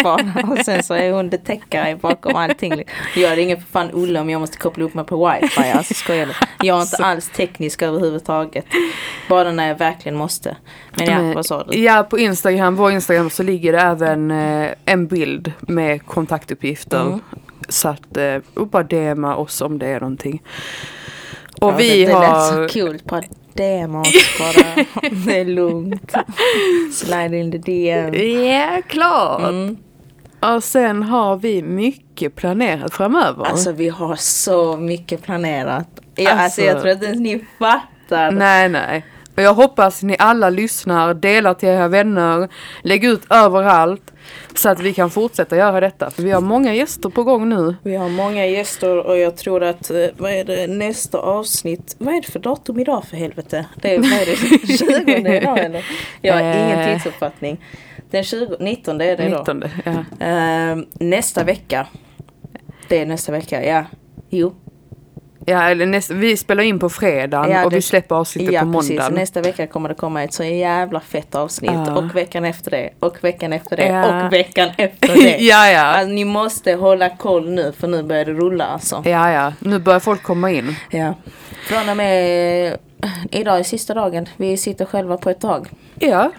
Och 0.51 0.57
sen 0.65 0.83
så 0.83 0.93
är 0.93 1.11
hon 1.11 1.29
detäckare 1.29 1.95
bakom 1.95 2.35
allting. 2.35 2.83
Jag 3.15 3.37
ringer 3.37 3.55
för 3.55 3.63
fan 3.71 3.89
Olle 3.93 4.19
om 4.19 4.29
jag 4.29 4.41
måste 4.41 4.57
koppla 4.57 4.83
upp 4.83 4.93
mig 4.93 5.05
på 5.05 5.29
wifi. 5.29 5.71
Alltså 5.73 5.93
skojar 5.93 6.25
du? 6.25 6.33
Jag 6.67 6.77
är 6.77 6.81
inte 6.81 6.97
alls 6.97 7.29
teknisk 7.29 7.81
överhuvudtaget. 7.81 8.65
Bara 9.29 9.51
när 9.51 9.67
jag 9.67 9.77
verkligen 9.77 10.17
måste. 10.17 10.57
Men 10.97 11.27
ja, 11.27 11.33
vad 11.33 11.45
sa 11.45 11.63
du? 11.63 11.77
Ja, 11.77 12.07
på 12.09 12.19
Instagram, 12.19 12.75
vår 12.75 12.91
Instagram 12.91 13.29
så 13.29 13.43
ligger 13.43 13.71
det 13.71 13.81
även 13.91 14.31
eh, 14.31 14.69
en 14.85 15.07
bild 15.07 15.51
med 15.59 16.05
kontaktuppgifter. 16.05 17.01
Mm. 17.01 17.19
Så 17.69 17.87
att, 17.89 18.17
eh, 18.17 18.35
och 18.53 18.67
bara 18.67 18.83
DMa 18.83 19.35
oss 19.35 19.61
om 19.61 19.79
det 19.79 19.87
är 19.87 19.99
någonting. 19.99 20.41
Och 21.61 21.71
Ja, 21.71 21.75
vi 21.77 21.89
det, 21.99 22.05
det 22.05 22.13
har... 22.13 22.21
lät 22.57 22.69
så 22.69 22.73
kul. 22.79 23.01
Bara 23.05 23.23
demo 23.53 24.03
bara. 24.39 24.85
Det 25.25 25.39
är 25.39 25.45
lugnt. 25.45 26.13
Slide 26.93 27.37
in 27.37 27.51
the 27.51 27.57
DM. 27.57 28.13
Ja, 28.45 28.81
klart. 28.87 29.41
Mm. 29.41 29.77
Och 30.39 30.63
sen 30.63 31.03
har 31.03 31.37
vi 31.37 31.63
mycket 31.63 32.35
planerat 32.35 32.93
framöver. 32.93 33.45
Alltså 33.45 33.71
vi 33.71 33.89
har 33.89 34.15
så 34.15 34.77
mycket 34.77 35.23
planerat. 35.23 35.87
Ja, 36.15 36.29
alltså, 36.31 36.43
Alltså- 36.43 36.61
jag 36.61 36.81
tror 36.81 36.91
inte 36.93 37.05
ens 37.05 37.19
ni 37.19 37.45
fattar. 37.59 38.31
Nej, 38.31 38.69
nej. 38.69 39.05
Och 39.41 39.45
jag 39.45 39.53
hoppas 39.53 40.03
ni 40.03 40.15
alla 40.19 40.49
lyssnar, 40.49 41.13
delar 41.13 41.53
till 41.53 41.69
era 41.69 41.87
vänner, 41.87 42.49
lägg 42.81 43.03
ut 43.05 43.21
överallt. 43.29 44.11
Så 44.55 44.69
att 44.69 44.79
vi 44.79 44.93
kan 44.93 45.09
fortsätta 45.09 45.55
göra 45.57 45.79
detta. 45.79 46.09
För 46.09 46.23
vi 46.23 46.31
har 46.31 46.41
många 46.41 46.73
gäster 46.73 47.09
på 47.09 47.23
gång 47.23 47.49
nu. 47.49 47.75
Vi 47.83 47.95
har 47.95 48.09
många 48.09 48.45
gäster 48.45 48.97
och 49.07 49.17
jag 49.17 49.37
tror 49.37 49.63
att, 49.63 49.89
eh, 49.91 50.05
vad 50.17 50.31
är 50.31 50.43
det, 50.43 50.67
nästa 50.67 51.17
avsnitt, 51.17 51.95
vad 51.97 52.13
är 52.15 52.21
det 52.21 52.27
för 52.31 52.39
datum 52.39 52.79
idag 52.79 53.03
för 53.09 53.17
helvete? 53.17 53.65
Det 53.75 53.95
är, 53.95 53.99
vad 53.99 54.11
är 54.11 54.25
det, 54.25 54.77
20 55.23 55.37
idag 55.37 55.59
eller? 55.59 55.85
Jag 56.21 56.33
har 56.33 56.41
ingen 56.41 56.79
Eh. 56.79 56.93
tidsuppfattning. 56.93 57.65
Den 58.11 58.23
20, 58.23 58.55
19 58.59 59.01
är 59.01 59.17
det 59.17 59.23
idag. 59.25 59.39
19. 59.39 59.63
Ja. 60.19 60.25
Eh, 60.27 60.77
nästa 60.93 61.43
vecka. 61.43 61.87
Det 62.87 62.99
är 63.01 63.05
nästa 63.05 63.31
vecka, 63.31 63.65
ja. 63.65 63.85
Jo. 64.29 64.53
Ja, 65.45 65.63
eller 65.69 65.85
nästa, 65.85 66.13
vi 66.13 66.37
spelar 66.37 66.63
in 66.63 66.79
på 66.79 66.89
fredagen 66.89 67.51
Ja, 67.51 67.65
och 67.65 67.73
vi 67.73 67.81
släpper 67.81 68.15
avsnittet 68.15 68.53
Ja 68.53 68.61
på 68.61 68.71
precis, 68.73 68.89
måndagen. 68.89 69.13
nästa 69.13 69.41
vecka 69.41 69.67
kommer 69.67 69.89
det 69.89 69.95
komma 69.95 70.23
ett 70.23 70.33
så 70.33 70.43
jävla 70.43 70.99
fett 70.99 71.35
avsnitt. 71.35 71.71
Ja. 71.73 71.95
Och 71.97 72.15
veckan 72.15 72.45
efter 72.45 72.71
det, 72.71 72.89
och 72.99 73.23
veckan 73.23 73.53
efter 73.53 73.77
det, 73.77 73.85
Ja. 73.87 74.25
och 74.25 74.33
veckan 74.33 74.69
efter 74.77 75.07
det. 75.07 75.37
ja, 75.39 75.69
ja. 75.71 75.81
Alltså, 75.81 76.13
ni 76.13 76.25
måste 76.25 76.73
hålla 76.73 77.09
koll 77.09 77.49
nu 77.49 77.71
för 77.79 77.87
nu 77.87 78.03
börjar 78.03 78.25
det 78.25 78.33
rulla 78.33 78.65
alltså. 78.65 79.01
Ja, 79.05 79.31
ja. 79.31 79.53
Nu 79.59 79.79
börjar 79.79 79.99
folk 79.99 80.23
komma 80.23 80.51
in. 80.51 80.75
Ja. 80.89 81.13
Från 81.67 81.89
och 81.89 81.97
med 81.97 82.77
idag 83.31 83.59
är 83.59 83.63
sista 83.63 83.93
dagen. 83.93 84.25
Vi 84.37 84.57
sitter 84.57 84.85
själva 84.85 85.17
på 85.17 85.29
ett 85.29 85.41
tag. 85.41 85.69
Ja, 85.99 86.31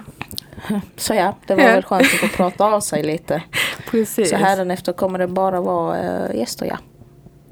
Så 0.96 1.14
ja, 1.14 1.36
det 1.46 1.54
var 1.54 1.62
Ja. 1.62 1.68
väl 1.68 1.82
skönt 1.82 2.02
att 2.02 2.08
få 2.08 2.28
prata 2.28 2.64
av 2.64 2.80
sig 2.80 3.02
lite. 3.02 3.42
precis. 3.90 4.30
Så 4.30 4.36
hädanefter 4.36 4.92
kommer 4.92 5.18
det 5.18 5.26
bara 5.28 5.60
vara 5.60 5.98
äh, 6.28 6.36
gäster 6.38 6.66
ja. 6.66 6.76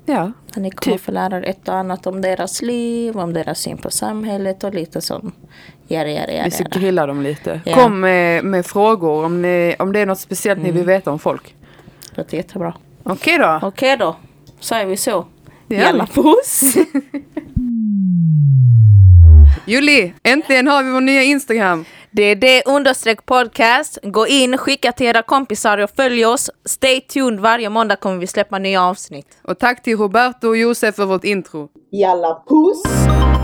Ja, 0.07 0.33
Så 0.55 0.61
ni 0.61 0.71
kommer 0.71 0.97
Typ. 0.97 1.05
få 1.05 1.13
lära 1.13 1.37
er 1.39 1.43
ett 1.43 1.69
och 1.69 1.75
annat 1.75 2.07
om 2.07 2.21
deras 2.21 2.63
liv, 2.63 3.17
om 3.19 3.33
deras 3.33 3.59
syn 3.61 3.77
på 3.79 3.91
samhället 3.91 4.65
och 4.65 4.75
lite 4.75 5.01
sån. 5.01 5.33
Jada, 5.89 6.11
jada, 6.11 6.33
jada, 6.33 6.45
vi 6.45 6.51
ska 6.51 6.65
grilla 6.65 7.07
dem 7.07 7.23
lite. 7.23 7.61
Ja. 7.65 7.75
Kom 7.75 8.01
med, 8.01 8.45
med 8.45 8.67
frågor 8.67 9.25
om, 9.25 9.43
ni, 9.43 9.77
om 9.79 9.93
det 9.93 10.01
är 10.01 10.07
något 10.07 10.19
speciellt 10.21 10.63
ni 10.63 10.71
vill 10.71 10.85
veta 10.87 11.11
om 11.11 11.19
folk. 11.19 11.55
Låter 12.15 12.37
jättebra. 12.37 12.75
Okej 13.03 13.39
då. 13.39 13.59
Okej 13.63 13.97
då, 13.97 14.17
säger 14.61 14.87
vi 14.87 14.97
så. 14.97 15.27
Det 15.67 15.75
gör 15.75 15.83
Jalla 15.83 16.07
puss! 16.07 16.75
Julie, 19.67 20.13
äntligen 20.23 20.67
har 20.67 20.83
vi 20.83 20.91
vår 20.91 21.01
nya 21.01 21.23
Instagram. 21.23 21.85
Det 22.12 22.23
är 22.23 22.37
det 22.37 22.62
understreck 22.66 23.27
podcast. 23.27 23.99
Gå 24.03 24.27
in, 24.27 24.59
skicka 24.59 24.92
till 24.92 25.07
era 25.07 25.23
kompisar 25.23 25.79
och 25.79 25.90
följ 25.96 26.27
oss. 26.27 26.51
Stay 26.64 27.01
tuned, 27.01 27.40
varje 27.40 27.68
måndag 27.68 27.96
kommer 27.96 28.16
vi 28.16 28.27
släppa 28.27 28.59
nya 28.59 28.83
avsnitt. 28.83 29.27
Och 29.42 29.59
tack 29.59 29.83
till 29.83 29.96
Roberto 29.96 30.49
och 30.49 30.57
Josef 30.57 30.95
för 30.95 31.05
vårt 31.07 31.24
intro. 31.24 31.68
Jalla 31.91 32.43
puss! 32.49 33.39